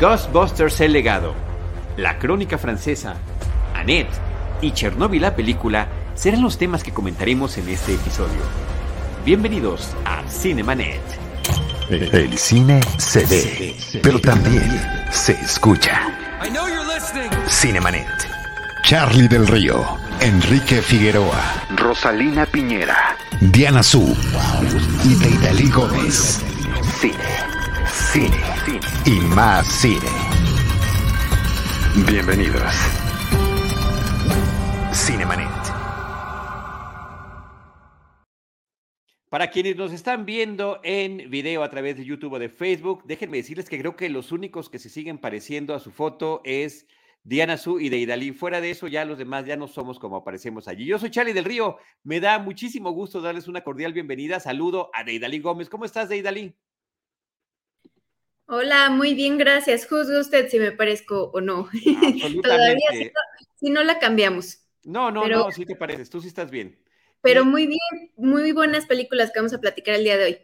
Ghostbusters 0.00 0.78
El 0.82 0.92
legado, 0.92 1.34
La 1.96 2.18
crónica 2.18 2.58
francesa, 2.58 3.14
Annette 3.74 4.10
y 4.60 4.72
Chernobyl 4.72 5.22
la 5.22 5.34
película 5.34 5.88
serán 6.14 6.42
los 6.42 6.58
temas 6.58 6.82
que 6.82 6.92
comentaremos 6.92 7.56
en 7.56 7.70
este 7.70 7.94
episodio. 7.94 8.42
Bienvenidos 9.24 9.94
a 10.04 10.22
Cinemanet. 10.28 11.00
El 11.88 12.36
cine 12.36 12.82
se 12.98 13.24
ve, 13.24 13.74
pero 14.02 14.20
también 14.20 14.82
se 15.10 15.32
escucha. 15.32 16.02
Cinemanet. 17.48 18.06
Charlie 18.82 19.28
del 19.28 19.46
Río, 19.46 19.82
Enrique 20.20 20.82
Figueroa, 20.82 21.64
Rosalina 21.74 22.44
Piñera, 22.44 23.16
Diana 23.40 23.82
Su 23.82 24.14
y 25.04 25.14
Deidali 25.14 25.70
Gómez. 25.70 26.42
Cine, 27.00 27.14
cine, 28.12 28.40
cine 28.66 28.75
y 29.06 29.20
más 29.20 29.68
cine. 29.68 30.00
Bienvenidos. 32.08 32.72
Cinemanet. 34.92 35.48
Para 39.30 39.50
quienes 39.50 39.76
nos 39.76 39.92
están 39.92 40.26
viendo 40.26 40.80
en 40.82 41.30
video 41.30 41.62
a 41.62 41.70
través 41.70 41.96
de 41.96 42.04
YouTube 42.04 42.32
o 42.32 42.38
de 42.40 42.48
Facebook, 42.48 43.04
déjenme 43.06 43.36
decirles 43.36 43.68
que 43.68 43.78
creo 43.78 43.94
que 43.94 44.08
los 44.08 44.32
únicos 44.32 44.68
que 44.68 44.80
se 44.80 44.88
siguen 44.88 45.18
pareciendo 45.18 45.74
a 45.74 45.78
su 45.78 45.92
foto 45.92 46.40
es 46.42 46.88
Diana 47.22 47.58
Su 47.58 47.78
y 47.78 47.90
Deidali. 47.90 48.32
Fuera 48.32 48.60
de 48.60 48.70
eso, 48.70 48.88
ya 48.88 49.04
los 49.04 49.18
demás 49.18 49.46
ya 49.46 49.56
no 49.56 49.68
somos 49.68 50.00
como 50.00 50.16
aparecemos 50.16 50.66
allí. 50.66 50.84
Yo 50.84 50.98
soy 50.98 51.10
Charlie 51.10 51.32
del 51.32 51.44
Río. 51.44 51.78
Me 52.02 52.18
da 52.18 52.40
muchísimo 52.40 52.90
gusto 52.90 53.20
darles 53.20 53.46
una 53.46 53.60
cordial 53.60 53.92
bienvenida. 53.92 54.40
Saludo 54.40 54.90
a 54.92 55.04
Deidali 55.04 55.38
Gómez. 55.38 55.68
¿Cómo 55.68 55.84
estás, 55.84 56.08
Deidali? 56.08 56.56
Hola, 58.48 58.90
muy 58.90 59.14
bien, 59.14 59.38
gracias. 59.38 59.86
Juzgue 59.86 60.20
usted 60.20 60.48
si 60.48 60.58
me 60.58 60.70
parezco 60.70 61.30
o 61.34 61.40
no. 61.40 61.68
Todavía, 62.42 63.12
si 63.56 63.70
no, 63.70 63.82
la 63.82 63.98
cambiamos. 63.98 64.64
No, 64.84 65.10
no, 65.10 65.26
no, 65.26 65.50
sí 65.50 65.66
te 65.66 65.74
pareces. 65.74 66.08
Tú 66.10 66.20
sí 66.20 66.28
estás 66.28 66.50
bien. 66.50 66.78
Pero 67.22 67.44
muy 67.44 67.66
bien, 67.66 68.12
muy 68.16 68.52
buenas 68.52 68.86
películas 68.86 69.32
que 69.32 69.40
vamos 69.40 69.52
a 69.52 69.60
platicar 69.60 69.96
el 69.96 70.04
día 70.04 70.16
de 70.16 70.24
hoy. 70.24 70.38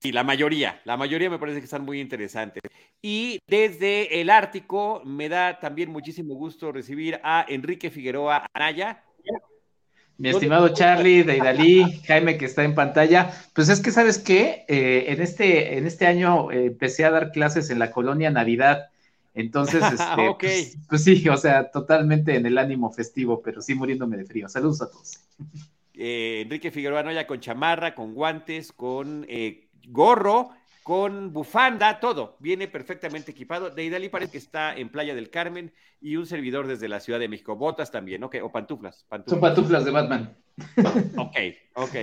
Sí, 0.00 0.12
la 0.12 0.24
mayoría, 0.24 0.82
la 0.84 0.96
mayoría 0.96 1.30
me 1.30 1.38
parece 1.38 1.60
que 1.60 1.64
están 1.64 1.84
muy 1.84 2.00
interesantes. 2.00 2.62
Y 3.00 3.38
desde 3.46 4.20
el 4.20 4.28
Ártico 4.28 5.00
me 5.04 5.30
da 5.30 5.60
también 5.60 5.90
muchísimo 5.90 6.34
gusto 6.34 6.72
recibir 6.72 7.20
a 7.22 7.46
Enrique 7.48 7.90
Figueroa 7.90 8.46
Anaya. 8.52 9.04
Mi 10.18 10.30
estimado 10.30 10.68
Charlie, 10.70 11.22
Deidali, 11.22 12.00
Jaime 12.04 12.36
que 12.36 12.46
está 12.46 12.64
en 12.64 12.74
pantalla, 12.74 13.32
pues 13.52 13.68
es 13.68 13.80
que 13.80 13.92
sabes 13.92 14.18
qué, 14.18 14.64
eh, 14.66 15.06
en, 15.08 15.22
este, 15.22 15.78
en 15.78 15.86
este 15.86 16.08
año 16.08 16.50
eh, 16.50 16.66
empecé 16.66 17.04
a 17.04 17.10
dar 17.10 17.30
clases 17.30 17.70
en 17.70 17.78
la 17.78 17.92
colonia 17.92 18.28
Navidad, 18.28 18.88
entonces, 19.34 19.80
este, 19.92 20.34
pues, 20.40 20.76
pues, 20.88 21.04
sí, 21.04 21.28
o 21.28 21.36
sea, 21.36 21.70
totalmente 21.70 22.34
en 22.34 22.46
el 22.46 22.58
ánimo 22.58 22.90
festivo, 22.90 23.40
pero 23.40 23.62
sí 23.62 23.76
muriéndome 23.76 24.16
de 24.16 24.24
frío. 24.24 24.48
Saludos 24.48 24.82
a 24.82 24.90
todos. 24.90 25.20
Eh, 25.94 26.42
Enrique 26.44 26.72
Figueroa 26.72 27.04
Noya 27.04 27.26
con 27.26 27.38
chamarra, 27.38 27.94
con 27.94 28.12
guantes, 28.12 28.72
con 28.72 29.24
gorro, 29.86 30.50
con 30.88 31.34
bufanda, 31.34 32.00
todo. 32.00 32.38
Viene 32.38 32.66
perfectamente 32.66 33.32
equipado. 33.32 33.68
De 33.68 33.84
Idali 33.84 34.08
parece 34.08 34.32
que 34.32 34.38
está 34.38 34.74
en 34.74 34.88
Playa 34.88 35.14
del 35.14 35.28
Carmen 35.28 35.70
y 36.00 36.16
un 36.16 36.24
servidor 36.24 36.66
desde 36.66 36.88
la 36.88 36.98
Ciudad 36.98 37.18
de 37.18 37.28
México. 37.28 37.56
Botas 37.56 37.90
también, 37.90 38.24
¿ok? 38.24 38.36
O 38.42 38.50
pantuflas. 38.50 39.04
Son 39.26 39.38
pantuflas 39.38 39.84
de 39.84 39.90
Batman. 39.90 40.34
Ok, 41.18 41.36
ok. 41.74 41.94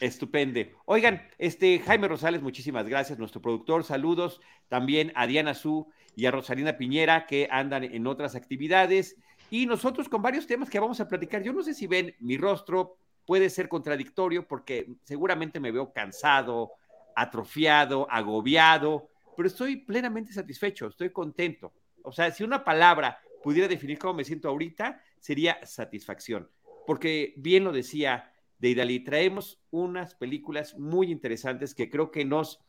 estupende. 0.00 0.74
Oigan, 0.86 1.22
este 1.38 1.78
Jaime 1.78 2.08
Rosales, 2.08 2.42
muchísimas 2.42 2.88
gracias, 2.88 3.20
nuestro 3.20 3.40
productor. 3.40 3.84
Saludos 3.84 4.40
también 4.66 5.12
a 5.14 5.28
Diana 5.28 5.54
Su 5.54 5.86
y 6.16 6.26
a 6.26 6.32
Rosalina 6.32 6.78
Piñera, 6.78 7.24
que 7.24 7.46
andan 7.52 7.84
en 7.84 8.08
otras 8.08 8.34
actividades. 8.34 9.14
Y 9.48 9.66
nosotros 9.66 10.08
con 10.08 10.22
varios 10.22 10.48
temas 10.48 10.70
que 10.70 10.80
vamos 10.80 10.98
a 10.98 11.06
platicar. 11.06 11.40
Yo 11.44 11.52
no 11.52 11.62
sé 11.62 11.72
si 11.72 11.86
ven 11.86 12.16
mi 12.18 12.36
rostro, 12.36 12.98
puede 13.26 13.48
ser 13.48 13.68
contradictorio 13.68 14.48
porque 14.48 14.96
seguramente 15.04 15.60
me 15.60 15.70
veo 15.70 15.92
cansado, 15.92 16.72
atrofiado, 17.16 18.06
agobiado, 18.10 19.08
pero 19.36 19.48
estoy 19.48 19.76
plenamente 19.76 20.32
satisfecho, 20.32 20.86
estoy 20.86 21.10
contento. 21.10 21.72
O 22.02 22.12
sea, 22.12 22.30
si 22.30 22.44
una 22.44 22.62
palabra 22.62 23.18
pudiera 23.42 23.66
definir 23.66 23.98
cómo 23.98 24.14
me 24.14 24.24
siento 24.24 24.48
ahorita, 24.48 25.00
sería 25.18 25.58
satisfacción, 25.66 26.48
porque 26.86 27.34
bien 27.36 27.64
lo 27.64 27.72
decía 27.72 28.32
Deidali, 28.58 29.00
traemos 29.00 29.60
unas 29.70 30.14
películas 30.14 30.78
muy 30.78 31.10
interesantes 31.10 31.74
que 31.74 31.90
creo 31.90 32.10
que 32.10 32.24
nos 32.24 32.60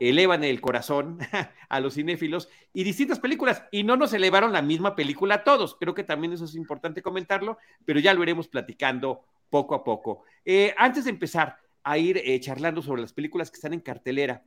elevan 0.00 0.42
el 0.44 0.60
corazón 0.60 1.18
a 1.68 1.80
los 1.80 1.94
cinéfilos 1.94 2.48
y 2.72 2.84
distintas 2.84 3.20
películas 3.20 3.64
y 3.70 3.84
no 3.84 3.96
nos 3.96 4.12
elevaron 4.12 4.52
la 4.52 4.62
misma 4.62 4.96
película 4.96 5.36
a 5.36 5.44
todos. 5.44 5.76
Creo 5.76 5.94
que 5.94 6.04
también 6.04 6.32
eso 6.32 6.44
es 6.44 6.54
importante 6.54 7.02
comentarlo, 7.02 7.58
pero 7.84 8.00
ya 8.00 8.14
lo 8.14 8.22
iremos 8.22 8.48
platicando 8.48 9.24
poco 9.50 9.74
a 9.74 9.84
poco. 9.84 10.24
Eh, 10.44 10.74
antes 10.76 11.04
de 11.04 11.10
empezar 11.10 11.58
a 11.84 11.98
ir 11.98 12.18
eh, 12.18 12.40
charlando 12.40 12.82
sobre 12.82 13.02
las 13.02 13.12
películas 13.12 13.50
que 13.50 13.56
están 13.56 13.74
en 13.74 13.80
cartelera, 13.80 14.42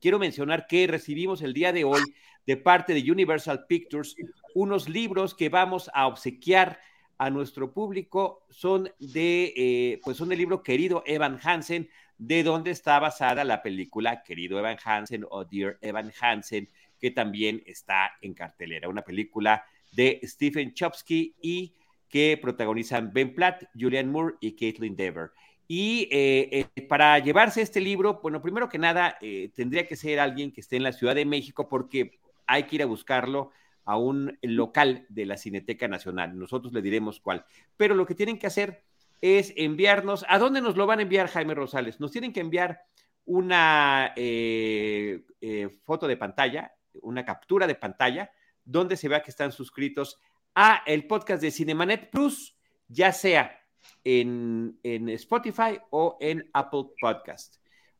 quiero 0.00 0.18
mencionar 0.18 0.66
que 0.66 0.86
recibimos 0.86 1.42
el 1.42 1.52
día 1.52 1.72
de 1.72 1.84
hoy 1.84 2.02
de 2.46 2.56
parte 2.56 2.94
de 2.94 3.10
Universal 3.10 3.66
Pictures 3.68 4.16
unos 4.54 4.88
libros 4.88 5.34
que 5.34 5.48
vamos 5.48 5.90
a 5.94 6.06
obsequiar 6.06 6.80
a 7.18 7.30
nuestro 7.30 7.72
público. 7.72 8.46
Son 8.50 8.90
de, 8.98 9.52
eh, 9.56 10.00
pues 10.02 10.16
son 10.16 10.28
del 10.28 10.38
libro 10.38 10.62
Querido 10.62 11.02
Evan 11.06 11.38
Hansen, 11.42 11.88
de 12.18 12.42
donde 12.42 12.70
está 12.70 12.98
basada 12.98 13.44
la 13.44 13.62
película 13.62 14.22
Querido 14.22 14.58
Evan 14.58 14.78
Hansen 14.84 15.24
o 15.30 15.44
Dear 15.44 15.78
Evan 15.80 16.12
Hansen, 16.20 16.68
que 16.98 17.10
también 17.10 17.62
está 17.66 18.12
en 18.20 18.34
cartelera. 18.34 18.88
Una 18.88 19.02
película 19.02 19.64
de 19.92 20.20
Stephen 20.24 20.74
Chopsky 20.74 21.34
y 21.40 21.74
que 22.08 22.38
protagonizan 22.40 23.12
Ben 23.12 23.34
Platt, 23.34 23.64
Julianne 23.74 24.10
Moore 24.10 24.36
y 24.40 24.52
Caitlin 24.52 24.96
Dever. 24.96 25.30
Y 25.68 26.08
eh, 26.10 26.68
eh, 26.76 26.82
para 26.82 27.18
llevarse 27.18 27.62
este 27.62 27.80
libro, 27.80 28.20
bueno, 28.22 28.42
primero 28.42 28.68
que 28.68 28.78
nada, 28.78 29.16
eh, 29.20 29.50
tendría 29.54 29.86
que 29.86 29.96
ser 29.96 30.20
alguien 30.20 30.52
que 30.52 30.60
esté 30.60 30.76
en 30.76 30.82
la 30.82 30.92
Ciudad 30.92 31.14
de 31.14 31.24
México 31.24 31.68
porque 31.68 32.20
hay 32.46 32.64
que 32.64 32.76
ir 32.76 32.82
a 32.82 32.86
buscarlo 32.86 33.50
a 33.84 33.96
un 33.96 34.38
local 34.42 35.06
de 35.08 35.26
la 35.26 35.36
Cineteca 35.36 35.88
Nacional. 35.88 36.38
Nosotros 36.38 36.72
le 36.72 36.82
diremos 36.82 37.20
cuál. 37.20 37.44
Pero 37.76 37.94
lo 37.94 38.06
que 38.06 38.14
tienen 38.14 38.38
que 38.38 38.46
hacer 38.46 38.84
es 39.20 39.52
enviarnos, 39.56 40.24
¿a 40.28 40.38
dónde 40.38 40.60
nos 40.60 40.76
lo 40.76 40.86
van 40.86 40.98
a 40.98 41.02
enviar, 41.02 41.28
Jaime 41.28 41.54
Rosales? 41.54 42.00
Nos 42.00 42.10
tienen 42.10 42.32
que 42.32 42.40
enviar 42.40 42.82
una 43.24 44.12
foto 45.84 46.08
de 46.08 46.16
pantalla, 46.16 46.72
una 47.02 47.24
captura 47.24 47.66
de 47.66 47.76
pantalla, 47.76 48.30
donde 48.64 48.96
se 48.96 49.08
vea 49.08 49.22
que 49.22 49.30
están 49.30 49.52
suscritos 49.52 50.18
a 50.54 50.82
el 50.86 51.06
podcast 51.06 51.42
de 51.42 51.50
Cinemanet 51.50 52.10
Plus, 52.10 52.56
ya 52.88 53.12
sea 53.12 53.61
en, 54.04 54.78
Spotify 54.82 55.78
o 55.90 56.16
en 56.20 56.48
Apple 56.52 56.84
Podcast 57.00 57.56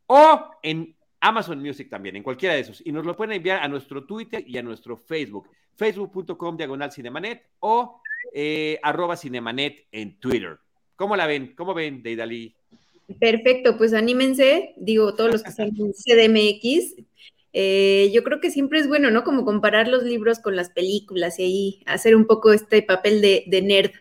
o 0.06 0.50
en 0.62 0.94
Amazon 1.20 1.60
Music 1.60 1.88
también, 1.88 2.16
en 2.16 2.22
cualquiera 2.22 2.54
de 2.54 2.60
esos. 2.60 2.82
Y 2.84 2.92
nos 2.92 3.06
lo 3.06 3.16
pueden 3.16 3.36
enviar 3.36 3.62
a 3.62 3.68
nuestro 3.68 4.04
Twitter 4.04 4.44
y 4.46 4.58
a 4.58 4.62
nuestro 4.62 4.96
Facebook, 4.96 5.48
facebook.com 5.76 6.56
diagonal 6.56 6.90
cinemanet 6.90 7.44
o 7.60 8.00
eh, 8.32 8.78
arroba 8.82 9.16
cinemanet 9.16 9.86
en 9.92 10.18
Twitter. 10.18 10.58
¿Cómo 10.96 11.16
la 11.16 11.26
ven? 11.26 11.54
¿Cómo 11.56 11.74
ven, 11.74 12.02
Deidali? 12.02 12.54
Perfecto, 13.18 13.76
pues 13.76 13.94
anímense, 13.94 14.74
digo, 14.76 15.14
todos 15.14 15.32
los 15.32 15.42
que 15.42 15.50
están 15.50 15.68
en 15.68 15.92
CDMX, 15.92 16.94
eh, 17.52 18.10
yo 18.14 18.24
creo 18.24 18.40
que 18.40 18.50
siempre 18.50 18.78
es 18.78 18.88
bueno, 18.88 19.10
¿no? 19.10 19.24
Como 19.24 19.44
comparar 19.44 19.88
los 19.88 20.04
libros 20.04 20.38
con 20.38 20.56
las 20.56 20.70
películas 20.70 21.38
y 21.38 21.42
ahí 21.42 21.82
hacer 21.86 22.16
un 22.16 22.26
poco 22.26 22.52
este 22.52 22.82
papel 22.82 23.20
de, 23.20 23.62
nerd. 23.62 23.92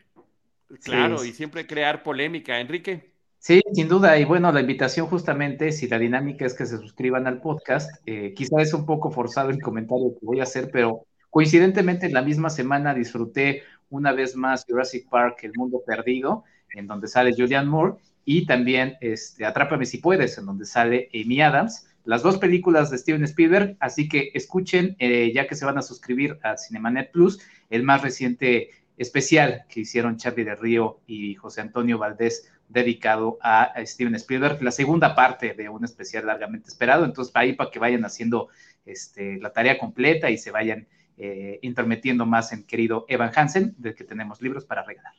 Claro, 0.83 1.23
y 1.25 1.31
siempre 1.31 1.67
crear 1.67 2.03
polémica, 2.03 2.59
Enrique. 2.59 3.11
Sí, 3.39 3.61
sin 3.73 3.87
duda. 3.87 4.17
Y 4.19 4.25
bueno, 4.25 4.51
la 4.51 4.61
invitación 4.61 5.07
justamente, 5.07 5.71
si 5.71 5.87
la 5.87 5.97
dinámica 5.97 6.45
es 6.45 6.53
que 6.53 6.65
se 6.65 6.77
suscriban 6.77 7.25
al 7.27 7.41
podcast, 7.41 7.89
eh, 8.05 8.33
quizá 8.35 8.61
es 8.61 8.73
un 8.73 8.85
poco 8.85 9.09
forzado 9.09 9.49
el 9.49 9.61
comentario 9.61 10.13
que 10.19 10.25
voy 10.25 10.39
a 10.39 10.43
hacer, 10.43 10.69
pero 10.71 11.05
coincidentemente 11.29 12.05
en 12.05 12.13
la 12.13 12.21
misma 12.21 12.49
semana 12.49 12.93
disfruté 12.93 13.63
una 13.89 14.11
vez 14.11 14.35
más 14.35 14.65
Jurassic 14.67 15.09
Park, 15.09 15.39
El 15.43 15.53
Mundo 15.55 15.81
Perdido, 15.85 16.43
en 16.73 16.87
donde 16.87 17.07
sale 17.07 17.33
Julianne 17.35 17.69
Moore, 17.69 17.95
y 18.23 18.45
también 18.45 18.95
este, 19.01 19.43
Atrápame 19.43 19.85
si 19.85 19.97
puedes, 19.97 20.37
en 20.37 20.45
donde 20.45 20.65
sale 20.65 21.09
Amy 21.13 21.41
Adams 21.41 21.87
las 22.03 22.23
dos 22.23 22.37
películas 22.37 22.89
de 22.89 22.97
Steven 22.97 23.23
Spielberg, 23.23 23.77
así 23.79 24.09
que 24.09 24.31
escuchen, 24.33 24.95
eh, 24.99 25.31
ya 25.33 25.47
que 25.47 25.55
se 25.55 25.65
van 25.65 25.77
a 25.77 25.83
suscribir 25.83 26.39
a 26.41 26.57
Cinemanet 26.57 27.11
Plus, 27.11 27.39
el 27.69 27.83
más 27.83 28.01
reciente 28.01 28.71
especial 29.01 29.65
que 29.67 29.79
hicieron 29.79 30.17
Charlie 30.17 30.43
de 30.43 30.55
Río 30.55 30.99
y 31.07 31.33
José 31.33 31.61
Antonio 31.61 31.97
Valdés 31.97 32.51
dedicado 32.69 33.39
a, 33.41 33.73
Steven 33.83 34.15
Spielberg, 34.15 34.61
la 34.61 34.71
segunda 34.71 35.15
parte 35.15 35.53
de 35.53 35.69
un 35.69 35.83
especial 35.83 36.27
largamente 36.27 36.69
esperado, 36.69 37.03
entonces 37.03 37.35
ahí 37.35 37.53
para 37.53 37.71
que 37.71 37.79
vayan 37.79 38.05
haciendo 38.05 38.49
este, 38.85 39.39
la 39.39 39.51
tarea 39.51 39.77
completa 39.77 40.29
y 40.29 40.37
se 40.37 40.51
vayan 40.51 40.87
eh, 41.17 41.59
intermetiendo 41.63 42.25
más 42.25 42.53
en 42.53 42.63
querido 42.63 43.05
Evan 43.09 43.31
Hansen, 43.35 43.73
del 43.77 43.95
que 43.95 44.03
tenemos 44.03 44.41
libros 44.41 44.65
para 44.65 44.83
regalar. 44.83 45.13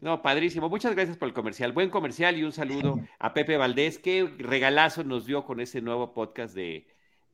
No, 0.00 0.22
padrísimo. 0.22 0.68
Muchas 0.68 0.94
gracias 0.94 1.16
por 1.16 1.26
el 1.26 1.34
comercial. 1.34 1.72
Buen 1.72 1.90
comercial 1.90 2.36
y 2.36 2.44
un 2.44 2.52
saludo 2.52 3.00
a 3.18 3.34
Pepe 3.34 3.56
Valdés. 3.56 3.98
Qué 3.98 4.32
regalazo 4.38 5.02
nos 5.02 5.26
dio 5.26 5.44
con 5.44 5.58
ese 5.60 5.80
nuevo 5.80 6.14
podcast 6.14 6.54
de, 6.54 6.86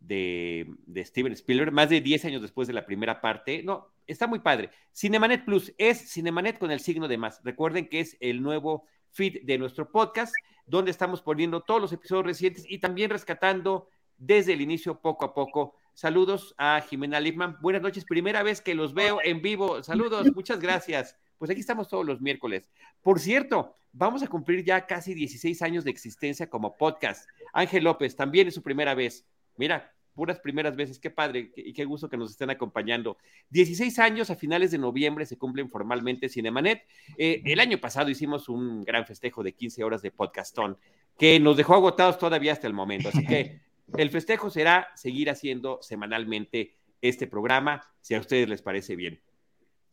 de, 0.06 0.74
Steven 1.04 1.32
Spielberg, 1.32 1.72
más 1.72 1.88
de 1.88 2.00
10 2.00 2.24
años 2.26 2.42
después 2.42 2.68
de 2.68 2.74
la 2.74 2.86
primera 2.86 3.20
parte. 3.20 3.62
No, 3.62 3.88
está 4.06 4.26
muy 4.26 4.40
padre. 4.40 4.70
Cinemanet 4.92 5.44
Plus 5.44 5.72
es 5.78 6.12
Cinemanet 6.12 6.58
con 6.58 6.70
el 6.70 6.80
signo 6.80 7.08
de 7.08 7.18
más. 7.18 7.40
Recuerden 7.44 7.88
que 7.88 8.00
es 8.00 8.16
el 8.20 8.42
nuevo 8.42 8.86
feed 9.10 9.42
de 9.44 9.58
nuestro 9.58 9.90
podcast, 9.90 10.34
donde 10.66 10.90
estamos 10.90 11.22
poniendo 11.22 11.62
todos 11.62 11.80
los 11.80 11.92
episodios 11.92 12.26
recientes 12.26 12.64
y 12.68 12.78
también 12.78 13.10
rescatando 13.10 13.88
desde 14.16 14.52
el 14.52 14.60
inicio 14.60 15.00
poco 15.00 15.24
a 15.24 15.34
poco. 15.34 15.76
Saludos 15.94 16.54
a 16.58 16.80
Jimena 16.80 17.20
Lipman. 17.20 17.58
Buenas 17.60 17.82
noches, 17.82 18.04
primera 18.04 18.42
vez 18.42 18.60
que 18.60 18.74
los 18.74 18.94
veo 18.94 19.20
en 19.22 19.42
vivo. 19.42 19.82
Saludos, 19.82 20.26
muchas 20.34 20.58
gracias. 20.60 21.16
Pues 21.38 21.50
aquí 21.50 21.60
estamos 21.60 21.88
todos 21.88 22.04
los 22.04 22.20
miércoles. 22.20 22.70
Por 23.02 23.20
cierto, 23.20 23.74
vamos 23.92 24.22
a 24.22 24.28
cumplir 24.28 24.64
ya 24.64 24.86
casi 24.86 25.14
16 25.14 25.62
años 25.62 25.84
de 25.84 25.90
existencia 25.90 26.48
como 26.48 26.76
podcast. 26.76 27.28
Ángel 27.52 27.84
López, 27.84 28.16
también 28.16 28.48
es 28.48 28.54
su 28.54 28.62
primera 28.62 28.94
vez. 28.94 29.24
Mira, 29.56 29.93
puras 30.14 30.40
primeras 30.40 30.76
veces, 30.76 30.98
qué 30.98 31.10
padre 31.10 31.52
y 31.56 31.72
qué 31.72 31.84
gusto 31.84 32.08
que 32.08 32.16
nos 32.16 32.30
estén 32.30 32.50
acompañando. 32.50 33.18
16 33.50 33.98
años 33.98 34.30
a 34.30 34.36
finales 34.36 34.70
de 34.70 34.78
noviembre 34.78 35.26
se 35.26 35.36
cumplen 35.36 35.68
formalmente 35.68 36.28
Cinemanet. 36.28 36.86
Eh, 37.18 37.42
el 37.44 37.60
año 37.60 37.78
pasado 37.78 38.10
hicimos 38.10 38.48
un 38.48 38.84
gran 38.84 39.04
festejo 39.06 39.42
de 39.42 39.52
15 39.52 39.84
horas 39.84 40.02
de 40.02 40.10
podcastón 40.10 40.78
que 41.18 41.38
nos 41.40 41.56
dejó 41.56 41.74
agotados 41.74 42.18
todavía 42.18 42.52
hasta 42.52 42.66
el 42.66 42.72
momento. 42.72 43.08
Así 43.08 43.26
que 43.26 43.60
el 43.98 44.10
festejo 44.10 44.50
será 44.50 44.88
seguir 44.94 45.30
haciendo 45.30 45.78
semanalmente 45.82 46.76
este 47.02 47.26
programa, 47.26 47.82
si 48.00 48.14
a 48.14 48.20
ustedes 48.20 48.48
les 48.48 48.62
parece 48.62 48.96
bien. 48.96 49.20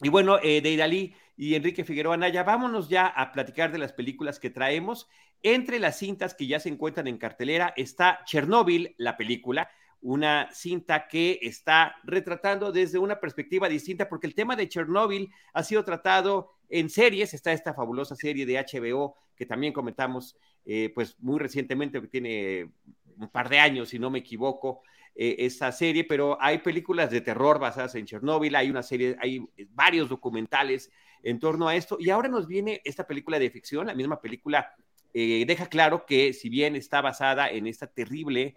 Y 0.02 0.10
bueno, 0.10 0.40
eh, 0.42 0.62
Deidali 0.62 1.14
y 1.38 1.56
Enrique 1.56 1.84
Figueroa 1.84 2.18
Naya, 2.18 2.44
vámonos 2.44 2.90
ya 2.90 3.06
a 3.06 3.32
platicar 3.32 3.72
de 3.72 3.78
las 3.78 3.94
películas 3.94 4.40
que 4.40 4.50
traemos. 4.50 5.08
Entre 5.44 5.80
las 5.80 5.98
cintas 5.98 6.34
que 6.34 6.48
ya 6.48 6.60
se 6.60 6.70
encuentran 6.70 7.08
en 7.08 7.18
cartelera 7.18 7.74
está 7.76 8.22
Chernobyl, 8.26 8.96
la 8.98 9.18
película, 9.18 9.70
una 10.02 10.50
cinta 10.52 11.08
que 11.08 11.40
está 11.42 11.96
retratando 12.04 12.72
desde 12.72 12.98
una 12.98 13.20
perspectiva 13.20 13.70
distinta, 13.70 14.10
porque 14.10 14.28
el 14.28 14.36
tema 14.36 14.56
de 14.56 14.68
Chernobyl 14.68 15.32
ha 15.54 15.64
sido 15.64 15.84
tratado 15.84 16.52
en 16.70 16.90
series, 16.90 17.34
está 17.34 17.52
esta 17.52 17.74
fabulosa 17.74 18.16
serie 18.16 18.46
de 18.46 18.58
HBO 18.58 19.16
que 19.36 19.46
también 19.46 19.74
comentamos 19.74 20.38
eh, 20.66 20.92
pues 20.94 21.20
muy 21.20 21.40
recientemente, 21.40 22.00
tiene 22.02 22.70
un 23.18 23.30
par 23.30 23.50
de 23.50 23.60
años, 23.60 23.90
si 23.90 23.98
no 23.98 24.12
me 24.12 24.20
equivoco, 24.20 24.84
eh, 25.16 25.36
esa 25.40 25.72
serie, 25.72 26.04
pero 26.04 26.38
hay 26.40 26.60
películas 26.60 27.10
de 27.10 27.22
terror 27.22 27.60
basadas 27.60 27.96
en 27.96 28.06
Chernobyl, 28.06 28.56
hay 28.56 28.70
una 28.70 28.84
serie, 28.84 29.16
hay 29.20 29.44
varios 29.72 30.10
documentales 30.10 30.92
en 31.24 31.40
torno 31.40 31.68
a 31.68 31.76
esto, 31.76 31.98
y 32.00 32.10
ahora 32.12 32.30
nos 32.30 32.48
viene 32.48 32.82
esta 32.86 33.08
película 33.08 33.40
de 33.40 33.50
ficción, 33.50 33.88
la 33.88 33.96
misma 33.96 34.22
película 34.22 34.76
eh, 35.14 35.44
deja 35.46 35.68
claro 35.68 36.06
que 36.06 36.34
si 36.34 36.50
bien 36.50 36.76
está 36.76 37.02
basada 37.02 37.50
en 37.50 37.68
esta 37.68 37.88
terrible 37.88 38.56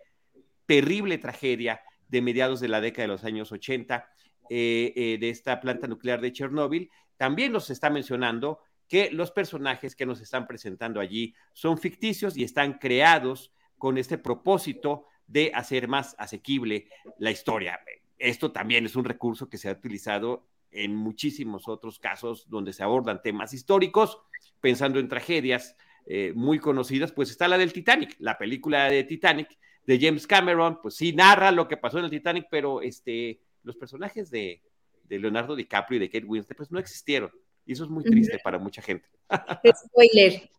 terrible 0.67 1.19
tragedia 1.19 1.83
de 2.09 2.23
mediados 2.23 2.61
de 2.61 2.69
la 2.69 2.81
década 2.81 3.05
de 3.05 3.09
los 3.09 3.25
años 3.25 3.53
80 3.53 4.09
eh, 4.51 4.93
eh, 4.95 5.19
de 5.19 5.31
esta 5.31 5.61
planta 5.61 5.87
nuclear 5.87 6.21
de 6.21 6.33
Chernóbil, 6.33 6.91
también 7.17 7.53
nos 7.53 7.71
está 7.71 7.91
mencionando 7.91 8.61
que 8.89 9.11
los 9.11 9.31
personajes 9.31 9.97
que 9.97 10.07
nos 10.07 10.21
están 10.21 10.47
presentando 10.47 11.01
allí 11.01 11.35
son 11.53 11.79
ficticios 11.79 12.37
y 12.37 12.45
están 12.45 12.75
creados 12.75 13.53
con 13.79 13.99
este 13.99 14.19
propósito 14.19 15.07
de 15.27 15.51
hacer 15.55 15.89
más 15.89 16.15
asequible 16.19 16.89
la 17.19 17.31
historia. 17.31 17.81
Esto 18.19 18.53
también 18.53 18.85
es 18.85 18.97
un 18.97 19.05
recurso 19.05 19.49
que 19.49 19.59
se 19.59 19.69
ha 19.69 19.73
utilizado 19.73 20.47
en 20.71 20.95
muchísimos 20.95 21.69
otros 21.69 21.99
casos 21.99 22.49
donde 22.49 22.73
se 22.73 22.83
abordan 22.83 23.23
temas 23.23 23.55
históricos, 23.55 24.19
pensando 24.61 24.99
en 24.99 25.09
tragedias 25.09 25.77
eh, 26.07 26.33
muy 26.35 26.59
conocidas, 26.59 27.13
pues 27.13 27.31
está 27.31 27.49
la 27.49 27.57
del 27.57 27.73
Titanic, 27.73 28.17
la 28.19 28.37
película 28.37 28.91
de 28.91 29.05
Titanic, 29.05 29.57
de 29.87 29.99
James 30.01 30.27
Cameron, 30.27 30.81
pues 30.81 30.95
sí 30.95 31.13
narra 31.13 31.51
lo 31.51 31.69
que 31.69 31.77
pasó 31.77 31.99
en 31.99 32.05
el 32.05 32.11
Titanic, 32.11 32.47
pero 32.51 32.81
este, 32.81 33.41
los 33.63 33.77
personajes 33.77 34.31
de, 34.31 34.63
Leonardo 35.09 35.55
DiCaprio 35.55 35.99
y 35.99 36.01
de 36.01 36.11
Kate 36.11 36.25
Winslet, 36.25 36.57
pues 36.57 36.73
no 36.73 36.79
existieron. 36.79 37.31
Y 37.67 37.73
eso 37.73 37.85
es 37.85 37.91
muy 37.91 38.03
triste 38.03 38.39
para 38.43 38.59
mucha 38.59 38.83
gente. 38.83 39.07
Spoiler. 39.91 40.51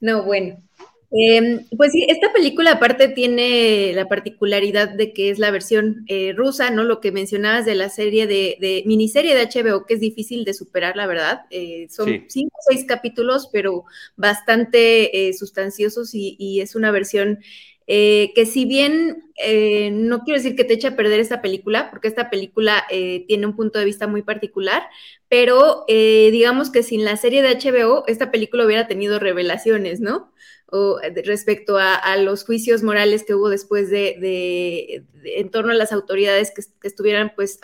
No, 0.00 0.22
bueno. 0.24 0.62
Em, 1.10 1.64
pues 1.76 1.92
sí, 1.92 2.04
esta 2.08 2.32
película 2.32 2.72
aparte 2.72 3.08
tiene 3.08 3.92
la 3.94 4.08
particularidad 4.08 4.88
de 4.88 5.12
que 5.12 5.30
es 5.30 5.38
la 5.38 5.50
versión 5.50 6.04
eh, 6.08 6.32
rusa, 6.32 6.70
¿no? 6.70 6.82
Lo 6.82 7.00
que 7.00 7.12
mencionabas 7.12 7.64
de 7.64 7.76
la 7.76 7.88
serie 7.88 8.26
de, 8.26 8.82
miniserie 8.84 9.34
de 9.34 9.46
HBO, 9.46 9.86
que 9.86 9.94
es 9.94 10.00
difícil 10.00 10.44
de 10.44 10.54
superar, 10.54 10.96
la 10.96 11.06
verdad. 11.06 11.42
Eh, 11.50 11.86
son 11.88 12.24
cinco 12.28 12.56
o 12.58 12.72
seis 12.72 12.84
capítulos, 12.84 13.48
pero 13.52 13.84
bastante 14.16 15.28
eh, 15.28 15.32
sustanciosos 15.34 16.14
y, 16.14 16.36
y, 16.38 16.60
es 16.60 16.74
una 16.74 16.90
versión 16.90 17.38
eh, 17.86 18.32
que 18.34 18.46
si 18.46 18.64
bien 18.64 19.30
eh, 19.36 19.90
no 19.90 20.20
quiero 20.20 20.38
decir 20.38 20.56
que 20.56 20.64
te 20.64 20.74
eche 20.74 20.88
a 20.88 20.96
perder 20.96 21.20
esta 21.20 21.42
película, 21.42 21.90
porque 21.90 22.08
esta 22.08 22.30
película 22.30 22.84
eh, 22.90 23.24
tiene 23.28 23.46
un 23.46 23.56
punto 23.56 23.78
de 23.78 23.84
vista 23.84 24.06
muy 24.06 24.22
particular, 24.22 24.84
pero 25.28 25.84
digamos 25.88 26.70
que 26.70 26.82
sin 26.82 27.04
la 27.04 27.16
serie 27.16 27.42
de 27.42 27.56
HBO, 27.56 28.04
esta 28.06 28.30
película 28.30 28.64
hubiera 28.64 28.86
tenido 28.86 29.18
revelaciones, 29.18 30.00
¿no? 30.00 30.32
O 30.66 30.98
respecto 31.24 31.76
a, 31.78 32.16
los 32.16 32.44
juicios 32.44 32.82
morales 32.82 33.24
que 33.24 33.34
hubo 33.34 33.48
después 33.48 33.90
de, 33.90 35.04
en 35.24 35.50
torno 35.50 35.72
a 35.72 35.74
las 35.74 35.92
autoridades 35.92 36.52
que, 36.52 36.62
estuvieran 36.86 37.32
pues 37.36 37.58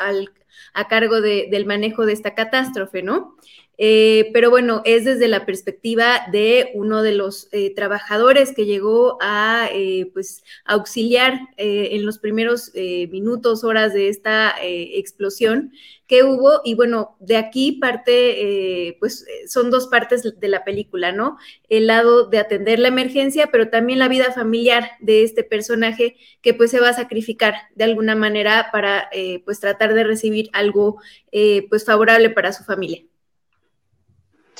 a 0.75 0.89
cargo 0.89 1.21
del 1.21 1.67
manejo 1.67 2.07
de 2.07 2.13
esta 2.13 2.35
catástrofe, 2.35 3.03
¿no? 3.03 3.37
Eh, 3.83 4.29
pero 4.35 4.51
bueno, 4.51 4.83
es 4.85 5.07
desde 5.07 5.27
la 5.27 5.47
perspectiva 5.47 6.27
de 6.31 6.71
uno 6.75 7.03
de 7.03 7.13
los 7.13 7.49
eh, 7.51 7.75
trabajadores 7.75 8.53
que 8.55 8.67
llegó 8.67 9.17
a 9.23 9.71
eh, 9.73 10.11
pues, 10.13 10.45
auxiliar 10.67 11.41
en 11.57 12.05
los 12.05 12.19
primeros 12.19 12.73
minutos, 12.75 13.65
horas 13.65 13.95
de 13.95 14.09
esta 14.09 14.55
explosión 14.61 15.73
que 16.07 16.25
hubo. 16.25 16.61
Y 16.63 16.75
bueno, 16.75 17.17
de 17.21 17.37
aquí 17.37 17.73
parte, 17.73 18.97
pues 18.99 19.25
son 19.47 19.71
dos 19.71 19.87
partes 19.89 20.23
de 20.39 20.49
la 20.49 20.65
película, 20.65 21.13
¿no? 21.13 21.39
El 21.69 21.87
lado 21.87 22.27
de 22.27 22.39
atender 22.39 22.79
la 22.79 22.89
emergencia, 22.89 23.49
pero 23.51 23.71
también 23.71 23.99
la 23.99 24.09
vida 24.09 24.33
familiar 24.33 24.91
de 25.01 25.23
este 25.23 25.43
personaje 25.45 26.17
que 26.43 26.55
pues 26.55 26.71
se 26.71 26.81
va 26.81 26.91
a 26.91 26.95
sacrificar 26.95 27.55
de 27.75 27.85
alguna 27.85 28.15
manera 28.15 28.69
para 28.73 29.09
pues 29.45 29.61
tratar 29.61 29.95
de 29.95 30.05
recibir 30.05 30.51
algo 30.53 30.99
pues 31.71 31.85
favorable 31.85 32.31
para 32.31 32.53
su 32.53 32.65
familia. 32.65 33.10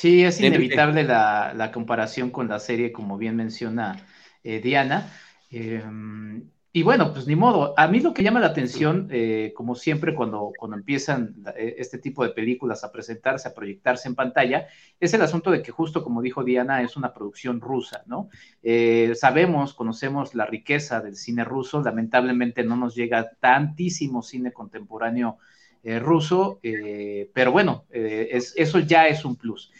Sí, 0.01 0.23
es 0.23 0.41
inevitable 0.41 1.03
la, 1.03 1.69
comparación 1.71 2.31
con 2.31 2.47
la 2.47 2.57
serie, 2.57 2.91
como 2.91 3.19
bien 3.19 3.35
menciona 3.35 4.03
eh, 4.43 4.59
Diana. 4.59 5.13
Em, 5.51 6.49
y 6.73 6.81
bueno, 6.81 7.13
pues 7.13 7.27
ni 7.27 7.35
modo. 7.35 7.75
A 7.77 7.87
mí 7.87 7.99
lo 7.99 8.11
que 8.11 8.23
llama 8.23 8.39
la 8.39 8.47
atención, 8.47 9.09
eh, 9.11 9.53
como 9.55 9.75
siempre 9.75 10.15
cuando, 10.15 10.53
cuando 10.57 10.75
empiezan 10.75 11.35
eh, 11.55 11.75
este 11.77 11.99
tipo 11.99 12.23
de 12.23 12.31
películas 12.31 12.83
a 12.83 12.91
presentarse, 12.91 13.47
a 13.47 13.53
proyectarse 13.53 14.07
en 14.07 14.15
pantalla, 14.15 14.65
es 14.99 15.13
el 15.13 15.21
asunto 15.21 15.51
de 15.51 15.61
que 15.61 15.71
justo 15.71 16.03
como 16.03 16.23
dijo 16.23 16.43
Diana, 16.43 16.81
es 16.81 16.97
una 16.97 17.13
producción 17.13 17.61
rusa, 17.61 18.01
¿no? 18.07 18.29
sabemos, 19.13 19.75
conocemos 19.75 20.33
la 20.33 20.47
riqueza 20.47 20.99
del 21.01 21.15
cine 21.15 21.43
ruso, 21.43 21.79
lamentablemente 21.79 22.63
no 22.63 22.75
nos 22.75 22.95
llega 22.95 23.33
tantísimo 23.39 24.23
cine 24.23 24.51
contemporáneo 24.51 25.37
ruso, 25.99 26.59
pero 27.33 27.51
bueno, 27.51 27.85
eso 27.91 28.79
ya 28.79 29.05
es 29.05 29.25
un 29.25 29.35
plus. 29.35 29.71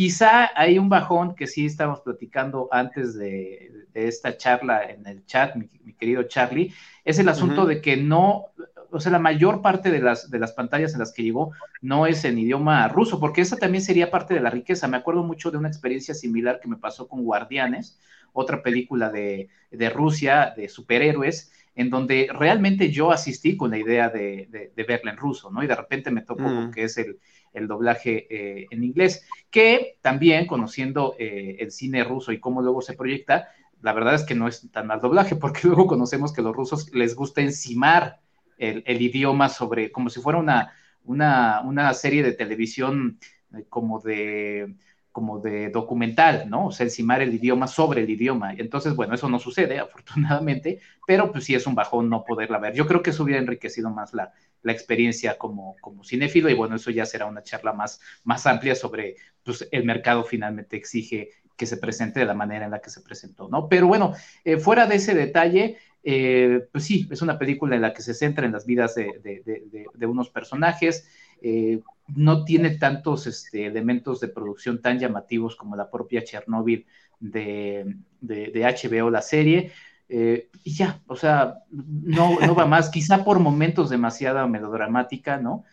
Quizá 0.00 0.58
hay 0.58 0.78
un 0.78 0.88
bajón 0.88 1.34
que 1.34 1.46
sí 1.46 1.66
estamos 1.66 2.00
platicando 2.00 2.70
antes 2.72 3.18
de, 3.18 3.70
esta 3.92 4.34
charla 4.34 4.84
en 4.84 5.06
el 5.06 5.26
chat, 5.26 5.54
mi, 5.56 5.68
querido 5.92 6.22
Charlie, 6.22 6.72
es 7.04 7.18
el 7.18 7.28
asunto 7.28 7.66
de 7.66 7.82
que 7.82 7.98
no, 7.98 8.46
o 8.90 8.98
sea, 8.98 9.12
la 9.12 9.18
mayor 9.18 9.60
parte 9.60 9.90
de 9.90 9.98
las, 9.98 10.30
de 10.30 10.38
las 10.38 10.52
pantallas 10.52 10.94
en 10.94 11.00
las 11.00 11.12
que 11.12 11.22
llegó 11.22 11.52
no 11.82 12.06
es 12.06 12.24
en 12.24 12.38
idioma 12.38 12.88
ruso, 12.88 13.20
porque 13.20 13.42
esa 13.42 13.58
también 13.58 13.84
sería 13.84 14.10
parte 14.10 14.32
de 14.32 14.40
la 14.40 14.48
riqueza. 14.48 14.88
Me 14.88 14.96
acuerdo 14.96 15.22
mucho 15.22 15.50
de 15.50 15.58
una 15.58 15.68
experiencia 15.68 16.14
similar 16.14 16.60
que 16.60 16.68
me 16.68 16.78
pasó 16.78 17.06
con 17.06 17.22
Guardianes, 17.22 18.00
otra 18.32 18.62
película 18.62 19.10
de, 19.10 19.50
Rusia, 19.92 20.54
de 20.56 20.70
superhéroes, 20.70 21.52
en 21.74 21.90
donde 21.90 22.30
realmente 22.32 22.90
yo 22.90 23.12
asistí 23.12 23.54
con 23.54 23.70
la 23.70 23.76
idea 23.76 24.08
de, 24.08 24.72
verla 24.74 25.10
en 25.10 25.18
ruso, 25.18 25.50
¿no? 25.50 25.62
Y 25.62 25.66
de 25.66 25.76
repente 25.76 26.10
me 26.10 26.22
tocó 26.22 26.48
mm. 26.48 26.70
que 26.70 26.84
es 26.84 26.96
el, 26.96 27.18
el 27.52 27.66
doblaje 27.68 28.26
eh, 28.30 28.66
en 28.70 28.84
inglés, 28.84 29.26
que 29.50 29.98
también 30.00 30.46
conociendo 30.46 31.14
eh, 31.18 31.56
el 31.60 31.70
cine 31.70 32.04
ruso 32.04 32.32
y 32.32 32.40
cómo 32.40 32.62
luego 32.62 32.82
se 32.82 32.94
proyecta, 32.94 33.48
la 33.82 33.92
verdad 33.92 34.14
es 34.14 34.24
que 34.24 34.34
no 34.34 34.48
es 34.48 34.70
tan 34.70 34.86
mal 34.86 35.00
doblaje, 35.00 35.36
porque 35.36 35.60
luego 35.64 35.86
conocemos 35.86 36.32
que 36.32 36.42
los 36.42 36.54
rusos 36.54 36.92
les 36.94 37.14
gusta 37.14 37.40
encimar 37.40 38.20
el, 38.58 39.00
idioma 39.00 39.48
sobre, 39.48 39.90
como 39.90 40.10
si 40.10 40.20
fuera 40.20 40.38
una, 40.38 40.72
una, 41.04 41.62
una 41.62 41.94
serie 41.94 42.22
de 42.22 42.32
televisión 42.32 43.18
eh, 43.54 43.64
como 43.68 44.00
de 44.00 44.74
como 45.12 45.40
de 45.40 45.70
documental, 45.70 46.48
¿no? 46.48 46.66
O 46.66 46.72
sea, 46.72 46.84
encimar 46.84 47.20
el 47.20 47.34
idioma 47.34 47.66
sobre 47.66 48.02
el 48.02 48.10
idioma. 48.10 48.52
Entonces, 48.54 48.94
bueno, 48.94 49.14
eso 49.14 49.28
no 49.28 49.40
sucede, 49.40 49.78
afortunadamente, 49.80 50.80
pero 51.04 51.32
pues 51.32 51.44
sí 51.44 51.54
es 51.54 51.66
un 51.66 51.74
bajón 51.74 52.08
no 52.08 52.24
poderla 52.24 52.58
ver. 52.58 52.74
Yo 52.74 52.86
creo 52.86 53.02
que 53.02 53.10
eso 53.10 53.24
hubiera 53.24 53.40
enriquecido 53.40 53.90
más 53.90 54.14
la, 54.14 54.32
la 54.62 54.72
experiencia 54.72 55.38
como, 55.38 55.76
como 55.80 56.04
cinéfilo 56.04 56.48
y 56.50 56.54
bueno, 56.54 56.76
eso 56.76 56.90
ya 56.90 57.06
será 57.06 57.26
una 57.26 57.42
charla 57.42 57.72
más, 57.72 58.00
más 58.24 58.46
amplia 58.46 58.74
sobre 58.74 59.16
pues, 59.42 59.68
el 59.70 59.84
mercado 59.84 60.24
finalmente 60.24 60.76
exige 60.76 61.30
que 61.56 61.66
se 61.66 61.76
presente 61.76 62.20
de 62.20 62.26
la 62.26 62.34
manera 62.34 62.64
en 62.64 62.70
la 62.70 62.80
que 62.80 62.88
se 62.88 63.02
presentó, 63.02 63.48
¿no? 63.48 63.68
Pero 63.68 63.86
bueno, 63.86 64.14
eh, 64.44 64.56
fuera 64.56 64.86
de 64.86 64.96
ese 64.96 65.14
detalle, 65.14 65.76
eh, 66.02 66.66
pues 66.72 66.84
sí, 66.84 67.06
es 67.10 67.20
una 67.20 67.38
película 67.38 67.76
en 67.76 67.82
la 67.82 67.92
que 67.92 68.00
se 68.00 68.14
centra 68.14 68.46
en 68.46 68.52
las 68.52 68.64
vidas 68.64 68.94
de, 68.94 69.86
unos 70.00 70.30
personajes, 70.30 71.06
eh, 71.42 71.80
no 72.08 72.44
tiene 72.44 72.78
tantos 72.78 73.26
este, 73.26 73.66
elementos 73.66 74.20
de 74.20 74.28
producción 74.28 74.80
tan 74.80 74.98
llamativos 74.98 75.54
como 75.54 75.76
la 75.76 75.90
propia 75.90 76.24
Chernobyl 76.24 76.86
de, 77.20 77.94
HBO, 78.22 79.10
la 79.10 79.22
serie, 79.22 79.72
eh, 80.10 80.50
y 80.64 80.74
ya, 80.74 81.00
o 81.06 81.16
sea, 81.16 81.54
no, 81.70 82.38
no 82.40 82.54
va 82.54 82.66
más, 82.66 82.90
quizá 82.90 83.24
por 83.24 83.38
momentos 83.38 83.90
demasiado 83.90 84.46
melodramática, 84.48 85.38
¿no? 85.38 85.64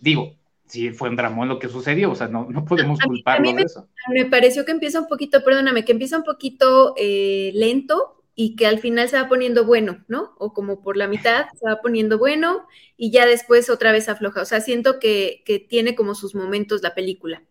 digo, 0.00 0.34
sí 0.66 0.90
fue 0.90 1.08
un 1.08 1.14
dramón 1.14 1.48
lo 1.48 1.60
que 1.60 1.68
sucedió, 1.68 2.10
o 2.10 2.14
sea, 2.16 2.26
no, 2.26 2.48
no 2.50 2.64
podemos 2.64 2.98
culparlo 2.98 3.52
de 3.52 3.62
eso. 3.62 3.88
Me 4.12 4.24
pareció 4.24 4.64
que 4.64 4.72
empieza 4.72 5.00
un 5.00 5.06
poquito, 5.06 5.44
perdóname, 5.44 5.84
que 5.84 5.92
empieza 5.92 6.16
un 6.16 6.24
poquito 6.24 6.96
lento, 6.98 8.22
y 8.34 8.56
que 8.56 8.66
al 8.66 8.78
final 8.78 9.08
se 9.08 9.20
va 9.20 9.28
poniendo 9.28 9.64
bueno, 9.64 10.04
¿no? 10.08 10.34
O 10.38 10.52
como 10.54 10.82
por 10.82 10.96
la 10.96 11.06
mitad 11.06 11.46
se 11.58 11.66
va 11.68 11.80
poniendo 11.82 12.18
bueno 12.18 12.66
y 12.96 13.10
ya 13.10 13.26
después 13.26 13.68
otra 13.68 13.92
vez 13.92 14.08
afloja. 14.08 14.42
O 14.42 14.44
sea, 14.44 14.60
siento 14.60 14.98
que, 14.98 15.42
que 15.44 15.58
tiene 15.58 15.94
como 15.94 16.14
sus 16.14 16.34
momentos 16.34 16.82
la 16.82 16.94
película. 16.94 17.42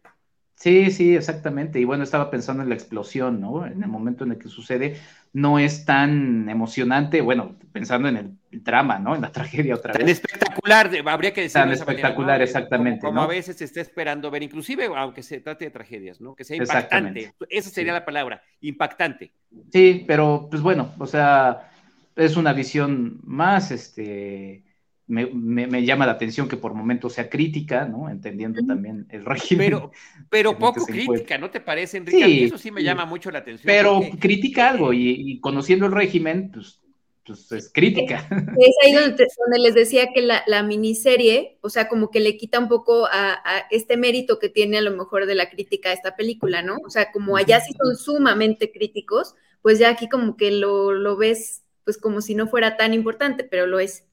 Sí, 0.62 0.91
sí, 0.91 1.15
exactamente. 1.15 1.80
Y 1.80 1.86
bueno, 1.86 2.03
estaba 2.03 2.30
pensando 2.30 2.62
en 2.62 2.70
la 2.70 2.75
explosión, 2.75 3.41
¿no? 3.41 3.65
En 3.65 3.82
el 3.82 3.89
momento 3.89 4.25
en 4.25 4.34
el 4.34 4.38
que 4.38 4.48
sucede, 4.48 4.96
no 5.34 5.58
es 5.58 5.86
tan 5.86 6.48
emocionante, 6.50 7.22
bueno, 7.22 7.56
pensando 7.72 8.08
en 8.08 8.18
el 8.18 8.38
drama, 8.51 9.00
¿no? 9.00 9.15
En 9.15 9.22
la 9.22 9.32
tragedia 9.32 9.74
otra 9.74 9.94
vez. 9.94 10.01
Tan 10.01 10.10
espectacular, 10.10 10.91
habría 11.08 11.34
que 11.34 11.41
decir. 11.41 11.60
Tan 11.60 11.72
espectacular, 11.72 12.44
exactamente. 12.44 13.00
Como, 13.00 13.24
a 13.24 13.27
veces 13.27 13.58
se 13.58 13.65
está 13.65 13.82
esperando 13.82 14.30
ver, 14.30 14.44
inclusive 14.44 14.86
aunque 14.96 15.24
se 15.24 15.39
trate 15.39 15.65
de 15.65 15.72
tragedias, 15.72 16.22
¿no? 16.22 16.36
Que 16.36 16.44
sea 16.44 16.58
impactante. 16.58 17.34
Esa 17.50 17.72
sería 17.72 17.94
la 17.94 18.06
palabra, 18.06 18.44
impactante. 18.60 19.32
Sí, 19.74 20.03
pero 20.06 20.48
pues 20.48 20.62
bueno, 20.62 20.94
o 21.00 21.08
sea, 21.08 21.72
es 22.15 22.38
una 22.38 22.53
visión 22.53 23.20
más, 23.24 23.72
este 23.72 24.63
me, 25.08 25.86
llama 25.86 26.05
la 26.05 26.13
atención 26.13 26.48
que 26.48 26.58
por 26.58 26.74
momentos 26.74 27.13
sea 27.13 27.29
crítica, 27.29 27.86
¿no? 27.86 28.10
Entendiendo 28.10 28.62
también 28.65 29.08
el 29.10 29.25
régimen. 29.25 29.67
Pero, 29.67 29.91
pero 30.29 30.58
poco 30.58 30.86
crítica, 30.86 31.38
¿no 31.38 31.50
te 31.50 31.60
parece, 31.60 31.98
Enrique? 31.98 32.25
Sí, 32.25 32.43
eso 32.46 32.58
sí 32.58 32.72
me 32.72 32.84
llama 32.84 33.05
mucho 33.05 33.29
la 33.31 33.39
atención. 33.39 33.65
Pero 33.65 34.01
critica 34.20 34.70
algo 34.70 34.93
y, 34.93 35.39
conociendo 35.41 35.86
el 35.86 35.91
régimen, 35.91 36.51
pues, 36.51 36.79
pues 37.25 37.51
es 37.51 37.72
crítica. 37.74 38.27
Es 38.58 38.75
ahí 38.84 38.93
donde, 38.93 39.27
les 39.60 39.74
decía 39.75 40.08
que 40.13 40.22
la, 40.22 40.63
miniserie, 40.63 41.58
o 41.62 41.70
sea, 41.70 41.88
como 41.89 42.10
que 42.10 42.20
le 42.20 42.38
quita 42.38 42.60
un 42.60 42.70
poco 42.70 43.05
a, 43.12 43.41
este 43.70 43.98
mérito 43.98 44.39
que 44.39 44.50
tiene 44.50 44.77
a 44.77 44.81
lo 44.81 44.91
mejor 44.91 45.25
de 45.25 45.36
la 45.36 45.50
crítica 45.50 45.89
a 45.89 45.93
esta 45.93 46.15
película, 46.15 46.62
¿no? 46.62 46.77
O 46.86 46.89
sea, 46.89 47.12
como 47.12 47.36
allá 47.36 47.60
sí 47.60 47.74
son 47.74 47.98
sumamente 47.98 48.72
críticos, 48.72 49.36
pues 49.62 49.77
ya 49.77 49.89
aquí 49.89 50.08
como 50.08 50.38
que 50.38 50.51
lo, 50.51 50.93
lo 50.93 51.17
ves, 51.17 51.63
pues 51.84 51.98
como 51.98 52.22
si 52.22 52.34
no 52.34 52.48
fuera 52.48 52.77
tan 52.77 52.93
importante, 52.93 53.43
pero 53.43 53.67
lo 53.67 53.79
es. 53.79 54.05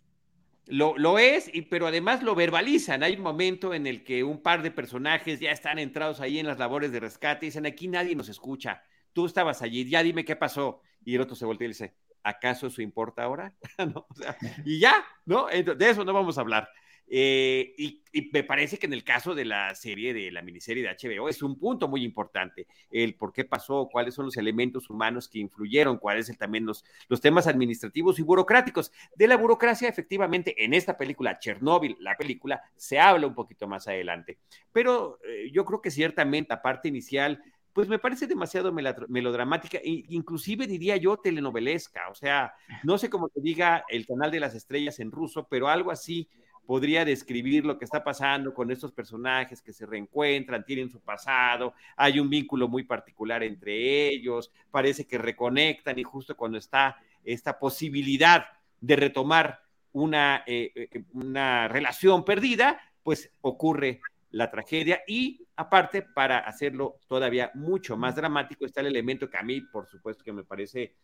Lo, 0.70 1.18
es, 1.18 1.50
y, 1.52 1.62
pero 1.62 1.86
además 1.86 2.22
lo 2.22 2.34
verbalizan. 2.34 3.02
Hay 3.02 3.16
un 3.16 3.22
momento 3.22 3.72
en 3.72 3.86
el 3.86 4.04
que 4.04 4.22
un 4.22 4.42
par 4.42 4.62
de 4.62 4.70
personajes 4.70 5.40
ya 5.40 5.50
están 5.50 5.78
entrados 5.78 6.20
ahí 6.20 6.38
en 6.38 6.46
las 6.46 6.58
labores 6.58 6.92
de 6.92 7.00
rescate 7.00 7.46
y 7.46 7.48
dicen, 7.48 7.64
aquí 7.64 7.88
nadie 7.88 8.14
nos 8.14 8.28
escucha. 8.28 8.82
Tú 9.14 9.24
estabas 9.24 9.62
allí, 9.62 9.88
ya 9.88 10.02
dime 10.02 10.24
qué 10.26 10.36
pasó. 10.36 10.82
Y 11.04 11.14
el 11.14 11.22
otro 11.22 11.36
se 11.36 11.46
voltea 11.46 11.66
y 11.66 11.68
dice, 11.68 11.94
¿acaso 12.22 12.66
eso 12.66 12.82
importa 12.82 13.22
ahora? 13.22 13.54
y 14.64 14.78
ya, 14.78 15.04
¿no? 15.24 15.46
De 15.46 15.90
eso 15.90 16.04
no 16.04 16.12
vamos 16.12 16.36
a 16.36 16.42
hablar. 16.42 16.68
Eh, 17.10 17.74
y, 17.78 18.02
me 18.32 18.42
parece 18.42 18.78
que 18.78 18.86
en 18.86 18.92
el 18.92 19.04
caso 19.04 19.34
de 19.34 19.44
la 19.44 19.74
serie, 19.74 20.12
de 20.12 20.32
la 20.32 20.42
miniserie 20.42 20.82
de 20.82 20.90
HBO, 20.90 21.28
es 21.28 21.42
un 21.42 21.56
punto 21.56 21.86
muy 21.86 22.02
importante, 22.02 22.66
el 22.90 23.14
por 23.14 23.32
qué 23.32 23.44
pasó, 23.44 23.88
cuáles 23.90 24.14
son 24.14 24.26
los 24.26 24.36
elementos 24.36 24.90
humanos 24.90 25.28
que 25.28 25.38
influyeron, 25.38 25.98
cuáles 25.98 26.36
también 26.36 26.66
los, 26.66 26.84
los 27.08 27.20
temas 27.20 27.46
administrativos 27.46 28.18
y 28.18 28.22
burocráticos. 28.22 28.92
De 29.14 29.28
la 29.28 29.36
burocracia, 29.36 29.88
efectivamente, 29.88 30.64
en 30.64 30.74
esta 30.74 30.96
película, 30.96 31.38
Chernobyl, 31.38 31.96
la 32.00 32.16
película, 32.16 32.60
se 32.76 32.98
habla 32.98 33.28
un 33.28 33.34
poquito 33.34 33.68
más 33.68 33.86
adelante. 33.86 34.38
Pero 34.72 35.20
eh, 35.24 35.50
yo 35.52 35.64
creo 35.64 35.80
que 35.80 35.90
ciertamente 35.90 36.48
la 36.50 36.60
parte 36.62 36.88
inicial 36.88 37.42
pues 37.72 37.88
me 37.88 38.00
parece 38.00 38.26
demasiado 38.26 38.72
melodramática, 38.72 39.78
inclusive 39.84 40.66
diría 40.66 40.96
yo 40.96 41.16
telenovelesca, 41.18 42.08
o 42.08 42.14
sea, 42.14 42.52
no 42.82 42.98
sé 42.98 43.08
cómo 43.08 43.28
te 43.28 43.40
diga 43.40 43.84
el 43.88 44.04
canal 44.04 44.32
de 44.32 44.40
las 44.40 44.56
estrellas 44.56 44.98
en 44.98 45.12
ruso, 45.12 45.46
pero 45.48 45.68
algo 45.68 45.92
así 45.92 46.28
podría 46.68 47.02
describir 47.02 47.64
lo 47.64 47.78
que 47.78 47.86
está 47.86 48.04
pasando 48.04 48.52
con 48.52 48.70
estos 48.70 48.92
personajes 48.92 49.62
que 49.62 49.72
se 49.72 49.86
reencuentran, 49.86 50.66
tienen 50.66 50.90
su 50.90 51.00
pasado, 51.00 51.72
hay 51.96 52.20
un 52.20 52.28
vínculo 52.28 52.68
muy 52.68 52.82
particular 52.82 53.42
entre 53.42 54.10
ellos, 54.10 54.52
parece 54.70 55.06
que 55.06 55.16
reconectan 55.16 55.98
y 55.98 56.02
justo 56.02 56.36
cuando 56.36 56.58
está 56.58 56.98
esta 57.24 57.58
posibilidad 57.58 58.44
de 58.82 58.96
retomar 58.96 59.62
una, 59.92 60.44
eh, 60.46 60.70
eh, 60.74 61.04
una 61.14 61.68
relación 61.68 62.22
perdida, 62.22 62.78
pues 63.02 63.32
ocurre 63.40 64.02
la 64.30 64.50
tragedia 64.50 65.00
y 65.08 65.46
aparte 65.56 66.02
para 66.02 66.40
hacerlo 66.40 67.00
todavía 67.06 67.50
mucho 67.54 67.96
más 67.96 68.14
dramático 68.14 68.66
está 68.66 68.82
el 68.82 68.88
elemento 68.88 69.30
que 69.30 69.38
a 69.38 69.42
mí 69.42 69.62
por 69.62 69.86
supuesto 69.86 70.22
que 70.22 70.34
me 70.34 70.44
parece 70.44 70.96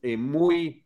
eh, 0.00 0.16
muy 0.16 0.83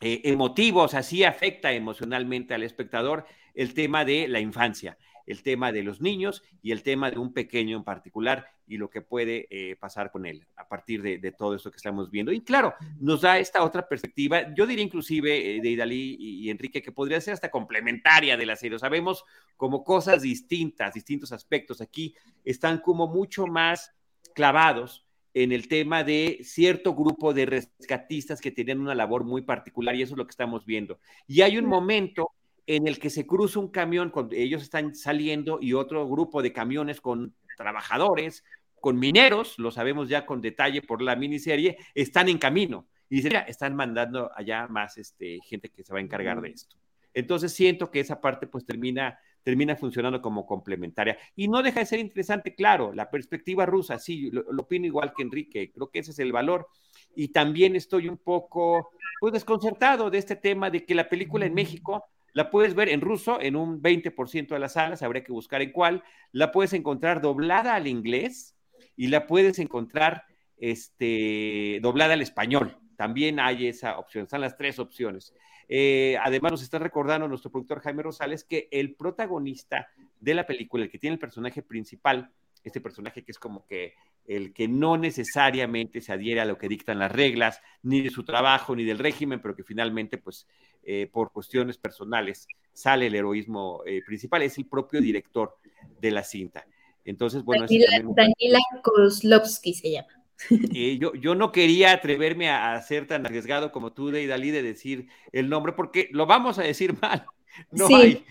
eh, 0.00 0.20
emotivos, 0.24 0.92
así 0.94 1.24
afecta 1.24 1.72
emocionalmente 1.72 2.52
al 2.52 2.62
espectador 2.62 3.24
el 3.54 3.72
tema 3.72 4.04
de 4.04 4.28
la 4.28 4.40
infancia, 4.40 4.98
el 5.26 5.42
tema 5.42 5.72
de 5.72 5.82
los 5.82 6.02
niños 6.02 6.42
y 6.60 6.72
el 6.72 6.82
tema 6.82 7.10
de 7.10 7.18
un 7.18 7.32
pequeño 7.32 7.78
en 7.78 7.84
particular 7.84 8.46
y 8.66 8.76
lo 8.76 8.90
que 8.90 9.00
puede 9.00 9.46
eh, 9.48 9.76
pasar 9.76 10.10
con 10.10 10.26
él 10.26 10.46
a 10.56 10.68
partir 10.68 11.00
de, 11.00 11.32
todo 11.32 11.54
esto 11.54 11.70
que 11.70 11.78
estamos 11.78 12.10
viendo. 12.10 12.30
Y 12.30 12.42
claro, 12.42 12.74
nos 13.00 13.22
da 13.22 13.38
esta 13.38 13.64
otra 13.64 13.88
perspectiva, 13.88 14.54
yo 14.54 14.66
diría 14.66 14.84
inclusive 14.84 15.56
eh, 15.56 15.60
de 15.62 15.70
Idalí 15.70 16.16
y, 16.18 16.50
Enrique, 16.50 16.82
que 16.82 16.92
podría 16.92 17.20
ser 17.20 17.32
hasta 17.32 17.50
complementaria 17.50 18.36
de 18.36 18.46
la 18.46 18.56
serie. 18.56 18.78
Sabemos 18.78 19.24
como 19.56 19.82
cosas 19.82 20.22
distintas, 20.22 20.92
distintos 20.92 21.32
aspectos. 21.32 21.80
Aquí 21.80 22.14
están 22.44 22.78
como 22.80 23.06
mucho 23.06 23.46
más 23.46 23.94
clavados 24.34 25.05
en 25.36 25.52
el 25.52 25.68
tema 25.68 26.02
de 26.02 26.38
cierto 26.42 26.94
grupo 26.94 27.34
de 27.34 27.44
rescatistas 27.44 28.40
que 28.40 28.50
tienen 28.50 28.80
una 28.80 28.94
labor 28.94 29.24
muy 29.24 29.42
particular 29.42 29.94
y 29.94 30.00
eso 30.00 30.14
es 30.14 30.16
lo 30.16 30.26
que 30.26 30.30
estamos 30.30 30.64
viendo. 30.64 30.98
Y 31.26 31.42
hay 31.42 31.58
un 31.58 31.66
momento 31.66 32.30
en 32.66 32.88
el 32.88 32.98
que 32.98 33.10
se 33.10 33.26
cruza 33.26 33.60
un 33.60 33.68
camión, 33.68 34.08
cuando 34.08 34.34
ellos 34.34 34.62
están 34.62 34.94
saliendo 34.94 35.58
y 35.60 35.74
otro 35.74 36.08
grupo 36.08 36.40
de 36.40 36.54
camiones 36.54 37.02
con 37.02 37.34
trabajadores, 37.58 38.44
con 38.80 38.98
mineros, 38.98 39.58
lo 39.58 39.70
sabemos 39.70 40.08
ya 40.08 40.24
con 40.24 40.40
detalle 40.40 40.80
por 40.80 41.02
la 41.02 41.16
miniserie, 41.16 41.76
están 41.94 42.30
en 42.30 42.38
camino. 42.38 42.88
Y 43.10 43.16
dicen, 43.16 43.34
están 43.46 43.76
mandando 43.76 44.30
allá 44.34 44.66
más 44.68 44.96
este, 44.96 45.40
gente 45.44 45.68
que 45.68 45.84
se 45.84 45.92
va 45.92 45.98
a 45.98 46.02
encargar 46.02 46.40
de 46.40 46.48
esto. 46.48 46.76
Entonces 47.12 47.52
siento 47.52 47.90
que 47.90 48.00
esa 48.00 48.22
parte 48.22 48.46
pues 48.46 48.64
termina 48.64 49.18
termina 49.46 49.76
funcionando 49.76 50.20
como 50.20 50.44
complementaria. 50.44 51.16
Y 51.36 51.46
no 51.46 51.62
deja 51.62 51.78
de 51.78 51.86
ser 51.86 52.00
interesante, 52.00 52.56
claro, 52.56 52.92
la 52.92 53.08
perspectiva 53.08 53.64
rusa, 53.64 53.96
sí, 53.96 54.28
lo, 54.32 54.42
opino 54.60 54.86
igual 54.86 55.12
que 55.16 55.22
Enrique, 55.22 55.70
creo 55.72 55.88
que 55.88 56.00
ese 56.00 56.10
es 56.10 56.18
el 56.18 56.32
valor. 56.32 56.66
Y 57.14 57.28
también 57.28 57.76
estoy 57.76 58.08
un 58.08 58.16
poco 58.16 58.90
pues, 59.20 59.32
desconcertado 59.32 60.10
de 60.10 60.18
este 60.18 60.34
tema 60.34 60.68
de 60.68 60.84
que 60.84 60.96
la 60.96 61.08
película 61.08 61.46
en 61.46 61.54
México 61.54 62.06
la 62.32 62.50
puedes 62.50 62.74
ver 62.74 62.88
en 62.88 63.00
ruso 63.00 63.40
en 63.40 63.54
un 63.54 63.80
20% 63.80 64.48
de 64.48 64.58
las 64.58 64.72
salas, 64.72 65.04
habría 65.04 65.22
que 65.22 65.30
buscar 65.30 65.62
en 65.62 65.70
cuál, 65.70 66.02
la 66.32 66.50
puedes 66.50 66.72
encontrar 66.72 67.20
doblada 67.20 67.76
al 67.76 67.86
inglés 67.86 68.56
y 68.96 69.06
la 69.06 69.28
puedes 69.28 69.60
encontrar 69.60 70.24
este, 70.56 71.78
doblada 71.82 72.14
al 72.14 72.22
español. 72.22 72.76
También 72.96 73.38
hay 73.38 73.68
esa 73.68 73.96
opción, 73.96 74.24
están 74.24 74.40
las 74.40 74.56
tres 74.56 74.80
opciones. 74.80 75.32
Eh, 75.68 76.16
además, 76.22 76.52
nos 76.52 76.62
está 76.62 76.78
recordando 76.78 77.28
nuestro 77.28 77.50
productor 77.50 77.80
Jaime 77.80 78.02
Rosales 78.02 78.44
que 78.44 78.68
el 78.70 78.94
protagonista 78.94 79.88
de 80.20 80.34
la 80.34 80.46
película, 80.46 80.84
el 80.84 80.90
que 80.90 80.98
tiene 80.98 81.14
el 81.14 81.20
personaje 81.20 81.62
principal, 81.62 82.30
este 82.62 82.80
personaje 82.80 83.22
que 83.22 83.32
es 83.32 83.38
como 83.38 83.64
que 83.66 83.94
el 84.26 84.52
que 84.52 84.66
no 84.66 84.96
necesariamente 84.96 86.00
se 86.00 86.12
adhiere 86.12 86.40
a 86.40 86.44
lo 86.44 86.58
que 86.58 86.68
dictan 86.68 86.98
las 86.98 87.12
reglas, 87.12 87.60
ni 87.82 88.00
de 88.00 88.10
su 88.10 88.24
trabajo, 88.24 88.74
ni 88.74 88.84
del 88.84 88.98
régimen, 88.98 89.40
pero 89.40 89.54
que 89.54 89.62
finalmente, 89.62 90.18
pues, 90.18 90.46
eh, 90.82 91.08
por 91.12 91.32
cuestiones 91.32 91.78
personales, 91.78 92.48
sale 92.72 93.06
el 93.06 93.14
heroísmo 93.14 93.82
eh, 93.86 94.02
principal, 94.04 94.42
es 94.42 94.58
el 94.58 94.66
propio 94.66 95.00
director 95.00 95.56
de 96.00 96.10
la 96.10 96.24
cinta. 96.24 96.66
Entonces, 97.04 97.44
bueno, 97.44 97.66
Daniela, 97.68 98.58
Kozlovsky 98.82 99.74
se 99.74 99.92
llama. 99.92 100.08
Eh, 100.50 100.98
yo, 100.98 101.14
yo 101.14 101.34
no 101.34 101.50
quería 101.50 101.92
atreverme 101.92 102.50
a, 102.50 102.80
ser 102.82 103.06
tan 103.06 103.24
arriesgado 103.24 103.72
como 103.72 103.92
tú, 103.92 104.10
Deidali, 104.10 104.50
de 104.50 104.62
decir 104.62 105.08
el 105.32 105.48
nombre, 105.48 105.72
porque 105.72 106.08
lo 106.12 106.26
vamos 106.26 106.58
a 106.58 106.62
decir 106.62 106.94
mal. 107.02 107.26
No, 107.70 107.86
hay, 107.86 108.24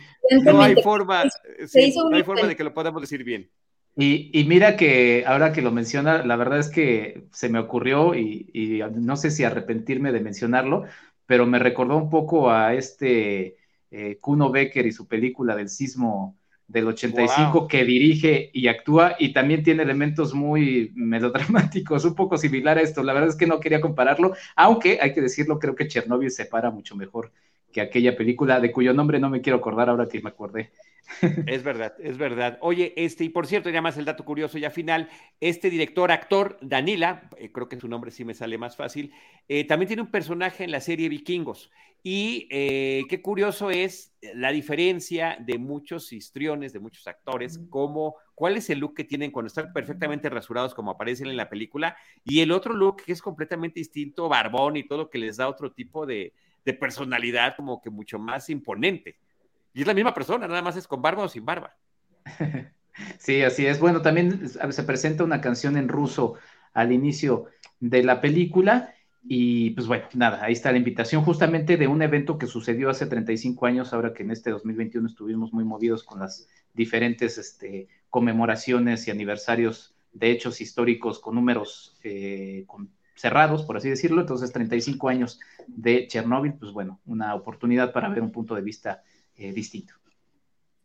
no 0.43 0.61
hay 0.61 0.75
forma, 0.83 1.23
no 1.23 2.15
hay 2.15 2.23
forma 2.23 2.47
de 2.47 2.55
que 2.55 2.63
lo 2.63 2.73
podamos 2.73 3.01
decir 3.01 3.23
bien. 3.23 3.49
Y, 3.97 4.43
mira 4.47 4.75
que 4.75 5.23
ahora 5.25 5.53
que 5.53 5.61
lo 5.61 5.71
menciona, 5.71 6.23
la 6.25 6.35
verdad 6.35 6.59
es 6.59 6.69
que 6.69 7.27
se 7.31 7.47
me 7.47 7.59
ocurrió 7.59 8.13
y, 8.13 8.83
no 8.93 9.15
sé 9.15 9.31
si 9.31 9.43
arrepentirme 9.43 10.11
de 10.11 10.19
mencionarlo, 10.19 10.83
pero 11.25 11.45
me 11.45 11.59
recordó 11.59 11.95
un 11.97 12.09
poco 12.09 12.51
a 12.51 12.73
este 12.73 13.55
eh, 13.91 14.17
Kuno 14.19 14.51
Becker 14.51 14.85
y 14.85 14.91
su 14.91 15.07
película 15.07 15.55
del 15.55 15.69
sismo 15.69 16.37
del 16.67 16.87
85 16.87 17.67
que 17.67 17.85
dirige 17.85 18.49
y 18.53 18.67
actúa 18.67 19.15
y 19.19 19.33
también 19.33 19.63
tiene 19.63 19.83
elementos 19.83 20.33
muy 20.33 20.91
melodramáticos, 20.95 22.05
un 22.05 22.15
poco 22.15 22.37
similar 22.37 22.77
a 22.77 22.81
esto. 22.81 23.03
La 23.03 23.13
verdad 23.13 23.29
es 23.29 23.35
que 23.35 23.47
no 23.47 23.59
quería 23.59 23.81
compararlo, 23.81 24.33
aunque 24.55 24.99
hay 25.01 25.13
que 25.13 25.21
decirlo, 25.21 25.59
creo 25.59 25.75
que 25.75 25.87
Chernobyl 25.87 26.31
se 26.31 26.45
para 26.45 26.71
mucho 26.71 26.95
mejor 26.95 27.31
que 27.75 27.81
aquella 27.81 28.15
película 28.15 28.61
de 28.61 28.71
cuyo 28.71 28.93
nombre 28.93 29.19
no 29.19 29.29
me 29.29 29.41
quiero 29.41 29.57
acordar 29.57 29.89
ahora 29.89 30.07
que 30.07 30.21
me 30.21 30.29
acordé. 30.29 30.71
Es 31.45 31.61
verdad, 31.61 31.93
es 31.99 32.17
verdad. 32.17 32.57
Oye, 32.61 32.93
este, 32.95 33.25
y 33.25 33.29
por 33.29 33.47
cierto, 33.47 33.69
ya 33.69 33.81
más 33.81 33.97
el 33.97 34.05
dato 34.05 34.23
curioso 34.23 34.57
ya 34.57 34.69
final, 34.69 35.09
este 35.41 35.69
director, 35.69 36.09
actor, 36.09 36.57
Danila, 36.61 37.29
eh, 37.37 37.51
creo 37.51 37.67
que 37.67 37.77
su 37.77 37.89
nombre 37.89 38.11
sí 38.11 38.23
me 38.23 38.33
sale 38.33 38.57
más 38.57 38.77
fácil, 38.77 39.11
eh, 39.49 39.65
también 39.65 39.87
tiene 39.87 40.03
un 40.03 40.09
personaje 40.09 40.63
en 40.63 40.71
la 40.71 40.79
serie 40.79 41.09
Vikingos. 41.09 41.69
Y 42.01 42.47
eh, 42.49 43.03
qué 43.09 43.21
curioso 43.21 43.71
es 43.71 44.15
la 44.33 44.53
diferencia 44.53 45.37
de 45.41 45.57
muchos 45.57 46.13
histriones, 46.13 46.71
de 46.71 46.79
muchos 46.79 47.05
actores, 47.07 47.59
como 47.69 48.15
cuál 48.35 48.55
es 48.55 48.69
el 48.69 48.79
look 48.79 48.95
que 48.95 49.03
tienen 49.03 49.31
cuando 49.31 49.47
están 49.47 49.73
perfectamente 49.73 50.29
rasurados 50.29 50.73
como 50.73 50.91
aparecen 50.91 51.27
en 51.27 51.35
la 51.35 51.49
película, 51.49 51.97
y 52.23 52.39
el 52.39 52.53
otro 52.53 52.73
look 52.73 53.03
que 53.03 53.11
es 53.11 53.21
completamente 53.21 53.81
distinto, 53.81 54.29
barbón 54.29 54.77
y 54.77 54.87
todo, 54.87 55.09
que 55.09 55.17
les 55.17 55.35
da 55.35 55.49
otro 55.49 55.73
tipo 55.73 56.05
de, 56.05 56.31
de 56.65 56.73
personalidad 56.73 57.55
como 57.55 57.81
que 57.81 57.89
mucho 57.89 58.19
más 58.19 58.49
imponente. 58.49 59.17
Y 59.73 59.81
es 59.81 59.87
la 59.87 59.93
misma 59.93 60.13
persona, 60.13 60.47
nada 60.47 60.61
más 60.61 60.75
es 60.75 60.87
con 60.87 61.01
barba 61.01 61.23
o 61.23 61.29
sin 61.29 61.45
barba. 61.45 61.75
Sí, 63.19 63.41
así 63.41 63.65
es. 63.65 63.77
Bueno, 63.81 64.01
también 64.01 64.47
se 64.47 64.83
presenta 64.83 65.25
una 65.25 65.41
canción 65.41 65.75
en 65.75 65.89
ruso 65.89 66.35
al 66.73 66.93
inicio 66.93 67.47
de 67.81 68.03
la 68.03 68.21
película. 68.21 68.93
Y 69.27 69.71
pues 69.71 69.87
bueno, 69.87 70.05
nada, 70.13 70.43
ahí 70.43 70.53
está 70.53 70.71
la 70.71 70.77
invitación 70.77 71.23
justamente 71.23 71.75
de 71.75 71.87
un 71.87 72.01
evento 72.01 72.37
que 72.37 72.47
sucedió 72.47 72.89
hace 72.89 73.07
35 73.07 73.65
años, 73.65 73.91
ahora 73.91 74.13
que 74.13 74.23
en 74.23 74.31
este 74.31 74.51
2021 74.51 75.07
estuvimos 75.07 75.51
muy 75.51 75.65
movidos 75.65 76.03
con 76.03 76.19
las 76.19 76.47
diferentes 76.73 77.37
este, 77.37 77.89
conmemoraciones 78.09 79.07
y 79.07 79.11
aniversarios 79.11 79.95
de 80.13 80.31
hechos 80.31 80.61
históricos 80.61 81.19
con 81.19 81.35
números 81.35 81.97
eh, 82.03 82.63
con 82.67 82.91
cerrados, 83.15 83.63
por 83.63 83.77
así 83.77 83.89
decirlo. 83.89 84.21
Entonces, 84.21 84.51
35 84.51 85.09
años 85.09 85.39
de 85.67 86.07
Chernóbil, 86.07 86.53
pues 86.53 86.71
bueno, 86.71 86.99
una 87.05 87.33
oportunidad 87.33 87.91
para 87.91 88.09
ver 88.09 88.21
un 88.21 88.31
punto 88.31 88.55
de 88.55 88.61
vista 88.61 89.03
eh, 89.35 89.51
distinto. 89.51 89.93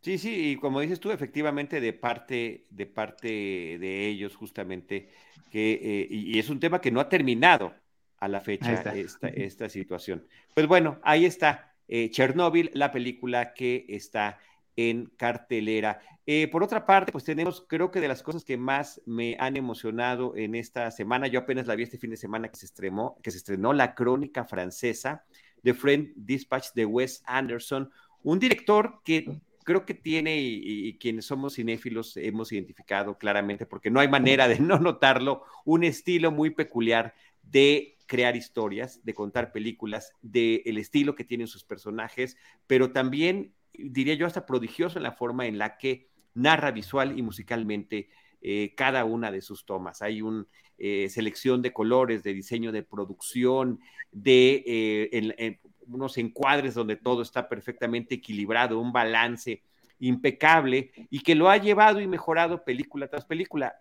Sí, 0.02 0.16
sí, 0.16 0.52
y 0.52 0.56
como 0.56 0.80
dices 0.80 0.98
tú, 0.98 1.10
efectivamente, 1.10 1.80
de 1.80 1.92
parte, 1.92 2.64
de 2.70 2.86
parte 2.86 3.28
de 3.28 4.06
ellos, 4.06 4.34
justamente, 4.34 5.10
que, 5.50 5.72
eh, 5.72 6.08
y, 6.10 6.38
es 6.38 6.48
un 6.48 6.58
tema 6.58 6.80
que 6.80 6.90
no 6.90 7.00
ha 7.00 7.08
terminado 7.08 7.74
a 8.18 8.28
la 8.28 8.40
fecha 8.40 8.72
esta, 8.72 9.28
esta, 9.28 9.68
situación. 9.68 10.24
Pues 10.54 10.66
bueno, 10.66 10.98
ahí 11.02 11.26
está, 11.26 11.74
eh, 11.86 12.10
Chernóbil, 12.10 12.70
la 12.72 12.92
película 12.92 13.52
que 13.52 13.84
está 13.88 14.38
en 14.76 15.06
cartelera. 15.16 16.00
Eh, 16.26 16.48
por 16.48 16.62
otra 16.62 16.86
parte, 16.86 17.12
pues 17.12 17.24
tenemos, 17.24 17.64
creo 17.66 17.90
que 17.90 18.00
de 18.00 18.08
las 18.08 18.22
cosas 18.22 18.44
que 18.44 18.56
más 18.56 19.00
me 19.06 19.36
han 19.40 19.56
emocionado 19.56 20.36
en 20.36 20.54
esta 20.54 20.90
semana, 20.90 21.26
yo 21.26 21.40
apenas 21.40 21.66
la 21.66 21.74
vi 21.74 21.82
este 21.82 21.98
fin 21.98 22.10
de 22.10 22.16
semana 22.16 22.48
que 22.48 22.56
se 22.56 22.66
estrenó, 22.66 23.16
que 23.22 23.30
se 23.30 23.38
estrenó 23.38 23.72
la 23.72 23.94
crónica 23.94 24.44
francesa 24.44 25.24
de 25.62 25.74
Friend 25.74 26.12
Dispatch 26.14 26.68
de 26.74 26.86
Wes 26.86 27.22
Anderson, 27.26 27.90
un 28.22 28.38
director 28.38 29.00
que 29.04 29.40
creo 29.64 29.84
que 29.84 29.94
tiene 29.94 30.38
y, 30.40 30.98
quienes 30.98 31.26
somos 31.26 31.54
cinéfilos 31.54 32.16
hemos 32.16 32.52
identificado 32.52 33.18
claramente, 33.18 33.66
porque 33.66 33.90
no 33.90 34.00
hay 34.00 34.08
manera 34.08 34.48
de 34.48 34.58
no 34.60 34.78
notarlo, 34.78 35.44
un 35.64 35.84
estilo 35.84 36.30
muy 36.30 36.50
peculiar 36.50 37.14
de 37.42 37.96
crear 38.06 38.34
historias, 38.34 39.04
de 39.04 39.14
contar 39.14 39.52
películas, 39.52 40.12
del 40.20 40.62
el 40.64 40.78
estilo 40.78 41.14
que 41.14 41.24
tienen 41.24 41.46
sus 41.46 41.62
personajes, 41.62 42.36
pero 42.66 42.90
también 42.90 43.52
diría 43.84 44.14
yo, 44.14 44.26
hasta 44.26 44.46
prodigioso 44.46 44.98
en 44.98 45.04
la 45.04 45.12
forma 45.12 45.46
en 45.46 45.58
la 45.58 45.76
que 45.76 46.08
narra 46.34 46.70
visual 46.70 47.18
y 47.18 47.22
musicalmente 47.22 48.08
eh, 48.42 48.72
cada 48.74 49.04
una 49.04 49.30
de 49.30 49.42
sus 49.42 49.66
tomas. 49.66 50.00
Hay 50.00 50.22
una 50.22 50.46
eh, 50.78 51.08
selección 51.10 51.60
de 51.60 51.72
colores, 51.72 52.22
de 52.22 52.32
diseño 52.32 52.72
de 52.72 52.82
producción, 52.82 53.80
de 54.12 54.64
eh, 54.66 55.60
unos 55.86 56.16
encuadres 56.16 56.74
donde 56.74 56.96
todo 56.96 57.20
está 57.20 57.48
perfectamente 57.48 58.14
equilibrado, 58.14 58.80
un 58.80 58.92
balance 58.92 59.62
impecable 59.98 60.90
y 61.10 61.20
que 61.20 61.34
lo 61.34 61.50
ha 61.50 61.58
llevado 61.58 62.00
y 62.00 62.06
mejorado 62.06 62.64
película 62.64 63.08
tras 63.08 63.26
película. 63.26 63.74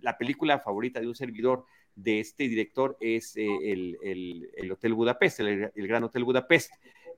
La 0.00 0.18
película 0.18 0.58
favorita 0.58 1.00
de 1.00 1.06
un 1.06 1.14
servidor 1.14 1.64
de 1.94 2.20
este 2.20 2.48
director 2.48 2.96
es 3.00 3.34
el, 3.36 4.48
Hotel 4.70 4.94
Budapest, 4.94 5.40
el, 5.40 5.70
Gran 5.76 6.02
Hotel 6.02 6.24
Budapest. 6.24 6.72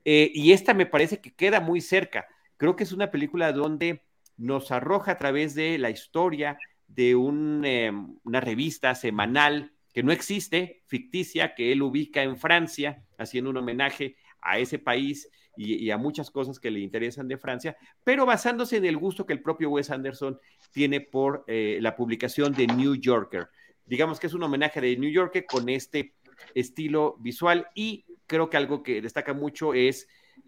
Eh, 0.05 0.31
y 0.33 0.51
esta 0.51 0.73
me 0.73 0.85
parece 0.85 1.19
que 1.19 1.33
queda 1.33 1.59
muy 1.59 1.81
cerca. 1.81 2.27
Creo 2.57 2.75
que 2.75 2.83
es 2.83 2.91
una 2.91 3.11
película 3.11 3.51
donde 3.51 4.03
nos 4.37 4.71
arroja 4.71 5.13
a 5.13 5.17
través 5.17 5.55
de 5.55 5.77
la 5.77 5.89
historia 5.89 6.57
de 6.87 7.11
eh, 7.11 7.91
una 8.23 8.39
revista 8.39 8.95
semanal 8.95 9.73
que 9.93 10.03
no 10.03 10.11
existe, 10.11 10.83
ficticia, 10.87 11.55
que 11.55 11.71
él 11.71 11.81
ubica 11.81 12.21
en 12.21 12.37
Francia, 12.37 13.03
haciendo 13.17 13.49
un 13.49 13.57
homenaje 13.57 14.17
a 14.41 14.59
ese 14.59 14.77
país 14.77 15.29
y, 15.57 15.89
a 15.89 15.97
muchas 15.97 16.29
cosas 16.29 16.59
que 16.59 16.69
le 16.69 16.81
interesan 16.81 17.29
de 17.29 17.37
Francia, 17.37 17.77
pero 18.03 18.25
basándose 18.25 18.75
en 18.75 18.85
el 18.85 18.97
gusto 18.97 19.25
que 19.25 19.31
el 19.31 19.41
propio 19.41 19.69
Wes 19.69 19.89
Anderson 19.89 20.37
tiene 20.71 20.99
por 20.99 21.45
eh, 21.47 21.79
la 21.81 21.95
publicación 21.95 22.53
de 22.53 22.67
New 22.67 22.95
Yorker. 22.95 23.47
Digamos 23.85 24.19
que 24.19 24.27
es 24.27 24.33
un 24.33 24.43
homenaje 24.43 24.81
de 24.81 24.97
New 24.97 25.09
Yorker 25.09 25.45
con 25.45 25.69
este 25.69 26.13
estilo 26.53 27.15
visual 27.19 27.67
y 27.73 28.05
creo 28.27 28.49
que 28.49 28.57
algo 28.57 28.83
que 28.83 29.01
destaca 29.01 29.33
mucho 29.33 29.73
es 29.73 30.07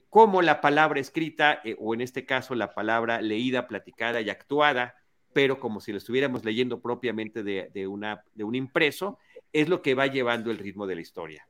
cómo 0.09 0.41
la 0.41 0.61
palabra 0.61 0.99
escrita, 0.99 1.61
eh, 1.63 1.75
o 1.79 1.93
en 1.93 2.01
este 2.01 2.25
caso 2.25 2.55
la 2.55 2.73
palabra 2.73 3.21
leída, 3.21 3.67
platicada 3.67 4.21
y 4.21 4.29
actuada, 4.29 4.95
pero 5.33 5.59
como 5.59 5.79
si 5.79 5.91
lo 5.91 5.97
estuviéramos 5.97 6.43
leyendo 6.43 6.79
propiamente 6.81 7.43
de, 7.43 7.87
una, 7.87 8.23
de 8.33 8.43
un 8.43 8.55
impreso, 8.55 9.19
es 9.53 9.69
lo 9.69 9.81
que 9.81 9.93
va 9.93 10.07
llevando 10.07 10.49
el 10.49 10.57
ritmo 10.57 10.87
de 10.87 10.95
la 10.95 11.01
historia. 11.01 11.47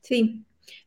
Sí, 0.00 0.44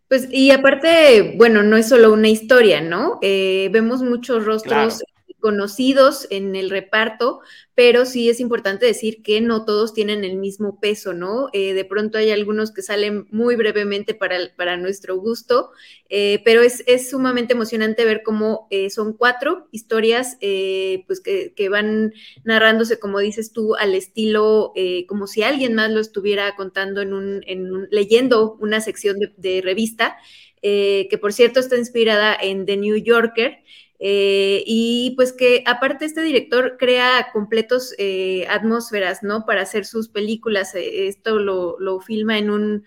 pues 0.07 0.27
y 0.31 0.51
aparte, 0.51 1.35
bueno, 1.37 1.63
no 1.63 1.77
es 1.77 1.87
solo 1.87 2.11
una 2.11 2.27
historia, 2.27 2.81
¿no? 2.81 3.19
Eh, 3.21 3.69
vemos 3.71 4.01
muchos 4.01 4.45
rostros 4.45 5.03
conocidos 5.39 6.27
en 6.29 6.55
el 6.55 6.69
reparto, 6.69 7.41
pero 7.75 8.05
sí 8.05 8.27
es 8.27 8.39
importante 8.39 8.87
decir 8.87 9.21
que 9.21 9.39
no 9.39 9.63
todos 9.63 9.93
tienen 9.93 10.23
el 10.23 10.37
mismo 10.37 10.79
peso, 10.79 11.13
¿no? 11.13 11.49
Eh, 11.53 11.73
de 11.73 11.85
pronto 11.85 12.17
hay 12.17 12.31
algunos 12.31 12.71
que 12.71 12.81
salen 12.81 13.27
muy 13.29 13.55
brevemente 13.55 14.15
para, 14.15 14.37
para 14.55 14.77
nuestro 14.77 15.17
gusto, 15.17 15.69
eh, 16.09 16.41
pero 16.43 16.61
es, 16.61 16.83
sumamente 17.09 17.53
emocionante 17.53 18.03
ver 18.03 18.23
cómo 18.23 18.67
eh, 18.71 18.89
son 18.89 19.13
cuatro 19.13 19.67
historias 19.71 20.37
pues 20.39 21.21
que, 21.21 21.69
van 21.69 22.13
narrándose, 22.43 22.99
como 22.99 23.19
dices 23.19 23.51
tú, 23.51 23.75
al 23.75 23.93
estilo, 23.93 24.73
como 25.07 25.27
si 25.27 25.43
alguien 25.43 25.75
más 25.75 25.91
lo 25.91 25.99
estuviera 25.99 26.55
contando 26.55 27.01
en 27.01 27.13
un, 27.13 27.43
en 27.45 27.87
leyendo 27.91 28.57
una 28.59 28.81
sección 28.81 29.17
de 29.37 29.61
revista, 29.63 30.17
que 30.61 31.17
por 31.21 31.31
cierto 31.31 31.59
está 31.59 31.77
inspirada 31.77 32.35
en 32.41 32.65
The 32.65 32.77
New 32.77 32.97
Yorker. 32.97 33.59
Eh, 33.99 34.63
y 34.67 35.13
pues 35.15 35.33
que 35.33 35.63
aparte 35.65 36.05
este 36.05 36.21
director 36.21 36.77
crea 36.77 37.29
completos 37.33 37.95
eh, 37.97 38.45
atmósferas, 38.49 39.23
¿no? 39.23 39.45
Para 39.45 39.63
hacer 39.63 39.85
sus 39.85 40.09
películas. 40.09 40.75
Eh, 40.75 41.07
esto 41.07 41.39
lo, 41.39 41.99
filma 42.01 42.37
en 42.37 42.49
un 42.51 42.85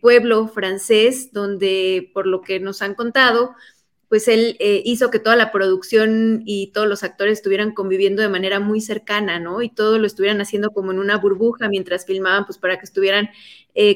pueblo 0.00 0.48
francés 0.48 1.32
donde, 1.32 2.10
por 2.14 2.26
lo 2.26 2.40
que 2.42 2.58
nos 2.60 2.82
han 2.82 2.94
contado, 2.94 3.54
pues 4.08 4.28
él 4.28 4.56
hizo 4.58 5.10
que 5.10 5.20
toda 5.20 5.36
la 5.36 5.52
producción 5.52 6.42
y 6.44 6.72
todos 6.72 6.88
los 6.88 7.02
actores 7.04 7.38
estuvieran 7.38 7.72
conviviendo 7.72 8.22
de 8.22 8.28
manera 8.28 8.60
muy 8.60 8.80
cercana, 8.80 9.38
¿no? 9.38 9.62
Y 9.62 9.70
todo 9.70 9.98
lo 9.98 10.06
estuvieran 10.06 10.40
haciendo 10.40 10.70
como 10.70 10.92
en 10.92 10.98
una 10.98 11.16
burbuja 11.18 11.68
mientras 11.68 12.06
filmaban, 12.06 12.44
pues 12.44 12.58
para 12.58 12.78
que 12.78 12.84
estuvieran 12.84 13.30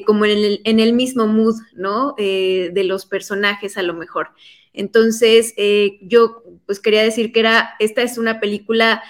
como 0.05 0.25
en 0.25 0.31
el, 0.31 0.61
en 0.63 0.79
el, 0.79 0.93
mismo 0.93 1.27
mood, 1.27 1.55
¿no? 1.73 2.15
de 2.17 2.83
los 2.85 3.05
personajes 3.05 3.77
a 3.77 3.83
lo 3.83 3.93
mejor. 3.93 4.29
Entonces, 4.77 5.53
eh, 5.57 5.97
yo 6.01 6.43
pues 6.65 6.79
quería 6.79 7.03
decir 7.03 7.31
que 7.31 7.39
era, 7.39 7.75
esta 7.79 8.03
es 8.03 8.17
una 8.17 8.39
película 8.39 9.03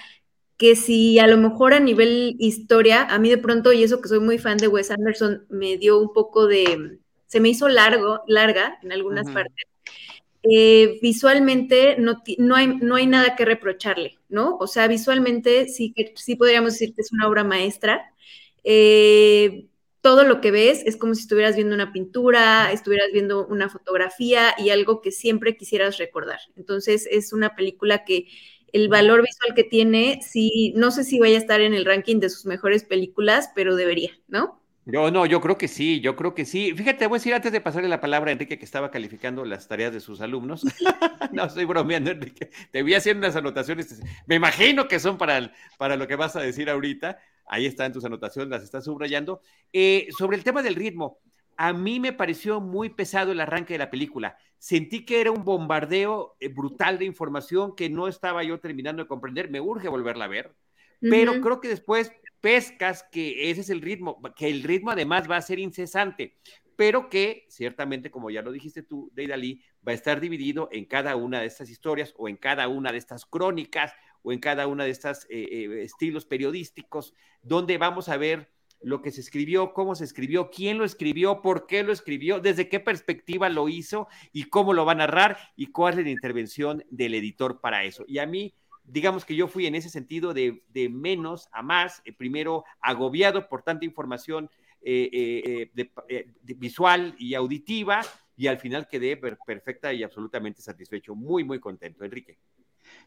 que 0.56 0.74
si 0.74 1.18
a 1.18 1.26
lo 1.26 1.36
mejor 1.36 1.74
a 1.74 1.80
nivel 1.80 2.34
historia, 2.38 3.02
a 3.02 3.18
mí 3.18 3.30
de 3.30 3.38
pronto, 3.38 3.72
y 3.72 3.84
eso 3.84 4.00
que 4.00 4.08
soy 4.08 4.20
muy 4.20 4.38
fan 4.38 4.58
de 4.58 4.66
Wes 4.66 4.90
Anderson, 4.90 5.46
me 5.50 5.76
dio 5.76 6.00
un 6.00 6.12
poco 6.12 6.46
de, 6.46 6.98
se 7.26 7.40
me 7.40 7.50
hizo 7.50 7.68
largo, 7.68 8.22
larga 8.26 8.78
en 8.82 8.92
algunas 8.92 9.30
partes. 9.30 9.66
Eh, 10.42 10.98
visualmente 11.02 11.96
no, 11.98 12.22
no, 12.38 12.56
hay, 12.56 12.66
no 12.68 12.94
hay 12.94 13.06
nada 13.06 13.36
que 13.36 13.44
reprocharle, 13.44 14.18
¿no? 14.28 14.56
O 14.58 14.66
sea, 14.66 14.88
visualmente 14.88 15.68
sí, 15.68 15.94
sí 16.14 16.36
podríamos 16.36 16.72
decir 16.72 16.94
que 16.94 17.02
es 17.02 17.12
una 17.12 17.28
obra 17.28 17.44
maestra. 17.44 18.12
Eh, 18.64 19.66
todo 20.08 20.24
lo 20.24 20.40
que 20.40 20.50
ves 20.50 20.82
es 20.86 20.96
como 20.96 21.14
si 21.14 21.20
estuvieras 21.20 21.54
viendo 21.54 21.74
una 21.74 21.92
pintura, 21.92 22.72
estuvieras 22.72 23.08
viendo 23.12 23.46
una 23.46 23.68
fotografía 23.68 24.54
y 24.56 24.70
algo 24.70 25.02
que 25.02 25.12
siempre 25.12 25.54
quisieras 25.58 25.98
recordar. 25.98 26.38
Entonces 26.56 27.06
es 27.10 27.34
una 27.34 27.54
película 27.54 28.04
que 28.06 28.26
el 28.72 28.88
valor 28.88 29.20
visual 29.22 29.54
que 29.54 29.64
tiene, 29.64 30.20
sí, 30.22 30.72
no 30.76 30.92
sé 30.92 31.04
si 31.04 31.18
vaya 31.18 31.36
a 31.36 31.40
estar 31.40 31.60
en 31.60 31.74
el 31.74 31.84
ranking 31.84 32.20
de 32.20 32.30
sus 32.30 32.46
mejores 32.46 32.84
películas, 32.84 33.50
pero 33.54 33.76
debería, 33.76 34.12
¿no? 34.28 34.57
Yo 34.90 35.10
no, 35.10 35.26
yo 35.26 35.42
creo 35.42 35.58
que 35.58 35.68
sí, 35.68 36.00
yo 36.00 36.16
creo 36.16 36.34
que 36.34 36.46
sí. 36.46 36.72
Fíjate, 36.74 37.06
voy 37.06 37.16
a 37.16 37.20
decir 37.20 37.34
antes 37.34 37.52
de 37.52 37.60
pasarle 37.60 37.90
la 37.90 38.00
palabra 38.00 38.30
a 38.30 38.32
Enrique 38.32 38.58
que 38.58 38.64
estaba 38.64 38.90
calificando 38.90 39.44
las 39.44 39.68
tareas 39.68 39.92
de 39.92 40.00
sus 40.00 40.22
alumnos. 40.22 40.64
no, 41.32 41.44
estoy 41.44 41.66
bromeando, 41.66 42.10
Enrique. 42.10 42.48
Te 42.70 42.82
vi 42.82 42.94
haciendo 42.94 43.26
unas 43.26 43.36
anotaciones. 43.36 44.00
Me 44.26 44.36
imagino 44.36 44.88
que 44.88 44.98
son 44.98 45.18
para, 45.18 45.52
para 45.76 45.96
lo 45.96 46.08
que 46.08 46.16
vas 46.16 46.36
a 46.36 46.40
decir 46.40 46.70
ahorita. 46.70 47.18
Ahí 47.46 47.66
están 47.66 47.92
tus 47.92 48.06
anotaciones, 48.06 48.48
las 48.48 48.62
estás 48.62 48.86
subrayando. 48.86 49.42
Eh, 49.74 50.08
sobre 50.16 50.38
el 50.38 50.44
tema 50.44 50.62
del 50.62 50.74
ritmo, 50.74 51.18
a 51.58 51.74
mí 51.74 52.00
me 52.00 52.14
pareció 52.14 52.62
muy 52.62 52.88
pesado 52.88 53.32
el 53.32 53.40
arranque 53.40 53.74
de 53.74 53.78
la 53.80 53.90
película. 53.90 54.38
Sentí 54.56 55.04
que 55.04 55.20
era 55.20 55.30
un 55.30 55.44
bombardeo 55.44 56.34
eh, 56.40 56.48
brutal 56.48 56.98
de 56.98 57.04
información 57.04 57.76
que 57.76 57.90
no 57.90 58.08
estaba 58.08 58.42
yo 58.42 58.58
terminando 58.58 59.02
de 59.02 59.08
comprender. 59.08 59.50
Me 59.50 59.60
urge 59.60 59.88
volverla 59.88 60.24
a 60.24 60.28
ver, 60.28 60.54
pero 60.98 61.42
creo 61.42 61.60
que 61.60 61.68
después 61.68 62.10
pescas 62.40 63.04
que 63.10 63.50
ese 63.50 63.62
es 63.62 63.70
el 63.70 63.80
ritmo, 63.80 64.20
que 64.36 64.48
el 64.48 64.62
ritmo 64.62 64.90
además 64.90 65.30
va 65.30 65.36
a 65.36 65.42
ser 65.42 65.58
incesante, 65.58 66.36
pero 66.76 67.08
que 67.08 67.46
ciertamente, 67.48 68.10
como 68.10 68.30
ya 68.30 68.42
lo 68.42 68.52
dijiste 68.52 68.82
tú, 68.82 69.10
Deidali, 69.12 69.62
va 69.86 69.92
a 69.92 69.96
estar 69.96 70.20
dividido 70.20 70.68
en 70.70 70.84
cada 70.84 71.16
una 71.16 71.40
de 71.40 71.46
estas 71.46 71.70
historias 71.70 72.14
o 72.16 72.28
en 72.28 72.36
cada 72.36 72.68
una 72.68 72.92
de 72.92 72.98
estas 72.98 73.26
crónicas 73.26 73.92
o 74.22 74.32
en 74.32 74.38
cada 74.38 74.66
una 74.66 74.84
de 74.84 74.90
estos 74.90 75.24
eh, 75.24 75.48
eh, 75.50 75.82
estilos 75.82 76.24
periodísticos, 76.24 77.14
donde 77.42 77.78
vamos 77.78 78.08
a 78.08 78.16
ver 78.16 78.52
lo 78.80 79.02
que 79.02 79.10
se 79.10 79.20
escribió, 79.20 79.72
cómo 79.72 79.94
se 79.94 80.04
escribió, 80.04 80.50
quién 80.50 80.78
lo 80.78 80.84
escribió, 80.84 81.42
por 81.42 81.66
qué 81.66 81.82
lo 81.82 81.92
escribió, 81.92 82.40
desde 82.40 82.68
qué 82.68 82.78
perspectiva 82.78 83.48
lo 83.48 83.68
hizo 83.68 84.06
y 84.32 84.44
cómo 84.44 84.72
lo 84.72 84.84
va 84.84 84.92
a 84.92 84.96
narrar 84.96 85.36
y 85.56 85.66
cuál 85.66 85.98
es 85.98 86.04
la 86.04 86.10
intervención 86.10 86.84
del 86.90 87.14
editor 87.14 87.60
para 87.60 87.84
eso. 87.84 88.04
Y 88.06 88.18
a 88.18 88.26
mí 88.26 88.54
digamos 88.90 89.24
que 89.24 89.36
yo 89.36 89.48
fui 89.48 89.66
en 89.66 89.74
ese 89.74 89.90
sentido 89.90 90.34
de, 90.34 90.62
menos 90.90 91.48
a 91.52 91.62
más, 91.62 92.02
eh, 92.04 92.12
primero 92.12 92.64
agobiado 92.80 93.48
por 93.48 93.62
tanta 93.62 93.84
información 93.84 94.50
eh, 94.82 95.70
eh, 96.08 96.26
visual 96.42 97.14
y 97.18 97.34
auditiva, 97.34 98.00
y 98.36 98.46
al 98.46 98.58
final 98.58 98.86
quedé 98.86 99.16
perfecta 99.16 99.92
y 99.92 100.02
absolutamente 100.02 100.62
satisfecho, 100.62 101.14
muy, 101.14 101.44
muy 101.44 101.58
contento, 101.58 102.04
Enrique. 102.04 102.38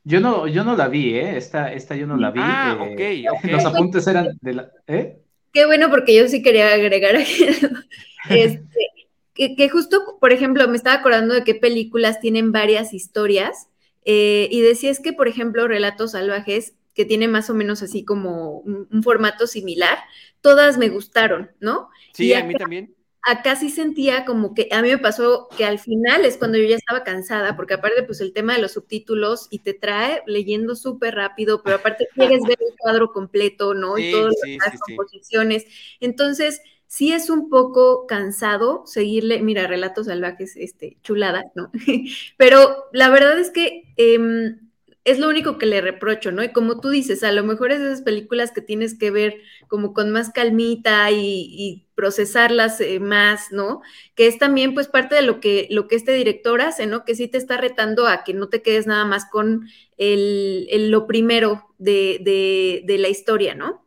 Yo 0.04 0.20
no, 0.20 0.48
yo 0.48 0.64
no 0.64 0.76
la 0.76 0.88
vi, 0.88 1.16
¿eh? 1.16 1.38
Esta, 1.38 1.72
esta 1.72 1.96
yo 1.96 2.08
no 2.08 2.18
la 2.18 2.32
vi. 2.32 2.40
Ah, 2.44 2.78
ok, 2.80 3.02
ok. 3.38 3.44
Los 3.52 3.66
apuntes 3.66 4.06
eran 4.08 4.38
de 4.42 4.54
la... 4.54 4.72
¿eh? 4.88 5.18
Qué 5.54 5.66
bueno, 5.66 5.90
porque 5.90 6.16
yo 6.16 6.28
sí 6.28 6.42
quería 6.42 6.74
agregar 6.74 7.16
este, 8.30 8.88
que, 9.34 9.56
que 9.56 9.70
justo, 9.70 10.18
por 10.20 10.32
ejemplo, 10.34 10.68
me 10.68 10.78
estaba 10.78 10.98
acordando 10.98 11.34
de 11.34 11.44
qué 11.44 11.56
películas 11.56 12.20
tienen 12.20 12.52
varias 12.52 12.94
historias 12.94 13.68
eh, 14.06 14.48
y 14.52 14.62
decía 14.62 14.90
es 14.90 15.00
que, 15.00 15.14
por 15.14 15.28
ejemplo, 15.28 15.68
Relatos 15.68 16.12
Salvajes, 16.12 16.76
que 16.94 17.06
tiene 17.06 17.28
más 17.28 17.50
o 17.50 17.54
menos 17.54 17.82
así 17.82 18.04
como 18.04 18.60
un, 18.60 19.04
formato 19.04 19.48
similar, 19.48 19.98
todas 20.42 20.78
me 20.78 20.90
gustaron, 20.90 21.52
¿no? 21.60 21.90
Sí, 22.14 22.34
a 22.34 22.44
mí 22.44 22.54
también. 22.56 22.96
Acá 23.24 23.56
sí 23.56 23.70
sentía 23.70 24.26
como 24.26 24.56
que 24.56 24.68
a 24.72 24.82
mí 24.82 24.90
me 24.90 24.98
pasó 24.98 25.48
que 25.56 25.64
al 25.64 25.78
final 25.78 26.26
es 26.26 26.38
cuando 26.38 26.58
yo 26.58 26.66
ya 26.66 26.76
estaba 26.76 27.04
cansada, 27.04 27.56
porque 27.56 27.76
aparte 27.76 28.02
pues 28.02 28.20
el 28.20 28.34
tema 28.34 28.56
de 28.56 28.62
los 28.62 28.72
subtítulos 28.74 29.48
y 29.52 29.60
te 29.60 29.76
trae 29.76 30.24
leyendo 30.26 30.76
súper 30.76 31.16
rápido, 31.16 31.62
pero 31.62 31.76
aparte 31.76 32.08
quieres 32.16 32.42
ver 32.42 32.58
el 32.60 32.76
cuadro 32.80 33.12
completo, 33.14 33.76
¿no? 33.76 33.98
y 33.98 34.12
todas 34.12 34.34
las 34.66 34.80
composiciones. 34.80 35.68
Entonces, 36.00 36.62
sí 36.92 37.14
es 37.14 37.30
un 37.30 37.50
poco 37.50 38.06
cansado 38.06 38.84
seguirle, 38.86 39.42
mira, 39.42 39.66
relatos 39.66 40.08
salvajes, 40.08 40.58
este, 40.58 40.98
chulada, 41.04 41.46
¿no? 41.56 41.72
Pero 42.38 42.90
la 42.92 43.10
verdad 43.10 43.40
es 43.40 43.50
que 43.50 43.94
em, 43.96 44.60
es 45.06 45.18
lo 45.18 45.30
único 45.30 45.58
que 45.58 45.68
le 45.68 45.80
reprocho, 45.80 46.34
¿no? 46.34 46.44
Y 46.44 46.52
como 46.52 46.82
tú 46.82 46.90
dices, 46.90 47.24
a 47.24 47.32
lo 47.32 47.46
mejor 47.46 47.72
es 47.72 47.80
de 47.80 47.86
esas 47.86 48.02
películas 48.02 48.52
que 48.52 48.60
tienes 48.60 49.00
que 49.00 49.10
ver 49.10 49.38
como 49.70 49.94
con 49.94 50.12
más 50.12 50.32
calmita 50.32 51.10
y, 51.12 51.88
procesarlas 51.96 52.82
eh, 52.82 53.00
más, 53.00 53.52
¿no? 53.52 53.82
Que 54.16 54.28
es 54.28 54.38
también 54.38 54.74
pues 54.74 54.88
parte 54.88 55.16
de 55.16 55.22
lo 55.22 55.40
que, 55.40 55.68
lo 55.70 55.88
que 55.88 55.96
este 55.96 56.12
director 56.12 56.60
hace, 56.60 56.88
¿no? 56.88 57.06
Que 57.06 57.16
sí 57.16 57.30
te 57.30 57.38
está 57.38 57.56
retando 57.56 58.06
a 58.08 58.26
que 58.26 58.34
no 58.34 58.50
te 58.50 58.62
quedes 58.62 58.86
nada 58.86 59.06
más 59.06 59.30
con 59.30 59.70
el, 59.98 60.90
lo 60.92 61.08
primero 61.08 61.70
de, 61.78 62.82
de 62.84 62.98
la 62.98 63.08
historia, 63.08 63.56
¿no? 63.56 63.86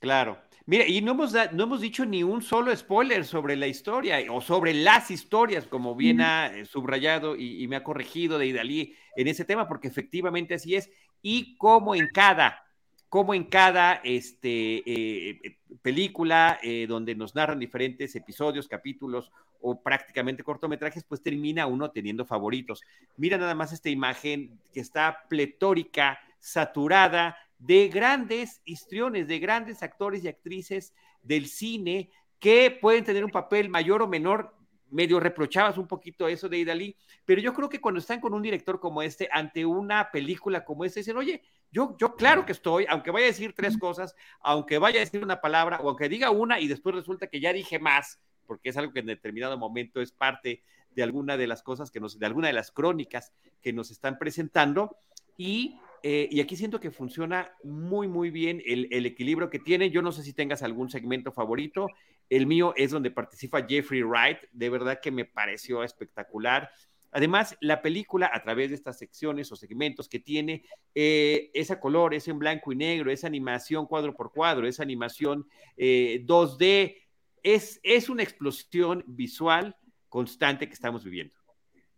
Claro. 0.00 0.43
Mira, 0.66 0.88
y 0.88 1.02
no 1.02 1.12
hemos, 1.12 1.34
no 1.52 1.64
hemos 1.64 1.82
dicho 1.82 2.06
ni 2.06 2.22
un 2.22 2.40
solo 2.40 2.74
spoiler 2.74 3.26
sobre 3.26 3.54
la 3.54 3.66
historia 3.66 4.18
o 4.30 4.40
sobre 4.40 4.72
las 4.72 5.10
historias, 5.10 5.66
como 5.66 5.94
bien 5.94 6.22
ha 6.22 6.46
eh, 6.46 6.64
subrayado 6.64 7.36
y, 7.36 7.68
me 7.68 7.76
ha 7.76 7.84
corregido 7.84 8.38
de 8.38 8.46
Idalí 8.46 8.94
en 9.14 9.28
ese 9.28 9.44
tema, 9.44 9.68
porque 9.68 9.88
efectivamente 9.88 10.54
así 10.54 10.74
es. 10.74 10.90
Y 11.20 11.58
como 11.58 11.94
en 11.94 12.08
cada, 12.14 12.64
como 13.10 13.34
en 13.34 13.44
cada 13.44 14.00
este, 14.04 14.76
eh, 14.90 15.40
eh, 15.44 15.58
película 15.82 16.58
donde 16.88 17.14
nos 17.14 17.34
narran 17.34 17.58
diferentes 17.58 18.16
episodios, 18.16 18.66
capítulos 18.66 19.30
o 19.60 19.82
prácticamente 19.82 20.42
cortometrajes, 20.42 21.04
pues 21.04 21.22
termina 21.22 21.66
uno 21.66 21.90
teniendo 21.90 22.24
favoritos. 22.24 22.80
Mira 23.18 23.36
nada 23.36 23.54
más 23.54 23.74
esta 23.74 23.90
imagen 23.90 24.58
que 24.72 24.80
está 24.80 25.26
pletórica, 25.28 26.20
saturada 26.38 27.36
de 27.66 27.88
grandes 27.88 28.60
histriones, 28.66 29.26
de 29.26 29.38
grandes 29.38 29.82
actores 29.82 30.22
y 30.22 30.28
actrices 30.28 30.92
del 31.22 31.46
cine 31.46 32.10
que 32.38 32.70
pueden 32.70 33.04
tener 33.04 33.24
un 33.24 33.30
papel 33.30 33.70
mayor 33.70 34.02
o 34.02 34.06
menor. 34.06 34.54
Medio 34.90 35.18
reprochabas 35.18 35.78
un 35.78 35.88
poquito 35.88 36.28
eso 36.28 36.48
de 36.48 36.58
Idalí, 36.58 36.94
pero 37.24 37.40
yo 37.40 37.52
creo 37.54 37.68
que 37.68 37.80
cuando 37.80 37.98
están 37.98 38.20
con 38.20 38.34
un 38.34 38.42
director 38.42 38.78
como 38.78 39.00
este, 39.02 39.28
ante 39.32 39.64
una 39.64 40.10
película 40.12 40.64
como 40.64 40.84
esta, 40.84 41.00
dicen, 41.00 41.16
oye, 41.16 41.42
yo, 41.72 41.96
yo 41.98 42.14
claro 42.14 42.44
que 42.44 42.52
estoy, 42.52 42.84
aunque 42.88 43.10
vaya 43.10 43.24
a 43.24 43.28
decir 43.28 43.54
tres 43.54 43.76
cosas, 43.78 44.14
aunque 44.40 44.78
vaya 44.78 45.00
a 45.00 45.04
decir 45.04 45.24
una 45.24 45.40
palabra, 45.40 45.80
o 45.80 45.88
aunque 45.88 46.08
diga 46.08 46.30
una 46.30 46.60
y 46.60 46.68
después 46.68 46.94
resulta 46.94 47.26
que 47.26 47.40
ya 47.40 47.52
dije 47.52 47.78
más, 47.78 48.20
porque 48.46 48.68
es 48.68 48.76
algo 48.76 48.92
que 48.92 49.00
en 49.00 49.06
determinado 49.06 49.58
momento 49.58 50.00
es 50.00 50.12
parte 50.12 50.62
de 50.94 51.02
alguna 51.02 51.36
de 51.38 51.46
las 51.46 51.62
cosas 51.62 51.90
que 51.90 51.98
nos, 51.98 52.18
de 52.18 52.26
alguna 52.26 52.48
de 52.48 52.54
las 52.54 52.70
crónicas 52.70 53.32
que 53.62 53.72
nos 53.72 53.90
están 53.90 54.18
presentando, 54.18 54.96
y 55.36 55.80
eh, 56.06 56.28
y 56.30 56.42
aquí 56.42 56.54
siento 56.54 56.80
que 56.80 56.90
funciona 56.90 57.50
muy, 57.62 58.08
muy 58.08 58.30
bien 58.30 58.62
el, 58.66 59.06
equilibrio 59.06 59.48
que 59.48 59.58
tiene. 59.58 59.88
Yo 59.88 60.02
no 60.02 60.12
sé 60.12 60.22
si 60.22 60.34
tengas 60.34 60.62
algún 60.62 60.90
segmento 60.90 61.32
favorito. 61.32 61.88
El 62.28 62.46
mío 62.46 62.74
es 62.76 62.90
donde 62.90 63.10
participa 63.10 63.64
Jeffrey 63.66 64.02
Wright. 64.02 64.36
De 64.52 64.68
verdad 64.68 65.00
que 65.02 65.10
me 65.10 65.24
pareció 65.24 65.82
espectacular. 65.82 66.70
Además, 67.10 67.56
la 67.62 67.80
película, 67.80 68.30
a 68.30 68.42
través 68.42 68.68
de 68.68 68.74
estas 68.74 68.98
secciones 68.98 69.50
o 69.50 69.56
segmentos 69.56 70.10
que 70.10 70.20
tiene, 70.20 70.66
eh, 70.94 71.50
esa 71.54 71.80
color, 71.80 72.12
es 72.12 72.28
en 72.28 72.38
blanco 72.38 72.70
y 72.70 72.76
negro, 72.76 73.10
esa 73.10 73.26
animación 73.26 73.86
cuadro 73.86 74.14
por 74.14 74.30
cuadro, 74.30 74.66
esa 74.66 74.82
animación 74.82 75.46
2D, 75.78 76.60
eh, 76.60 77.02
es, 77.42 77.80
es 77.82 78.10
una 78.10 78.22
explosión 78.22 79.04
visual 79.06 79.74
constante 80.10 80.66
que 80.66 80.74
estamos 80.74 81.02
viviendo. 81.02 81.43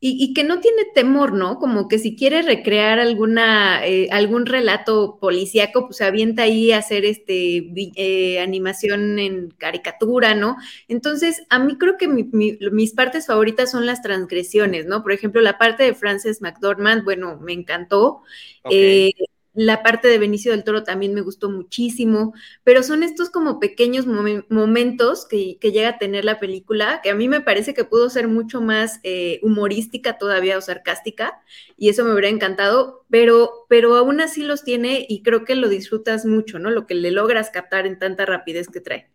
Y, 0.08 0.34
que 0.34 0.44
no 0.44 0.60
tiene 0.60 0.84
temor, 0.94 1.32
¿no? 1.32 1.58
Como 1.58 1.88
que 1.88 1.98
si 1.98 2.14
quiere 2.14 2.42
recrear 2.42 3.00
alguna, 3.00 3.84
eh, 3.84 4.08
algún 4.12 4.46
relato 4.46 5.18
policíaco, 5.20 5.86
pues 5.86 6.00
avienta 6.00 6.42
ahí 6.42 6.70
a 6.70 6.78
hacer 6.78 7.04
este 7.04 7.72
eh, 7.96 8.38
animación 8.40 9.18
en 9.18 9.50
caricatura, 9.50 10.34
¿no? 10.34 10.56
Entonces, 10.86 11.42
a 11.50 11.58
mí 11.58 11.76
creo 11.76 11.96
que 11.96 12.06
mis 12.08 12.92
partes 12.92 13.26
favoritas 13.26 13.70
son 13.72 13.84
las 13.84 14.00
transgresiones, 14.00 14.86
¿no? 14.86 15.02
Por 15.02 15.12
ejemplo, 15.12 15.40
la 15.40 15.58
parte 15.58 15.82
de 15.82 15.94
Frances 15.94 16.40
McDormand, 16.40 17.02
bueno, 17.02 17.38
me 17.40 17.52
encantó. 17.52 18.22
Eh, 18.70 19.12
la 19.56 19.82
parte 19.82 20.06
de 20.06 20.18
Benicio 20.18 20.52
del 20.52 20.64
Toro 20.64 20.84
también 20.84 21.14
me 21.14 21.22
gustó 21.22 21.50
muchísimo, 21.50 22.34
pero 22.62 22.82
son 22.82 23.02
estos 23.02 23.30
como 23.30 23.58
pequeños 23.58 24.06
momentos 24.06 25.26
que, 25.26 25.58
llega 25.60 25.88
a 25.88 25.98
tener 25.98 26.24
la 26.24 26.38
película, 26.38 27.00
que 27.02 27.10
a 27.10 27.14
mí 27.14 27.26
me 27.26 27.40
parece 27.40 27.72
que 27.72 27.84
pudo 27.84 28.10
ser 28.10 28.28
mucho 28.28 28.60
más 28.60 29.00
eh, 29.02 29.40
humorística 29.42 30.18
todavía 30.18 30.58
o 30.58 30.60
sarcástica, 30.60 31.40
y 31.76 31.88
eso 31.88 32.04
me 32.04 32.12
hubiera 32.12 32.28
encantado, 32.28 33.06
pero, 33.08 33.66
pero 33.68 33.96
aún 33.96 34.20
así 34.20 34.42
los 34.42 34.62
tiene 34.62 35.06
y 35.08 35.22
creo 35.22 35.44
que 35.44 35.56
lo 35.56 35.68
disfrutas 35.68 36.26
mucho, 36.26 36.58
¿no? 36.58 36.70
Lo 36.70 36.86
que 36.86 36.94
le 36.94 37.10
logras 37.10 37.50
captar 37.50 37.86
en 37.86 37.98
tanta 37.98 38.26
rapidez 38.26 38.68
que 38.68 38.80
trae. 38.80 39.10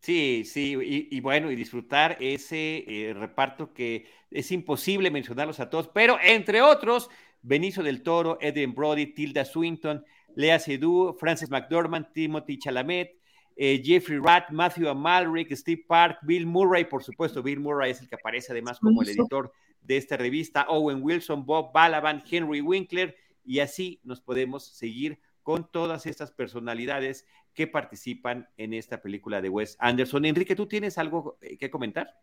Sí, 0.00 0.44
sí, 0.44 0.76
y, 1.10 1.20
bueno, 1.20 1.50
y 1.50 1.56
disfrutar 1.56 2.16
ese 2.20 2.84
eh, 2.86 3.14
reparto 3.14 3.74
que 3.74 4.06
es 4.30 4.50
imposible 4.52 5.10
mencionarlos 5.10 5.60
a 5.60 5.70
todos, 5.70 5.88
pero 5.88 6.18
entre 6.22 6.62
otros, 6.62 7.10
Benicio 7.48 7.82
del 7.82 8.02
Toro, 8.02 8.36
Edwin 8.42 8.74
Brody, 8.74 9.06
Tilda 9.14 9.44
Swinton, 9.44 10.04
Lea 10.34 10.58
Seydoux, 10.58 11.14
Frances 11.18 11.50
McDormand, 11.50 12.12
Timothy 12.12 12.58
Chalamet, 12.58 13.16
eh, 13.56 13.82
Jeffrey 13.82 14.18
Ratt, 14.22 14.50
Matthew 14.50 14.86
Amalric, 14.86 15.50
Steve 15.56 15.82
Park, 15.88 16.18
Bill 16.22 16.46
Murray, 16.46 16.84
por 16.84 17.02
supuesto, 17.02 17.42
Bill 17.42 17.58
Murray 17.58 17.92
es 17.92 18.02
el 18.02 18.08
que 18.08 18.16
aparece 18.16 18.52
además 18.52 18.78
como 18.78 19.00
el 19.00 19.08
editor 19.08 19.50
de 19.80 19.96
esta 19.96 20.18
revista, 20.18 20.66
Owen 20.68 21.02
Wilson, 21.02 21.46
Bob 21.46 21.72
Balaban, 21.72 22.22
Henry 22.30 22.60
Winkler, 22.60 23.16
y 23.44 23.60
así 23.60 23.98
nos 24.04 24.20
podemos 24.20 24.66
seguir 24.66 25.18
con 25.42 25.70
todas 25.72 26.04
estas 26.04 26.30
personalidades 26.30 27.26
que 27.54 27.66
participan 27.66 28.46
en 28.58 28.74
esta 28.74 29.00
película 29.00 29.40
de 29.40 29.48
Wes 29.48 29.78
Anderson. 29.80 30.26
Enrique, 30.26 30.54
¿tú 30.54 30.66
tienes 30.66 30.98
algo 30.98 31.38
eh, 31.40 31.56
que 31.56 31.70
comentar? 31.70 32.14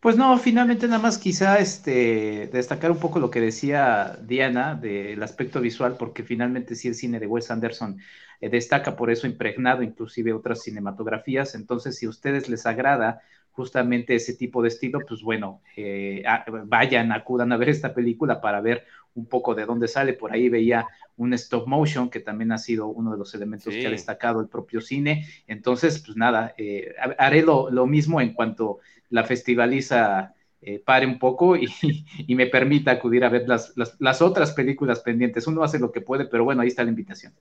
Pues 0.00 0.16
no, 0.16 0.36
finalmente 0.38 0.86
nada 0.86 1.00
más 1.00 1.16
quizá 1.16 1.58
este, 1.58 2.48
destacar 2.52 2.90
un 2.90 2.98
poco 2.98 3.20
lo 3.20 3.30
que 3.30 3.40
decía 3.40 4.18
Diana 4.22 4.74
del 4.74 5.22
aspecto 5.22 5.62
visual, 5.62 5.96
porque 5.98 6.22
finalmente 6.22 6.74
sí 6.74 6.88
el 6.88 6.94
cine 6.94 7.18
de 7.18 7.26
Wes 7.26 7.50
Anderson 7.50 7.98
eh, 8.40 8.50
destaca 8.50 8.96
por 8.96 9.10
eso 9.10 9.26
impregnado 9.26 9.82
inclusive 9.82 10.34
otras 10.34 10.62
cinematografías, 10.62 11.54
entonces 11.54 11.96
si 11.96 12.04
a 12.04 12.10
ustedes 12.10 12.50
les 12.50 12.66
agrada 12.66 13.22
justamente 13.54 14.16
ese 14.16 14.34
tipo 14.34 14.62
de 14.62 14.68
estilo, 14.68 14.98
pues 15.08 15.22
bueno, 15.22 15.62
eh, 15.76 16.24
vayan, 16.66 17.12
acudan 17.12 17.52
a 17.52 17.56
ver 17.56 17.68
esta 17.68 17.94
película 17.94 18.40
para 18.40 18.60
ver 18.60 18.84
un 19.14 19.26
poco 19.26 19.54
de 19.54 19.64
dónde 19.64 19.86
sale. 19.86 20.12
Por 20.12 20.32
ahí 20.32 20.48
veía 20.48 20.86
un 21.16 21.32
stop 21.34 21.68
motion, 21.68 22.10
que 22.10 22.18
también 22.18 22.50
ha 22.50 22.58
sido 22.58 22.88
uno 22.88 23.12
de 23.12 23.18
los 23.18 23.32
elementos 23.34 23.72
que 23.72 23.86
ha 23.86 23.90
destacado 23.90 24.40
el 24.40 24.48
propio 24.48 24.80
cine. 24.80 25.26
Entonces, 25.46 26.02
pues 26.04 26.16
nada, 26.16 26.54
eh, 26.58 26.94
haré 27.16 27.42
lo, 27.42 27.86
mismo 27.86 28.20
en 28.20 28.34
cuanto 28.34 28.80
la 29.14 29.22
festivaliza 29.22 30.34
eh, 30.60 30.80
pare 30.84 31.06
un 31.06 31.20
poco 31.20 31.56
y, 31.56 31.68
me 32.34 32.46
permita 32.46 32.90
acudir 32.90 33.24
a 33.24 33.28
ver 33.28 33.48
las, 33.48 33.72
las 33.76 34.22
otras 34.22 34.52
películas 34.52 35.00
pendientes. 35.00 35.46
Uno 35.46 35.62
hace 35.62 35.78
lo 35.78 35.92
que 35.92 36.00
puede, 36.00 36.24
pero 36.24 36.42
bueno, 36.42 36.62
ahí 36.62 36.68
está 36.68 36.82
la 36.82 36.90
invitación. 36.90 37.32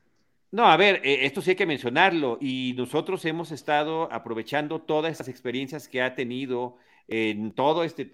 No, 0.52 0.68
a 0.68 0.78
ver, 0.78 1.02
eh, 1.04 1.26
esto 1.26 1.42
sí 1.42 1.50
hay 1.50 1.56
que 1.56 1.66
mencionarlo 1.66 2.38
y 2.40 2.76
nosotros 2.78 3.26
hemos 3.26 3.52
estado 3.52 4.08
aprovechando 4.14 4.82
todas 4.82 5.12
estas 5.12 5.28
experiencias 5.28 5.88
que 5.88 6.04
ha 6.04 6.14
tenido 6.14 6.78
en 7.08 7.54
todo 7.54 7.84
este, 7.84 8.12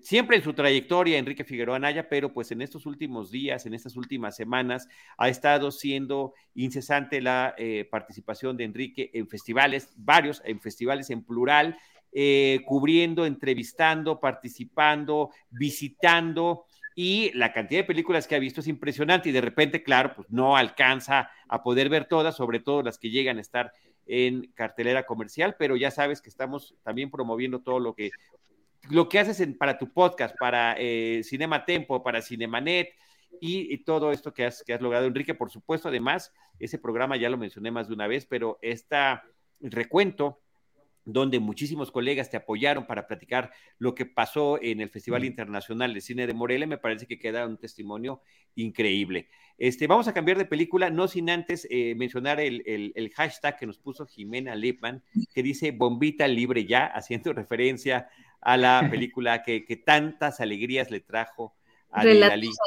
siempre 0.00 0.38
en 0.38 0.42
su 0.42 0.54
trayectoria 0.54 1.18
Enrique 1.18 1.44
Figueroa 1.44 1.76
Anaya, 1.76 2.08
pero 2.08 2.32
pues 2.32 2.50
en 2.50 2.62
estos 2.62 2.86
últimos 2.86 3.30
días, 3.30 3.66
en 3.66 3.74
estas 3.74 3.96
últimas 3.96 4.36
semanas, 4.36 4.88
ha 5.18 5.28
estado 5.28 5.70
siendo 5.70 6.32
incesante 6.54 7.20
la 7.20 7.54
eh, 7.58 7.86
participación 7.90 8.56
de 8.56 8.64
Enrique 8.64 9.10
en 9.12 9.28
festivales, 9.28 9.92
varios, 9.96 10.40
en 10.46 10.60
festivales 10.60 11.10
en 11.10 11.22
plural, 11.22 11.76
eh, 12.12 12.60
cubriendo, 12.66 13.24
entrevistando, 13.26 14.20
participando, 14.20 15.30
visitando 15.50 16.66
y 16.94 17.30
la 17.32 17.52
cantidad 17.52 17.80
de 17.80 17.86
películas 17.86 18.26
que 18.26 18.34
ha 18.34 18.38
visto 18.38 18.60
es 18.60 18.68
impresionante 18.68 19.30
y 19.30 19.32
de 19.32 19.40
repente, 19.40 19.82
claro, 19.82 20.14
pues 20.14 20.30
no 20.30 20.56
alcanza 20.56 21.30
a 21.48 21.62
poder 21.62 21.88
ver 21.88 22.04
todas, 22.04 22.36
sobre 22.36 22.60
todo 22.60 22.82
las 22.82 22.98
que 22.98 23.10
llegan 23.10 23.38
a 23.38 23.40
estar 23.40 23.72
en 24.06 24.52
cartelera 24.54 25.06
comercial, 25.06 25.56
pero 25.58 25.76
ya 25.76 25.90
sabes 25.90 26.20
que 26.20 26.28
estamos 26.28 26.74
también 26.82 27.10
promoviendo 27.10 27.60
todo 27.60 27.80
lo 27.80 27.94
que 27.94 28.10
lo 28.90 29.08
que 29.08 29.20
haces 29.20 29.46
para 29.56 29.78
tu 29.78 29.92
podcast, 29.92 30.36
para 30.38 30.74
eh, 30.76 31.22
Cinema 31.22 31.64
Tempo, 31.64 32.02
para 32.02 32.20
Cinemanet 32.20 32.88
y, 33.40 33.72
y, 33.72 33.78
todo 33.84 34.10
esto 34.10 34.34
que 34.34 34.44
has, 34.44 34.64
que 34.64 34.74
has 34.74 34.80
logrado, 34.80 35.06
Enrique, 35.06 35.34
por 35.34 35.50
supuesto, 35.50 35.88
además, 35.88 36.32
ese 36.58 36.78
programa 36.78 37.16
ya 37.16 37.30
lo 37.30 37.38
mencioné 37.38 37.70
más 37.70 37.86
de 37.86 37.94
una 37.94 38.08
vez, 38.08 38.26
pero 38.26 38.58
esta 38.60 39.22
recuento 39.60 40.40
donde 41.04 41.40
muchísimos 41.40 41.90
colegas 41.90 42.30
te 42.30 42.36
apoyaron 42.36 42.86
para 42.86 43.06
platicar 43.06 43.52
lo 43.78 43.94
que 43.94 44.06
pasó 44.06 44.60
en 44.62 44.80
el 44.80 44.90
Festival 44.90 45.24
Internacional 45.24 45.92
de 45.94 46.00
Cine 46.00 46.26
de 46.26 46.34
Morelia, 46.34 46.66
me 46.66 46.78
parece 46.78 47.06
que 47.06 47.18
queda 47.18 47.46
un 47.46 47.58
testimonio 47.58 48.20
increíble. 48.54 49.28
Este, 49.58 49.86
vamos 49.86 50.08
a 50.08 50.14
cambiar 50.14 50.38
de 50.38 50.44
película, 50.44 50.90
no 50.90 51.08
sin 51.08 51.30
antes 51.30 51.66
eh, 51.70 51.94
mencionar 51.96 52.40
el, 52.40 53.12
hashtag 53.14 53.58
que 53.58 53.66
nos 53.66 53.78
puso 53.78 54.06
Jimena 54.06 54.54
Lipman, 54.54 55.02
que 55.34 55.42
dice 55.42 55.72
bombita 55.72 56.28
libre 56.28 56.66
ya, 56.66 56.86
haciendo 56.86 57.32
referencia 57.32 58.08
a 58.40 58.56
la 58.56 58.88
película 58.90 59.42
que, 59.42 59.82
tantas 59.84 60.40
alegrías 60.40 60.90
le 60.90 61.00
trajo 61.00 61.54
a 61.90 62.02
Relatos 62.02 62.58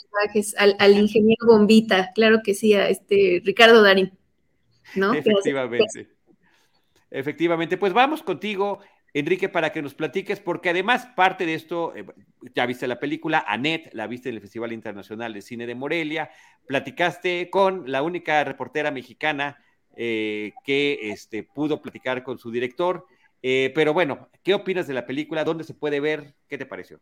al, 0.58 0.76
al, 0.78 0.98
ingeniero 0.98 1.48
Bombita, 1.48 2.12
claro 2.14 2.42
que 2.44 2.54
sí, 2.54 2.74
a 2.74 2.90
este 2.90 3.42
Ricardo 3.44 3.82
Darín, 3.82 4.12
¿no? 4.96 5.14
Efectivamente. 5.14 6.15
Efectivamente, 7.16 7.78
pues 7.78 7.94
vamos 7.94 8.24
contigo, 8.24 8.80
Enrique, 9.14 9.48
para 9.48 9.72
que 9.72 9.82
nos 9.82 9.94
platiques, 9.94 10.42
porque 10.42 10.72
además 10.72 11.06
parte 11.16 11.46
de 11.46 11.54
esto, 11.54 11.96
eh, 11.96 12.06
ya 12.54 12.66
viste 12.66 12.88
la 12.88 13.00
película, 13.00 13.46
Annette, 13.48 13.90
la 13.94 14.06
viste 14.06 14.28
en 14.28 14.36
el 14.36 14.42
Festival 14.42 14.74
Internacional 14.74 15.34
de 15.34 15.42
Cine 15.42 15.66
de 15.66 15.76
Morelia, 15.76 16.30
platicaste 16.68 17.50
con 17.50 17.90
la 17.90 18.02
única 18.02 18.44
reportera 18.44 18.92
mexicana 18.92 19.64
eh, 19.96 20.52
que 20.66 21.10
este, 21.12 21.44
pudo 21.44 21.82
platicar 21.82 22.22
con 22.22 22.38
su 22.38 22.52
director, 22.52 23.06
eh, 23.42 23.72
pero 23.74 23.94
bueno, 23.94 24.28
¿qué 24.44 24.54
opinas 24.54 24.86
de 24.86 24.94
la 24.94 25.06
película? 25.06 25.46
¿Dónde 25.46 25.64
se 25.64 25.74
puede 25.74 26.02
ver? 26.02 26.36
¿Qué 26.50 26.58
te 26.58 26.66
pareció? 26.66 27.00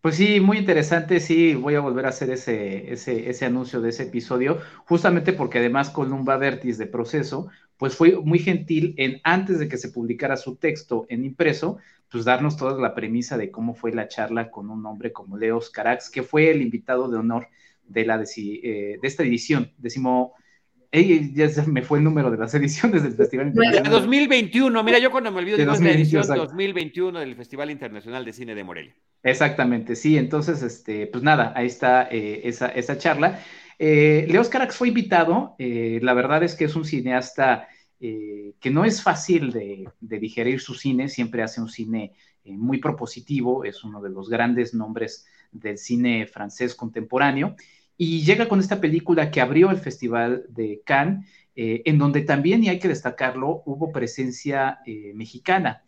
Pues 0.00 0.16
sí, 0.16 0.40
muy 0.40 0.58
interesante, 0.58 1.18
sí, 1.18 1.54
voy 1.54 1.74
a 1.74 1.80
volver 1.80 2.06
a 2.06 2.10
hacer 2.10 2.30
ese, 2.30 2.92
ese, 2.92 3.28
ese 3.28 3.44
anuncio 3.44 3.80
de 3.80 3.90
ese 3.90 4.04
episodio, 4.04 4.60
justamente 4.84 5.32
porque 5.32 5.58
además 5.58 5.90
Columba 5.90 6.36
Vertis 6.36 6.78
de 6.78 6.86
Proceso 6.86 7.48
pues 7.82 7.96
fue 7.96 8.12
muy 8.12 8.38
gentil 8.38 8.94
en 8.96 9.20
antes 9.24 9.58
de 9.58 9.66
que 9.66 9.76
se 9.76 9.88
publicara 9.88 10.36
su 10.36 10.54
texto 10.54 11.04
en 11.08 11.24
impreso, 11.24 11.78
pues 12.08 12.24
darnos 12.24 12.56
toda 12.56 12.80
la 12.80 12.94
premisa 12.94 13.36
de 13.36 13.50
cómo 13.50 13.74
fue 13.74 13.92
la 13.92 14.06
charla 14.06 14.52
con 14.52 14.70
un 14.70 14.86
hombre 14.86 15.10
como 15.10 15.36
Leos 15.36 15.68
Carax, 15.68 16.08
que 16.08 16.22
fue 16.22 16.52
el 16.52 16.62
invitado 16.62 17.10
de 17.10 17.18
honor 17.18 17.48
de, 17.82 18.06
la 18.06 18.22
eh, 18.22 18.98
de 19.02 19.08
esta 19.08 19.24
edición. 19.24 19.72
Decimos, 19.78 20.30
ya 20.92 21.48
me 21.66 21.82
fue 21.82 21.98
el 21.98 22.04
número 22.04 22.30
de 22.30 22.38
las 22.38 22.54
ediciones 22.54 23.02
del 23.02 23.14
Festival 23.14 23.48
Internacional. 23.48 23.90
2021, 23.90 24.84
mira, 24.84 25.00
yo 25.00 25.10
cuando 25.10 25.32
me 25.32 25.40
olvido 25.40 25.56
de, 25.56 25.66
la 25.66 25.90
edición 25.90 26.24
2021 26.24 27.18
del 27.18 27.34
Festival 27.34 27.72
Internacional 27.72 28.24
de 28.24 28.32
Cine 28.32 28.54
de 28.54 28.62
Morelia. 28.62 28.94
Exactamente, 29.24 29.96
sí, 29.96 30.16
entonces, 30.16 30.62
este, 30.62 31.08
pues 31.08 31.24
nada, 31.24 31.52
ahí 31.56 31.66
está 31.66 32.06
eh, 32.12 32.42
esa, 32.44 32.68
esa 32.68 32.96
charla. 32.96 33.40
Eh, 33.84 34.26
Leos 34.28 34.48
Carax 34.48 34.76
fue 34.76 34.86
invitado, 34.86 35.56
eh, 35.58 35.98
la 36.02 36.14
verdad 36.14 36.44
es 36.44 36.54
que 36.54 36.66
es 36.66 36.76
un 36.76 36.84
cineasta 36.84 37.66
eh, 38.04 38.54
que 38.60 38.70
no 38.70 38.84
es 38.84 39.02
fácil 39.02 39.52
de, 39.52 39.88
digerir 40.00 40.60
su 40.60 40.74
cine, 40.74 41.08
siempre 41.08 41.42
hace 41.42 41.60
un 41.60 41.68
cine 41.68 42.12
muy 42.44 42.78
propositivo, 42.78 43.64
es 43.64 43.84
uno 43.84 44.02
de 44.02 44.10
los 44.10 44.28
grandes 44.28 44.74
nombres 44.74 45.24
del 45.52 45.78
cine 45.78 46.26
francés 46.26 46.74
contemporáneo, 46.74 47.54
y 47.96 48.24
llega 48.24 48.48
con 48.48 48.58
esta 48.58 48.80
película 48.80 49.30
que 49.30 49.40
abrió 49.40 49.70
el 49.70 49.76
Festival 49.76 50.44
de 50.48 50.82
Cannes, 50.84 51.24
en 51.54 51.98
donde 51.98 52.22
también, 52.22 52.64
y 52.64 52.68
hay 52.68 52.80
que 52.80 52.88
destacarlo, 52.88 53.62
hubo 53.64 53.92
presencia 53.92 54.80
mexicana. 55.14 55.84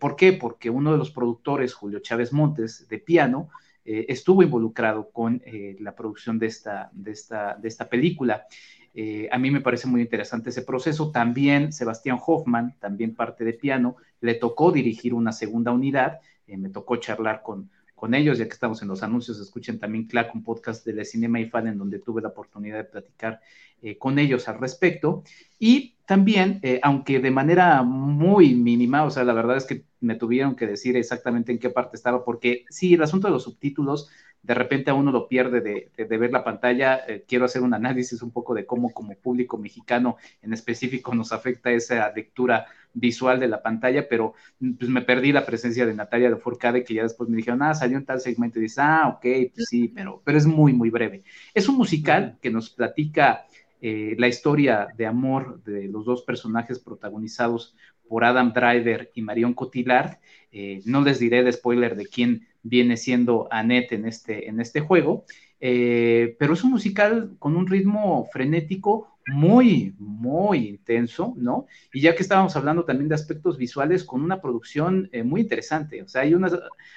¿Por 0.00 0.16
qué? 0.16 0.32
Porque 0.32 0.70
uno 0.70 0.90
de 0.90 0.98
los 0.98 1.12
productores, 1.12 1.72
Julio 1.72 2.00
Chávez 2.00 2.32
Montes, 2.32 2.88
de 2.88 2.98
piano, 2.98 3.50
eh, 3.84 4.06
estuvo 4.08 4.44
involucrado 4.44 5.10
con 5.10 5.42
eh, 5.44 5.76
la 5.80 5.96
producción 5.96 6.38
de 6.38 6.46
esta, 6.46 6.88
de 6.92 7.10
esta, 7.10 7.56
de 7.56 7.68
esta 7.68 7.88
película. 7.88 8.46
Eh, 8.94 9.28
a 9.32 9.38
mí 9.38 9.50
me 9.50 9.60
parece 9.60 9.86
muy 9.86 10.00
interesante 10.00 10.50
ese 10.50 10.62
proceso. 10.62 11.10
También 11.10 11.72
Sebastián 11.72 12.18
Hoffman, 12.24 12.76
también 12.78 13.14
parte 13.14 13.44
de 13.44 13.54
piano, 13.54 13.96
le 14.20 14.34
tocó 14.34 14.72
dirigir 14.72 15.14
una 15.14 15.32
segunda 15.32 15.72
unidad. 15.72 16.20
me 16.46 16.68
tocó 16.68 16.96
charlar 16.96 17.42
con, 17.42 17.70
con 18.02 18.14
ellos, 18.14 18.36
ya 18.36 18.46
que 18.46 18.50
estamos 18.50 18.82
en 18.82 18.88
los 18.88 19.04
anuncios, 19.04 19.38
escuchen 19.38 19.78
también 19.78 20.08
Clack, 20.08 20.34
un 20.34 20.42
podcast 20.42 20.84
de 20.84 20.92
la 20.92 21.04
Cinema 21.04 21.38
y 21.38 21.46
Fan, 21.46 21.68
en 21.68 21.78
donde 21.78 22.00
tuve 22.00 22.20
la 22.20 22.30
oportunidad 22.30 22.78
de 22.78 22.82
platicar 22.82 23.40
eh, 23.80 23.96
con 23.96 24.18
ellos 24.18 24.48
al 24.48 24.58
respecto. 24.58 25.22
Y 25.60 25.94
también, 26.04 26.58
eh, 26.64 26.80
aunque 26.82 27.20
de 27.20 27.30
manera 27.30 27.84
muy 27.84 28.56
mínima, 28.56 29.04
o 29.04 29.10
sea, 29.12 29.22
la 29.22 29.32
verdad 29.32 29.56
es 29.56 29.66
que 29.66 29.84
me 30.00 30.16
tuvieron 30.16 30.56
que 30.56 30.66
decir 30.66 30.96
exactamente 30.96 31.52
en 31.52 31.60
qué 31.60 31.70
parte 31.70 31.96
estaba, 31.96 32.24
porque 32.24 32.64
sí, 32.70 32.94
el 32.94 33.02
asunto 33.04 33.28
de 33.28 33.34
los 33.34 33.44
subtítulos, 33.44 34.10
de 34.42 34.54
repente 34.54 34.90
a 34.90 34.94
uno 34.94 35.12
lo 35.12 35.28
pierde 35.28 35.60
de, 35.60 36.18
ver 36.18 36.32
la 36.32 36.42
pantalla. 36.44 37.00
Eh, 37.06 37.24
quiero 37.26 37.44
hacer 37.44 37.62
un 37.62 37.74
análisis 37.74 38.22
un 38.22 38.32
poco 38.32 38.54
de 38.54 38.66
cómo 38.66 38.92
como 38.92 39.14
público 39.14 39.56
mexicano 39.56 40.16
en 40.42 40.52
específico 40.52 41.14
nos 41.14 41.32
afecta 41.32 41.70
esa 41.70 42.12
lectura 42.12 42.66
visual 42.94 43.40
de 43.40 43.48
la 43.48 43.62
pantalla, 43.62 44.06
pero 44.08 44.34
pues 44.58 44.90
me 44.90 45.02
perdí 45.02 45.32
la 45.32 45.46
presencia 45.46 45.86
de 45.86 45.94
Natalia 45.94 46.28
de 46.28 46.36
Forcade, 46.36 46.84
que 46.84 46.94
ya 46.94 47.02
después 47.04 47.28
me 47.30 47.36
dijeron, 47.36 47.62
ah, 47.62 47.74
salió 47.74 47.96
en 47.96 48.04
tal 48.04 48.20
segmento, 48.20 48.58
y 48.58 48.62
dice, 48.62 48.80
ah, 48.82 49.08
ok, 49.16 49.52
pues 49.54 49.66
sí, 49.68 49.88
pero, 49.88 50.20
pero 50.24 50.36
es 50.38 50.46
muy, 50.46 50.72
muy 50.72 50.90
breve. 50.90 51.22
Es 51.54 51.68
un 51.68 51.76
musical 51.76 52.38
que 52.42 52.50
nos 52.50 52.70
platica 52.70 53.46
eh, 53.80 54.14
la 54.18 54.28
historia 54.28 54.88
de 54.96 55.06
amor 55.06 55.62
de 55.64 55.88
los 55.88 56.04
dos 56.04 56.22
personajes 56.22 56.78
protagonizados 56.78 57.74
por 58.08 58.24
Adam 58.24 58.52
Driver 58.52 59.10
y 59.14 59.22
Marion 59.22 59.54
Cotillard. 59.54 60.18
Eh, 60.50 60.82
no 60.84 61.00
les 61.00 61.18
diré 61.18 61.42
de 61.42 61.52
spoiler 61.52 61.96
de 61.96 62.06
quién 62.06 62.46
viene 62.62 62.96
siendo 62.96 63.48
Annette 63.50 63.92
en 63.92 64.06
este, 64.06 64.48
en 64.48 64.60
este 64.60 64.80
juego, 64.80 65.24
eh, 65.60 66.36
pero 66.38 66.54
es 66.54 66.64
un 66.64 66.72
musical 66.72 67.36
con 67.38 67.56
un 67.56 67.66
ritmo 67.66 68.28
frenético 68.32 69.12
muy, 69.28 69.94
muy 69.98 70.68
intenso, 70.68 71.34
¿no? 71.36 71.66
Y 71.92 72.00
ya 72.00 72.16
que 72.16 72.22
estábamos 72.22 72.56
hablando 72.56 72.84
también 72.84 73.08
de 73.08 73.14
aspectos 73.14 73.56
visuales, 73.56 74.04
con 74.04 74.22
una 74.22 74.40
producción 74.40 75.08
eh, 75.12 75.22
muy 75.22 75.42
interesante, 75.42 76.02
o 76.02 76.08
sea, 76.08 76.22
hay, 76.22 76.34
unas, 76.34 76.54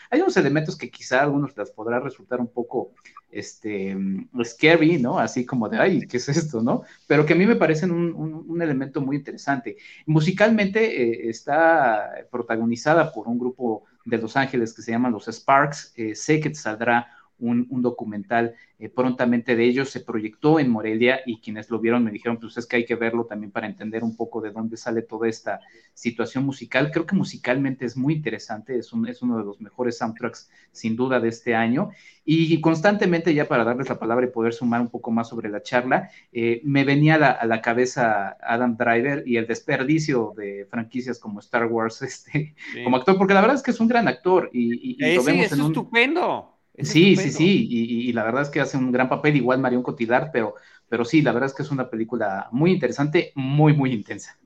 hay 0.10 0.22
unos 0.22 0.36
elementos 0.38 0.76
que 0.76 0.90
quizá 0.90 1.20
a 1.20 1.24
algunos 1.24 1.56
les 1.56 1.70
podrá 1.70 2.00
resultar 2.00 2.40
un 2.40 2.48
poco, 2.48 2.94
este, 3.30 3.96
scary, 4.44 4.98
¿no? 4.98 5.20
Así 5.20 5.46
como 5.46 5.70
de, 5.70 5.78
ay, 5.78 6.08
¿qué 6.08 6.18
es 6.18 6.30
esto, 6.30 6.64
no? 6.64 6.84
Pero 7.06 7.26
que 7.26 7.34
a 7.34 7.36
mmí 7.36 7.46
me 7.46 7.56
parecen 7.58 7.92
un, 7.92 8.62
elemento 8.62 9.02
muy 9.02 9.18
interesante. 9.18 9.76
Musicalmente 10.06 11.26
eh, 11.26 11.30
está 11.30 12.12
protagonizada 12.32 13.12
por 13.12 13.28
un 13.28 13.38
grupo 13.38 13.84
de 14.06 14.18
Los 14.18 14.38
Ángeles 14.38 14.74
que 14.74 14.82
se 14.82 14.92
llaman 14.92 15.12
los 15.12 15.28
Sparks, 15.28 15.94
eh, 15.96 16.16
sé 16.16 16.40
que 16.40 16.54
saldrá 16.54 17.12
un, 17.40 17.82
documental 17.82 18.56
eh, 18.80 18.90
prontamente 18.90 19.56
de 19.56 19.64
ellos, 19.64 19.90
se 19.90 20.02
proyectó 20.02 20.60
en 20.60 20.70
Morelia 20.70 21.22
y 21.26 21.40
quienes 21.40 21.70
lo 21.70 21.80
vieron 21.80 22.04
me 22.04 22.12
dijeron, 22.12 22.38
pues 22.38 22.58
es 22.58 22.66
que 22.66 22.78
hay 22.78 22.86
que 22.86 22.96
verlo 22.96 23.26
también 23.26 23.52
para 23.52 23.68
entender 23.68 24.04
un 24.04 24.16
poco 24.16 24.42
de 24.42 24.52
dónde 24.52 24.78
sale 24.78 25.02
toda 25.02 25.28
esta 25.28 25.60
situación 25.94 26.46
musical. 26.46 26.92
Creo 26.92 27.06
que 27.06 27.16
musicalmente 27.16 27.86
es 27.86 27.96
muy 27.98 28.16
interesante, 28.16 28.78
es, 28.78 28.92
un, 28.94 29.08
es 29.08 29.22
uno 29.22 29.38
de 29.38 29.44
los 29.44 29.62
mejores 29.62 29.98
soundtracks 29.98 30.50
sin 30.72 30.96
duda 30.96 31.20
de 31.20 31.30
este 31.30 31.56
año. 31.56 31.90
Y 32.28 32.60
constantemente, 32.60 33.34
ya 33.36 33.48
para 33.48 33.64
darles 33.64 33.88
la 33.88 34.00
palabra 34.00 34.26
y 34.26 34.32
poder 34.32 34.54
sumar 34.54 34.82
un 34.82 34.90
poco 34.90 35.12
más 35.12 35.30
sobre 35.30 35.48
la 35.50 35.62
charla, 35.62 36.10
eh, 36.32 36.60
me 36.64 36.84
venía 36.84 37.16
a 37.16 37.46
la, 37.46 37.62
cabeza 37.62 38.36
Adam 38.42 38.76
Driver 38.78 39.24
y 39.28 39.38
el 39.38 39.46
desperdicio 39.46 40.34
de 40.36 40.68
franquicias 40.70 41.20
como 41.20 41.40
Star 41.40 41.68
Wars 41.68 42.02
este, 42.02 42.56
como 42.84 42.98
actor, 42.98 43.18
porque 43.18 43.34
la 43.34 43.42
verdad 43.42 43.58
es 43.58 43.64
que 43.64 43.72
es 43.72 43.80
un 43.80 43.88
gran 43.88 44.08
actor 44.08 44.50
y, 44.54 44.98
lo 45.16 45.24
vemos 45.24 45.52
en 45.52 45.62
un... 45.62 45.68
estupendo 45.68 46.55
sí, 46.80 47.16
sí, 47.16 47.32
sí, 47.32 47.68
y, 47.70 48.14
la 48.14 48.24
verdad 48.24 48.42
es 48.44 48.50
que 48.50 48.60
hace 48.60 48.78
un 48.78 48.92
gran 48.92 49.10
papel, 49.10 49.36
igual 49.36 49.60
Marion 49.60 49.84
Cotillard, 49.84 50.30
pero, 50.32 50.56
pero 50.90 51.06
sí, 51.06 51.22
la 51.22 51.32
verdad 51.32 51.50
es 51.50 51.56
que 51.56 51.64
es 51.64 51.72
una 51.72 51.90
película 51.90 52.50
muy 52.52 52.72
interesante, 52.72 53.32
muy, 53.36 53.74
muy 53.74 53.94
intensa. 53.94 54.38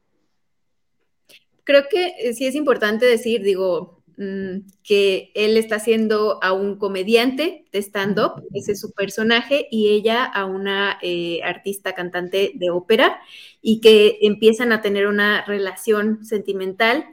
Creo 1.64 1.84
que 1.90 2.14
eh, 2.20 2.34
sí 2.34 2.46
es 2.46 2.56
importante 2.56 3.06
decir, 3.06 3.44
digo, 3.44 4.04
mm, 4.18 4.68
que 4.84 5.32
él 5.36 5.58
está 5.58 5.76
haciendo 5.76 6.40
a 6.44 6.52
un 6.54 6.78
comediante 6.78 7.66
de 7.72 7.80
stand-up, 7.80 8.44
ese 8.54 8.72
es 8.72 8.80
su 8.80 8.92
personaje, 8.92 9.68
y 9.70 9.90
ella 9.90 10.24
a 10.24 10.46
una 10.46 10.98
eh, 11.02 11.42
artista 11.44 11.94
cantante 11.94 12.52
de 12.56 12.70
ópera, 12.70 13.20
y 13.62 13.82
que 13.82 14.18
empiezan 14.22 14.72
a 14.72 14.82
tener 14.82 15.08
una 15.08 15.46
relación 15.46 16.26
sentimental 16.26 17.06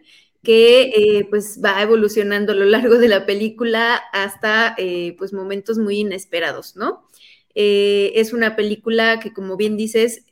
que 0.47 0.93
eh, 0.95 1.27
pues 1.29 1.61
va 1.63 1.83
evolucionando 1.83 2.53
a 2.53 2.55
lo 2.55 2.67
largo 2.67 2.99
de 2.99 3.09
la 3.09 3.27
película 3.27 3.97
hasta 4.13 4.77
eh, 4.79 5.17
pues 5.19 5.33
momentos 5.33 5.77
muy 5.77 5.99
inesperados, 5.99 6.77
¿no? 6.77 7.05
Eh, 7.57 8.13
es 8.15 8.33
una 8.33 8.55
película 8.55 9.19
que, 9.19 9.33
como 9.33 9.57
bien 9.57 9.77
dices, 9.77 10.25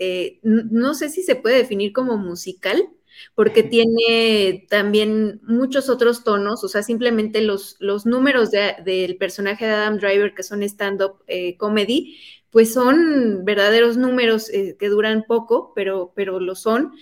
no 0.43 0.95
sé 0.95 1.09
si 1.09 1.25
se 1.25 1.35
puede 1.35 1.57
definir 1.57 1.93
como 1.93 2.17
musical, 2.17 2.89
porque 3.35 3.65
tiene 3.65 4.69
también 4.71 5.41
muchos 5.43 5.89
otros 5.89 6.23
tonos, 6.23 6.63
o 6.63 6.69
sea, 6.69 6.85
simplemente 6.85 7.41
los, 7.41 7.75
los 7.81 8.07
números 8.07 8.53
del 8.53 9.17
personaje 9.17 9.65
de 9.65 9.73
Adam 9.73 9.99
Driver, 9.99 10.33
que 10.33 10.45
son 10.45 10.63
stand-up 10.63 11.25
comedy, 11.59 12.19
pues 12.51 12.73
son 12.73 13.45
verdaderos 13.45 13.97
números 13.97 14.49
que 14.49 14.89
duran 14.89 15.25
poco, 15.27 15.73
pero, 15.75 16.13
pero 16.15 16.39
lo 16.39 16.55
son. 16.55 16.93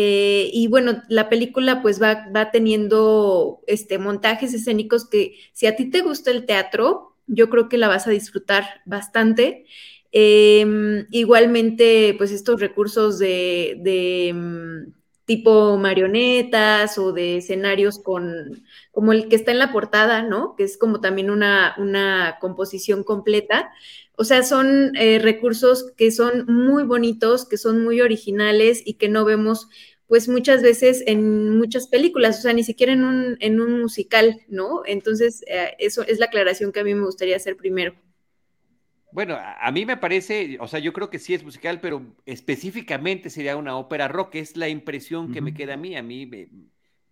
Eh, 0.00 0.50
y 0.52 0.68
bueno, 0.68 1.02
la 1.08 1.28
película 1.28 1.82
pues 1.82 2.00
va, 2.00 2.28
va 2.30 2.52
teniendo 2.52 3.64
este, 3.66 3.98
montajes 3.98 4.54
escénicos 4.54 5.08
que 5.08 5.34
si 5.52 5.66
a 5.66 5.74
ti 5.74 5.90
te 5.90 6.02
gusta 6.02 6.30
el 6.30 6.46
teatro, 6.46 7.16
yo 7.26 7.50
creo 7.50 7.68
que 7.68 7.78
la 7.78 7.88
vas 7.88 8.06
a 8.06 8.10
disfrutar 8.10 8.80
bastante. 8.86 9.66
Em, 10.12 11.06
igualmente, 11.10 12.14
pues 12.16 12.30
estos 12.30 12.60
recursos 12.60 13.18
de, 13.18 14.30
mm, 14.32 14.92
tipo 15.28 15.76
marionetas 15.76 16.96
o 16.96 17.12
de 17.12 17.36
escenarios 17.36 17.98
con, 17.98 18.64
como 18.90 19.12
el 19.12 19.28
que 19.28 19.36
está 19.36 19.52
en 19.52 19.58
la 19.58 19.72
portada, 19.72 20.22
¿no? 20.22 20.56
Que 20.56 20.64
es 20.64 20.78
como 20.78 21.02
también 21.02 21.30
una, 21.30 21.74
una 21.76 22.38
composición 22.40 23.04
completa, 23.04 23.70
o 24.16 24.24
sea, 24.24 24.42
son 24.42 24.96
eh, 24.96 25.18
recursos 25.18 25.92
que 25.98 26.10
son 26.10 26.46
muy 26.46 26.84
bonitos, 26.84 27.46
que 27.46 27.58
son 27.58 27.84
muy 27.84 28.00
originales 28.00 28.82
y 28.84 28.94
que 28.94 29.10
no 29.10 29.26
vemos 29.26 29.68
pues 30.06 30.28
muchas 30.28 30.62
veces 30.62 31.02
en 31.06 31.58
muchas 31.58 31.88
películas, 31.88 32.38
o 32.38 32.42
sea, 32.42 32.54
ni 32.54 32.64
siquiera 32.64 32.94
en 32.94 33.04
un, 33.04 33.36
en 33.40 33.60
un 33.60 33.82
musical, 33.82 34.40
¿no? 34.48 34.80
Entonces, 34.86 35.44
eh, 35.46 35.76
eso 35.78 36.02
es 36.02 36.18
la 36.18 36.26
aclaración 36.26 36.72
que 36.72 36.80
a 36.80 36.84
mí 36.84 36.94
me 36.94 37.04
gustaría 37.04 37.36
hacer 37.36 37.56
primero. 37.58 37.94
Bueno, 39.10 39.38
a 39.38 39.70
mí 39.72 39.86
me 39.86 39.96
parece, 39.96 40.58
o 40.60 40.68
sea, 40.68 40.80
yo 40.80 40.92
creo 40.92 41.08
que 41.08 41.18
sí 41.18 41.32
es 41.32 41.42
musical, 41.42 41.80
pero 41.80 42.14
específicamente 42.26 43.30
sería 43.30 43.56
una 43.56 43.76
ópera 43.76 44.06
rock, 44.06 44.34
es 44.34 44.56
la 44.56 44.68
impresión 44.68 45.32
que 45.32 45.40
me 45.40 45.54
queda 45.54 45.74
a 45.74 45.76
mí. 45.78 45.96
A 45.96 46.02
mí, 46.02 46.30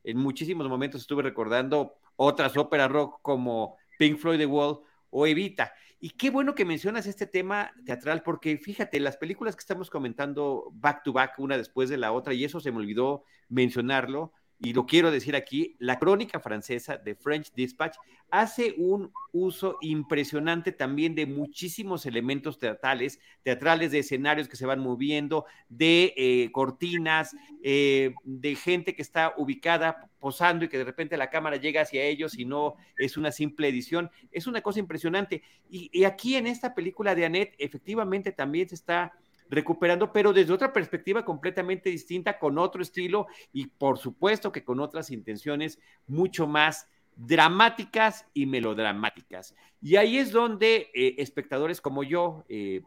en 0.05 0.19
muchísimos 0.19 0.69
momentos 0.69 1.01
estuve 1.01 1.23
recordando 1.23 1.95
otras 2.17 2.57
óperas 2.57 2.91
rock 2.91 3.19
como 3.23 3.77
Pink 3.99 4.19
Floyd 4.19 4.39
The 4.39 4.47
Wall 4.47 4.81
o 5.11 5.27
Evita. 5.27 5.73
Y 5.99 6.11
qué 6.11 6.29
bueno 6.29 6.55
que 6.55 6.67
mencionas 6.67 7.07
este 7.07 7.27
tema 7.27 7.73
teatral, 7.87 8.23
porque 8.23 8.59
fíjate, 8.59 9.01
las 9.01 9.17
películas 9.17 9.57
que 9.57 9.61
estamos 9.61 9.89
comentando 9.89 10.71
back 10.75 11.03
to 11.03 11.13
back, 11.13 11.39
una 11.39 11.57
después 11.57 11.89
de 11.89 11.97
la 11.97 12.13
otra, 12.13 12.35
y 12.35 12.45
eso 12.45 12.61
se 12.61 12.71
me 12.71 12.79
olvidó 12.79 13.25
mencionarlo, 13.49 14.33
y 14.59 14.73
lo 14.73 14.87
quiero 14.87 15.11
decir 15.11 15.37
aquí, 15.37 15.77
la 15.79 15.99
crónica 15.99 16.41
francesa 16.41 16.97
de 16.97 17.15
French 17.15 17.53
Dispatch 17.55 17.97
hace 18.31 18.75
un 18.79 19.13
uso 19.33 19.77
impresionante 19.83 20.73
también 20.73 21.15
de 21.15 21.27
muchísimos 21.27 22.07
elementos 22.07 22.59
teatrales, 22.59 23.21
teatrales 23.43 23.93
de 23.93 23.99
escenarios 23.99 24.49
que 24.49 24.57
se 24.57 24.67
van 24.67 24.81
moviendo, 24.81 25.45
de 25.69 26.15
eh, 26.17 26.51
cortinas, 26.53 27.37
eh, 27.63 28.15
de 28.25 28.55
gente 28.57 28.95
que 28.97 29.03
está 29.03 29.35
ubicada 29.37 30.11
posando 30.19 30.65
y 30.65 30.69
que 30.69 30.79
de 30.79 30.85
repente 30.85 31.17
la 31.19 31.31
cámara 31.31 31.57
llega 31.57 31.83
hacia 31.83 32.05
ellos 32.05 32.39
y 32.39 32.47
no 32.47 32.77
es 32.99 33.17
una 33.17 33.33
simple 33.33 33.69
edición. 33.69 34.11
Es 34.33 34.47
una 34.47 34.63
cosa 34.63 34.81
impresionante. 34.81 35.43
Y, 35.69 35.91
y 35.93 36.05
aquí 36.05 36.35
en 36.37 36.47
esta 36.47 36.75
película 36.75 37.15
de 37.15 37.27
Annette, 37.27 37.55
efectivamente 37.59 38.33
también 38.33 38.69
se 38.69 38.75
está 38.75 39.13
recuperando, 39.49 40.13
pero 40.13 40.33
desde 40.33 40.53
otra 40.53 40.73
perspectiva 40.73 41.25
completamente 41.25 41.91
distinta, 41.91 42.39
con 42.39 42.59
otro 42.59 42.83
estilo 42.83 43.27
y 43.53 43.67
por 43.67 43.99
supuesto 43.99 44.53
que 44.53 44.65
con 44.65 44.81
otras 44.81 45.11
intenciones 45.11 45.79
mucho 46.07 46.47
más 46.47 46.89
dramáticas 47.17 48.27
y 48.35 48.47
melodramáticas. 48.47 49.55
Y 49.81 49.97
ahí 49.97 50.19
es 50.19 50.33
donde 50.33 50.91
eh, 50.95 51.15
espectadores 51.19 51.81
como 51.81 52.03
yo, 52.03 52.45
eh, 52.49 52.83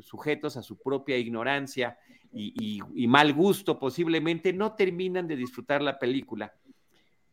sujetos 0.00 0.56
a 0.56 0.62
su 0.62 0.78
propia 0.78 1.16
ignorancia 1.16 1.98
y, 2.32 2.80
y 2.94 3.06
mal 3.06 3.32
gusto 3.32 3.78
posiblemente, 3.78 4.52
no 4.52 4.74
terminan 4.74 5.26
de 5.26 5.36
disfrutar 5.36 5.80
la 5.80 5.98
película 5.98 6.52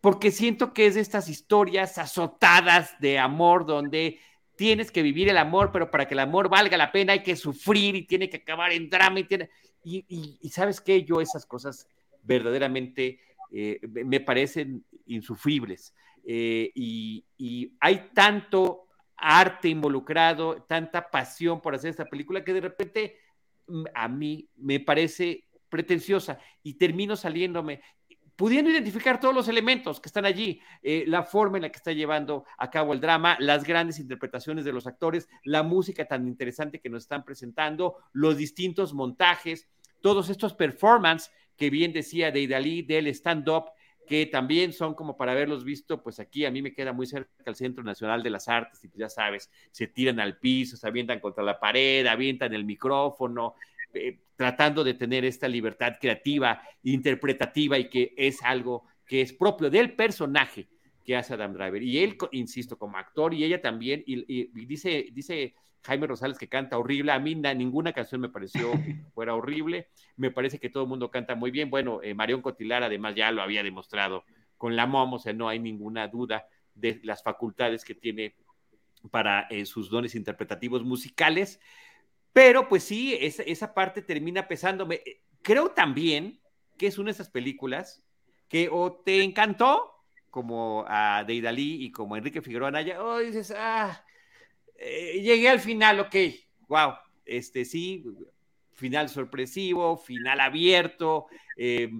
porque 0.04 0.32
siento 0.32 0.74
que 0.74 0.86
es 0.86 0.96
de 0.96 1.00
estas 1.00 1.30
historias 1.30 1.98
azotadas 1.98 2.94
de 3.00 3.20
amor 3.20 3.66
donde 3.66 4.20
tienes 4.64 4.92
que 4.92 5.02
vivir 5.02 5.28
el 5.28 5.38
amor, 5.38 5.74
pero 5.74 5.92
para 5.92 6.08
que 6.08 6.14
el 6.14 6.22
amor 6.22 6.48
valga 6.48 6.78
la 6.78 6.90
pena 6.90 7.12
hay 7.12 7.22
que 7.22 7.36
sufrir 7.36 7.96
y 7.96 8.04
tiene 8.04 8.30
que 8.30 8.38
acabar 8.38 8.72
en 8.72 8.90
drama 8.90 9.20
y 9.20 9.26
tiene... 9.26 9.50
Y, 9.84 10.50
sabes 10.52 10.80
qué, 10.80 11.04
yo 11.04 11.20
esas 11.20 11.46
cosas 11.46 11.86
verdaderamente 12.22 13.20
eh, 13.52 13.82
me 14.06 14.22
parecen 14.22 14.86
insufribles. 15.06 15.94
Eh, 16.26 16.72
y, 16.76 17.26
y, 17.38 17.74
hay 17.82 18.12
tanto 18.14 18.88
arte 19.18 19.68
involucrado, 19.68 20.64
tanta 20.64 21.12
pasión 21.12 21.60
por 21.60 21.76
hacer 21.76 21.90
esta 21.90 22.06
película 22.06 22.46
que 22.46 22.54
de 22.54 22.62
repente 22.62 23.18
mm, 23.68 23.84
a 23.94 24.08
mí 24.08 24.48
me 24.56 24.80
parece 24.80 25.44
pretenciosa. 25.68 26.40
Y 26.64 26.76
termino 26.76 27.18
saliéndome 27.18 27.82
pudiendo 28.36 28.72
identificar 28.72 29.20
todos 29.20 29.36
los 29.36 29.48
elementos 29.48 30.00
que 30.00 30.10
están 30.10 30.26
allí, 30.26 30.60
eh, 30.82 31.04
la 31.08 31.24
forma 31.24 31.58
en 31.58 31.64
la 31.64 31.70
que 31.70 31.78
está 31.78 31.92
llevando 31.92 32.46
a 32.58 32.70
cabo 32.70 32.94
el 32.94 33.00
drama, 33.00 33.38
las 33.40 33.64
grandes 33.64 34.00
interpretaciones 34.00 34.66
de 34.66 34.74
los 34.74 34.88
actores, 34.88 35.30
la 35.44 35.64
música 35.64 36.06
tan 36.06 36.28
interesante 36.28 36.80
que 36.80 36.90
nos 36.90 37.04
están 37.04 37.24
presentando, 37.24 37.98
los 38.12 38.38
distintos 38.38 38.94
montajes, 38.94 39.68
todos 40.02 40.30
estos 40.30 40.54
performances 40.54 41.32
que 41.58 41.70
bien 41.70 41.94
decía 41.94 42.32
de 42.32 42.42
Idalí, 42.42 42.82
del 42.82 43.08
stand-up, 43.08 43.66
que 44.06 44.26
también 44.26 44.74
son 44.74 44.96
como 44.96 45.16
para 45.16 45.32
haberlos 45.32 45.64
visto, 45.64 46.04
pues 46.04 46.20
aquí 46.20 46.46
a 46.46 46.52
mí 46.52 46.62
me 46.62 46.74
queda 46.74 46.92
muy 46.94 47.06
cerca 47.06 47.32
el 47.46 47.56
Centro 47.56 47.84
Nacional 47.84 48.22
de 48.22 48.30
las 48.30 48.50
Artes 48.50 48.84
y 48.84 48.88
pues 48.88 49.00
ya 49.00 49.10
sabes, 49.10 49.50
se 49.72 49.88
tiran 49.88 50.20
al 50.20 50.38
piso, 50.38 50.76
se 50.76 50.88
avientan 50.88 51.20
contra 51.20 51.44
la 51.44 51.60
pared, 51.60 52.06
avientan 52.06 52.54
el 52.54 52.66
micrófono, 52.66 53.56
eh, 53.94 54.20
tratando 54.36 54.84
de 54.84 54.94
tener 54.94 55.26
esta 55.26 55.48
libertad 55.48 55.94
creativa, 56.00 56.62
interpretativa 56.84 57.78
y 57.78 57.90
que 57.90 58.14
es 58.18 58.42
algo 58.44 58.86
que 59.06 59.22
es 59.22 59.34
propio 59.34 59.70
del 59.70 59.94
personaje 59.94 60.68
que 61.06 61.16
hace 61.16 61.34
Adam 61.34 61.54
Driver. 61.54 61.84
Y 61.84 62.00
él, 62.00 62.18
insisto, 62.32 62.78
como 62.78 62.98
actor 62.98 63.34
y 63.34 63.44
ella 63.44 63.62
también, 63.62 64.04
y, 64.06 64.46
dice, 64.66 65.08
dice 65.12 65.54
Jaime 65.84 66.08
Rosales 66.08 66.38
que 66.38 66.48
canta 66.48 66.78
horrible, 66.78 67.12
a 67.12 67.20
mí 67.20 67.36
ninguna 67.36 67.94
canción 67.94 68.22
me 68.22 68.30
pareció 68.30 68.72
fuera 69.14 69.36
horrible, 69.36 69.90
me 70.16 70.32
parece 70.32 70.60
que 70.60 70.70
todo 70.70 70.84
el 70.84 70.90
mundo 70.90 71.12
canta 71.12 71.36
muy 71.36 71.52
bien, 71.52 71.70
bueno, 71.70 72.02
eh, 72.02 72.14
Marión 72.14 72.42
Cotilar 72.42 72.84
además 72.84 73.16
ya 73.16 73.32
lo 73.32 73.42
había 73.42 73.64
demostrado 73.64 74.24
con 74.58 74.76
la 74.76 74.88
MOM, 74.88 75.14
o 75.14 75.20
sea, 75.20 75.34
no 75.34 75.50
hay 75.50 75.60
ninguna 75.60 76.08
duda 76.08 76.48
de 76.74 77.02
las 77.04 77.22
facultades 77.22 77.84
que 77.84 77.96
tiene 77.96 78.36
para 79.12 79.42
eh, 79.50 79.66
sus 79.66 79.90
dones 79.90 80.16
interpretativos 80.16 80.84
musicales. 80.84 81.60
Pero 82.34 82.68
pues 82.68 82.84
sí, 82.84 83.16
esa, 83.22 83.74
parte 83.74 84.02
termina 84.02 84.48
pesándome. 84.48 84.96
Eh, 85.06 85.22
creo 85.42 85.70
también 85.70 86.42
que 86.78 86.88
es 86.88 86.98
una 86.98 87.08
de 87.08 87.12
esas 87.14 87.30
películas 87.30 88.04
que 88.50 88.70
o 88.72 88.92
te 88.92 89.24
encantó, 89.24 89.92
como 90.32 90.84
a 90.88 91.24
Deidali 91.26 91.86
y 91.86 91.92
como 91.92 92.16
a 92.16 92.18
Enrique 92.18 92.42
Figueroa 92.42 92.70
Anaya, 92.70 93.04
o 93.04 93.20
dices, 93.20 93.54
ah, 93.56 94.04
eh, 94.76 95.22
llegué 95.22 95.48
al 95.48 95.60
final, 95.60 96.00
ok, 96.00 96.16
wow, 96.68 96.94
este 97.26 97.66
sí, 97.66 98.04
final 98.72 99.10
sorpresivo, 99.10 99.98
final 99.98 100.40
abierto, 100.40 101.28
eh, 101.56 101.92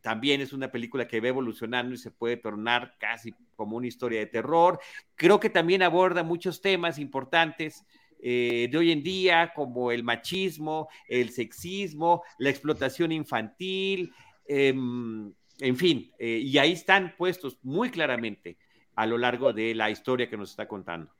también 0.00 0.40
es 0.40 0.52
una 0.52 0.70
película 0.70 1.08
que 1.08 1.20
va 1.20 1.28
evolucionando 1.28 1.94
y 1.94 1.98
se 1.98 2.10
puede 2.10 2.36
tornar 2.36 2.96
casi 2.98 3.34
como 3.56 3.76
una 3.76 3.86
historia 3.86 4.20
de 4.20 4.26
terror. 4.26 4.78
Creo 5.14 5.40
que 5.40 5.48
también 5.48 5.82
aborda 5.82 6.22
muchos 6.22 6.60
temas 6.60 6.98
importantes 6.98 7.86
eh, 8.26 8.68
de 8.70 8.78
hoy 8.78 8.90
en 8.90 9.02
día, 9.02 9.52
como 9.54 9.92
el 9.92 10.02
machismo, 10.02 10.88
el 11.08 11.28
sexismo, 11.28 12.22
la 12.38 12.48
explotación 12.48 13.12
infantil, 13.12 14.14
em, 14.46 15.30
en 15.60 15.76
fin, 15.76 16.10
eh, 16.18 16.40
y 16.42 16.56
ahí 16.56 16.72
están 16.72 17.14
puestos 17.18 17.58
muy 17.62 17.90
claramente 17.90 18.56
a 18.96 19.04
lo 19.04 19.18
largo 19.18 19.52
de 19.52 19.74
la 19.74 19.90
historia 19.90 20.30
que 20.30 20.38
nos 20.38 20.52
está 20.52 20.66
contando. 20.66 21.12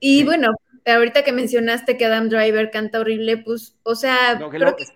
Y 0.00 0.24
bueno, 0.24 0.54
ahorita 0.86 1.24
que 1.24 1.32
mencionaste 1.32 1.98
que 1.98 2.06
Adam 2.06 2.30
Driver 2.30 2.70
canta 2.70 3.00
horrible, 3.00 3.36
pues, 3.36 3.78
o 3.82 3.94
sea... 3.94 4.40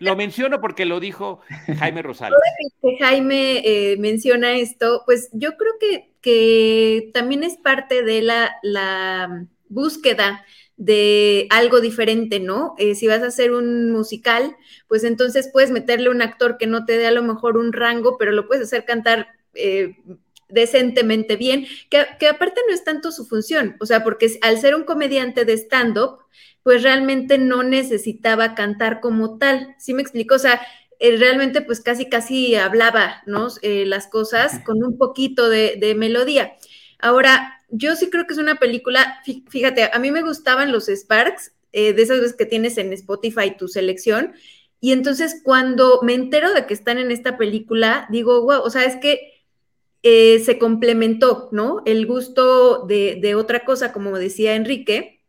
lo, 0.00 0.16
menciono 0.16 0.62
porque 0.62 0.86
lo 0.86 0.98
dijo 0.98 1.42
Jaime 1.78 2.00
Rosales. 2.00 2.38
que 2.80 2.96
Jaime 3.04 3.58
eh, 3.66 3.98
menciona 3.98 4.54
esto, 4.54 5.02
pues 5.04 5.28
yo 5.34 5.58
creo 5.58 5.72
que, 5.78 6.14
que 6.22 7.10
también 7.12 7.44
es 7.44 7.58
parte 7.58 8.02
de 8.02 8.22
la, 8.22 8.56
la 8.62 9.46
búsqueda 9.68 10.42
de 10.76 11.46
algo 11.50 11.80
diferente, 11.80 12.40
¿no? 12.40 12.74
Eh, 12.78 12.94
si 12.94 13.06
vas 13.06 13.22
a 13.22 13.26
hacer 13.26 13.52
un 13.52 13.92
musical, 13.92 14.56
pues 14.88 15.04
entonces 15.04 15.48
puedes 15.52 15.70
meterle 15.70 16.10
un 16.10 16.22
actor 16.22 16.58
que 16.58 16.66
no 16.66 16.84
te 16.84 16.98
dé 16.98 17.06
a 17.06 17.12
lo 17.12 17.22
mejor 17.22 17.56
un 17.56 17.72
rango, 17.72 18.18
pero 18.18 18.32
lo 18.32 18.48
puedes 18.48 18.64
hacer 18.64 18.84
cantar 18.84 19.28
eh, 19.54 19.96
decentemente 20.48 21.36
bien, 21.36 21.66
que, 21.90 22.26
aparte 22.28 22.60
no 22.68 22.74
es 22.74 22.84
tanto 22.84 23.12
su 23.12 23.24
función, 23.26 23.76
o 23.80 23.86
sea, 23.86 24.04
porque 24.04 24.38
al 24.42 24.58
ser 24.58 24.74
un 24.74 24.84
comediante 24.84 25.44
de 25.44 25.54
stand-up, 25.54 26.18
pues 26.62 26.82
realmente 26.82 27.38
no 27.38 27.62
necesitaba 27.62 28.54
cantar 28.54 29.00
como 29.00 29.38
tal, 29.38 29.74
¿sí 29.78 29.94
me 29.94 30.02
explico? 30.02 30.34
O 30.36 30.38
sea, 30.38 30.60
él 30.98 31.18
realmente 31.18 31.60
pues 31.60 31.80
casi 31.80 32.08
casi 32.08 32.54
hablaba, 32.54 33.22
¿no? 33.26 33.48
Eh, 33.62 33.84
las 33.84 34.06
cosas 34.06 34.60
con 34.64 34.82
un 34.82 34.96
poquito 34.96 35.48
de, 35.48 35.76
de 35.78 35.94
melodía. 35.94 36.54
Ahora, 37.00 37.63
yo 37.76 37.96
sí 37.96 38.08
creo 38.08 38.26
que 38.26 38.34
es 38.34 38.38
una 38.38 38.56
película, 38.56 39.20
fíjate, 39.48 39.90
a 39.92 39.98
mí 39.98 40.10
me 40.10 40.22
gustaban 40.22 40.70
los 40.70 40.88
Sparks, 40.88 41.52
eh, 41.72 41.92
de 41.92 42.02
esas 42.02 42.20
veces 42.20 42.36
que 42.36 42.46
tienes 42.46 42.78
en 42.78 42.92
Spotify 42.92 43.56
tu 43.58 43.66
selección, 43.66 44.32
y 44.80 44.92
entonces 44.92 45.40
cuando 45.42 46.00
me 46.02 46.14
entero 46.14 46.52
de 46.52 46.66
que 46.66 46.74
están 46.74 46.98
en 46.98 47.10
esta 47.10 47.36
película, 47.36 48.06
digo, 48.10 48.42
wow, 48.42 48.60
o 48.62 48.70
sea, 48.70 48.84
es 48.84 48.96
que 48.96 49.42
eh, 50.02 50.38
se 50.40 50.58
complementó, 50.58 51.48
¿no? 51.50 51.82
El 51.86 52.06
gusto 52.06 52.84
de, 52.86 53.18
de, 53.20 53.34
otra 53.34 53.64
cosa, 53.64 53.92
como 53.92 54.18
decía 54.18 54.54
Enrique, 54.54 55.23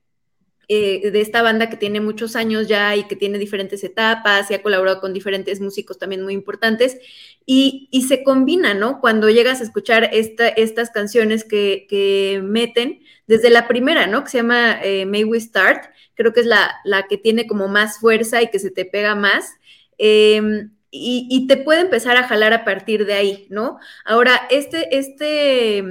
eh, 0.68 1.12
de 1.12 1.22
esta 1.22 1.42
banda 1.42 1.70
que 1.70 1.78
tiene 1.78 2.00
muchos 2.02 2.36
años 2.36 2.68
ya 2.68 2.96
y 2.96 3.04
que 3.04 3.16
tiene 3.16 3.38
diferentes 3.38 3.84
etapas 3.84 4.50
y 4.50 4.54
ha 4.54 4.62
colaborado 4.62 5.00
con 5.00 5.14
diferentes 5.14 5.62
músicos 5.62 5.98
también 5.98 6.24
muy 6.24 6.34
importantes. 6.34 6.98
Y, 7.46 7.90
se 8.08 8.24
combina, 8.24 8.74
¿no? 8.74 9.00
Cuando 9.02 9.30
llegas 9.30 9.62
a 9.62 9.64
escuchar 9.64 10.10
estas 10.14 10.90
canciones 10.90 11.44
que, 11.44 12.42
meten, 12.44 13.02
desde 13.28 13.50
la 13.50 13.68
primera, 13.68 14.08
¿no? 14.08 14.24
Que 14.24 14.30
se 14.30 14.38
llama 14.38 14.80
eh, 14.84 15.06
May 15.06 15.24
We 15.24 15.40
Start, 15.40 15.86
creo 16.16 16.34
que 16.34 16.42
es 16.42 16.46
la, 16.46 16.76
la, 16.84 17.08
que 17.08 17.18
tiene 17.18 17.48
como 17.48 17.68
más 17.68 18.00
fuerza 18.00 18.42
y 18.42 18.50
que 18.50 18.60
se 18.60 18.72
te 18.72 18.86
pega 18.86 19.16
más. 19.16 19.54
Em, 19.98 20.72
y, 20.98 21.48
te 21.48 21.58
puede 21.58 21.82
empezar 21.82 22.18
a 22.18 22.28
jalar 22.28 22.54
a 22.54 22.64
partir 22.66 23.06
de 23.06 23.14
ahí, 23.14 23.48
¿no? 23.50 23.78
Ahora, 24.06 24.48
este, 24.50 24.98
este, 24.98 25.84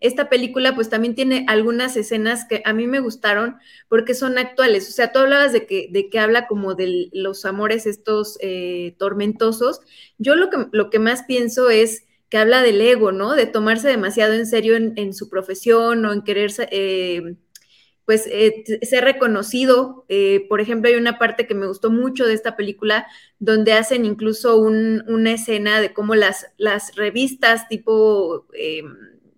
esta 0.00 0.28
película 0.28 0.74
pues 0.74 0.88
también 0.88 1.14
tiene 1.14 1.44
algunas 1.48 1.96
escenas 1.96 2.44
que 2.44 2.62
a 2.64 2.72
mí 2.72 2.86
me 2.86 3.00
gustaron 3.00 3.56
porque 3.88 4.14
son 4.14 4.38
actuales, 4.38 4.88
o 4.88 4.92
sea, 4.92 5.12
tú 5.12 5.18
hablabas 5.18 5.52
de 5.52 5.66
que, 5.66 5.88
de 5.90 6.08
que 6.08 6.18
habla 6.18 6.46
como 6.46 6.74
de 6.74 7.08
los 7.12 7.44
amores 7.44 7.86
estos 7.86 8.38
eh, 8.40 8.94
tormentosos, 8.98 9.80
yo 10.18 10.34
lo 10.34 10.50
que, 10.50 10.66
lo 10.72 10.90
que 10.90 10.98
más 10.98 11.24
pienso 11.24 11.70
es 11.70 12.04
que 12.28 12.38
habla 12.38 12.62
del 12.62 12.80
ego, 12.80 13.12
¿no? 13.12 13.34
De 13.34 13.46
tomarse 13.46 13.88
demasiado 13.88 14.32
en 14.32 14.46
serio 14.46 14.76
en, 14.76 15.12
su 15.12 15.28
profesión 15.28 16.04
o 16.06 16.12
en 16.12 16.22
quererse... 16.22 16.68
Eh, 16.70 17.36
pues 18.04 18.26
eh, 18.26 18.64
ser 18.82 19.04
reconocido. 19.04 20.04
Eh, 20.08 20.46
por 20.48 20.60
ejemplo, 20.60 20.90
hay 20.90 20.96
una 20.96 21.18
parte 21.18 21.46
que 21.46 21.54
me 21.54 21.66
gustó 21.66 21.90
mucho 21.90 22.26
de 22.26 22.34
esta 22.34 22.56
película 22.56 23.06
donde 23.38 23.72
hacen 23.72 24.04
incluso 24.04 24.56
una 24.56 25.32
escena 25.32 25.80
de 25.80 25.92
cómo 25.92 26.14
las, 26.14 26.46
las 26.56 26.94
revistas 26.96 27.68
tipo 27.68 28.46
eh, 28.54 28.82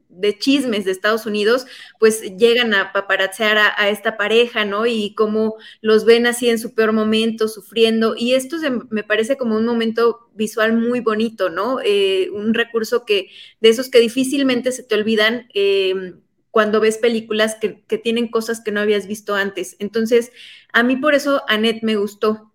de 0.09 0.39
chismes 0.39 0.85
de 0.85 0.93
Estados 0.93 1.27
Unidos, 1.27 1.67
pues 1.99 2.37
llegan 2.37 2.73
a 2.73 2.93
paparazzear 2.93 3.59
a, 3.59 3.89
esta 3.89 4.17
pareja, 4.17 4.65
¿no? 4.65 4.87
Y 4.87 5.13
cómo 5.15 5.57
los 5.81 6.05
ven 6.05 6.27
así 6.27 6.49
en 6.49 6.61
su 6.61 6.73
peor 6.73 6.93
momento, 6.93 7.49
sufriendo. 7.49 8.15
Y 8.17 8.35
esto 8.35 8.57
me 8.91 9.03
parece 9.03 9.37
como 9.37 9.57
un 9.57 9.67
momento 9.67 10.31
visual 10.35 10.73
muy 10.73 11.01
bonito, 11.01 11.51
¿no? 11.51 11.79
un 12.33 12.55
recurso 12.55 13.05
que 13.05 13.29
de 13.61 13.71
esos 13.71 13.89
que 13.89 13.99
difícilmente 13.99 14.71
se 14.71 14.85
te 14.85 14.95
olvidan 14.95 15.49
cuando 16.55 16.79
ves 16.79 16.99
películas 16.99 17.57
que, 17.57 17.83
tienen 17.99 18.29
cosas 18.29 18.61
que 18.61 18.71
no 18.71 18.79
habías 18.79 19.09
visto 19.09 19.35
antes. 19.35 19.75
Entonces, 19.81 20.31
a 20.73 20.85
mí 20.85 20.95
por 20.95 21.17
eso 21.17 21.43
Annette 21.49 21.83
me 21.83 21.97
gustó, 21.97 22.53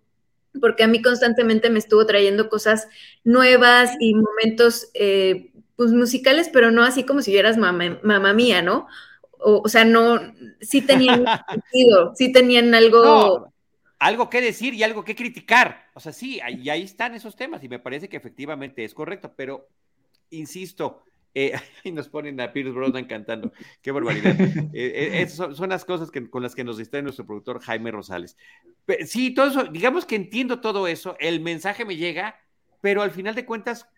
porque 0.58 0.84
a 0.84 0.86
mí 0.86 1.02
constantemente 1.02 1.68
me 1.68 1.78
estuvo 1.78 2.06
trayendo 2.06 2.48
cosas 2.48 2.88
nuevas 3.24 3.90
y 4.00 4.14
momentos 4.14 4.88
eh, 4.94 5.52
pues 5.76 5.92
musicales, 5.92 6.48
pero 6.50 6.70
no 6.70 6.82
así 6.82 7.04
como 7.04 7.20
si 7.20 7.30
vieras 7.30 7.58
mamá, 7.58 8.32
mía, 8.32 8.62
¿no? 8.62 8.86
O, 9.38 9.68
sea, 9.68 9.84
no, 9.84 10.18
sí 10.62 10.80
tenían 10.80 11.26
sentido, 11.50 12.14
sí 12.14 12.32
tenían 12.32 12.74
algo... 12.74 13.52
algo 13.98 14.30
que 14.30 14.40
decir 14.40 14.72
y 14.72 14.82
algo 14.82 15.04
que 15.04 15.14
criticar. 15.14 15.90
O 15.92 16.00
sea, 16.00 16.14
sí, 16.14 16.40
y 16.48 16.70
ahí 16.70 16.84
están 16.84 17.14
esos 17.14 17.36
temas 17.36 17.62
y 17.62 17.68
me 17.68 17.78
parece 17.78 18.08
que 18.08 18.16
efectivamente 18.16 18.82
es 18.82 18.94
correcto, 18.94 19.34
pero 19.36 19.68
insisto, 20.30 21.02
eh, 21.34 21.52
y 21.84 21.92
nos 21.92 22.08
ponen 22.08 22.40
a 22.40 22.52
Pierce 22.52 22.72
Brosnan 22.72 23.04
cantando. 23.04 23.52
Qué 23.82 23.90
barbaridad. 23.92 24.36
Eh, 24.72 25.22
eh 25.22 25.28
son, 25.28 25.68
las 25.68 25.84
cosas 25.84 26.10
que, 26.10 26.28
con 26.30 26.42
las 26.42 26.54
que 26.54 26.64
nos 26.64 26.78
distrae 26.78 27.02
nuestro 27.02 27.26
productor 27.26 27.60
Jaime 27.60 27.90
Rosales. 27.90 28.36
sí, 29.04 29.34
todo 29.34 29.46
eso, 29.48 29.64
digamos 29.64 30.04
que 30.04 30.16
entiendo 30.16 30.60
todo 30.60 30.86
eso, 30.86 31.16
el 31.18 31.40
mensaje 31.40 31.84
me 31.84 31.96
llega, 31.96 32.40
pero 32.80 33.02
al 33.02 33.10
final 33.10 33.34
de 33.34 33.44
cuentas 33.44 33.88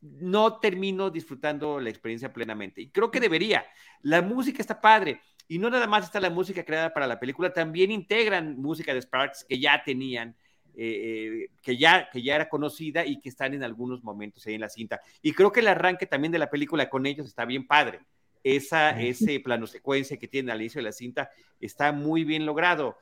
no 0.00 0.58
termino 0.58 1.10
disfrutando 1.10 1.80
la 1.80 1.90
experiencia 1.90 2.32
plenamente. 2.32 2.80
Y 2.80 2.90
creo 2.90 3.10
que 3.10 3.20
debería. 3.20 3.66
La 4.02 4.22
música 4.22 4.62
está 4.62 4.80
padre. 4.80 5.20
Y 5.48 5.58
no 5.58 5.70
nada 5.70 5.86
más 5.86 6.04
está 6.04 6.20
la 6.20 6.30
música 6.30 6.64
creada 6.64 6.92
para 6.92 7.06
la 7.06 7.18
película, 7.18 7.52
también 7.52 7.90
integran 7.90 8.60
música 8.60 8.92
de 8.92 9.00
Sparks 9.00 9.46
que 9.48 9.58
ya 9.58 9.82
tenían 9.82 10.36
eh, 10.80 11.42
eh, 11.44 11.50
que, 11.60 11.76
ya, 11.76 12.08
que 12.08 12.22
ya 12.22 12.36
era 12.36 12.48
conocida 12.48 13.04
y 13.04 13.20
que 13.20 13.28
están 13.28 13.52
en 13.52 13.64
algunos 13.64 14.04
momentos 14.04 14.46
ahí 14.46 14.54
en 14.54 14.60
la 14.60 14.68
cinta. 14.68 15.00
Y 15.20 15.32
creo 15.32 15.50
que 15.50 15.58
el 15.58 15.66
arranque 15.66 16.06
también 16.06 16.30
de 16.30 16.38
la 16.38 16.50
película 16.50 16.88
con 16.88 17.04
ellos 17.04 17.26
está 17.26 17.44
bien 17.44 17.66
padre. 17.66 17.98
Esa, 18.44 18.90
ese 19.00 19.40
plano 19.40 19.66
secuencia 19.66 20.18
que 20.18 20.28
tiene 20.28 20.52
al 20.52 20.60
inicio 20.60 20.78
de 20.78 20.84
la 20.84 20.92
cinta 20.92 21.30
está 21.58 21.90
muy 21.90 22.22
bien 22.22 22.46
logrado. 22.46 22.96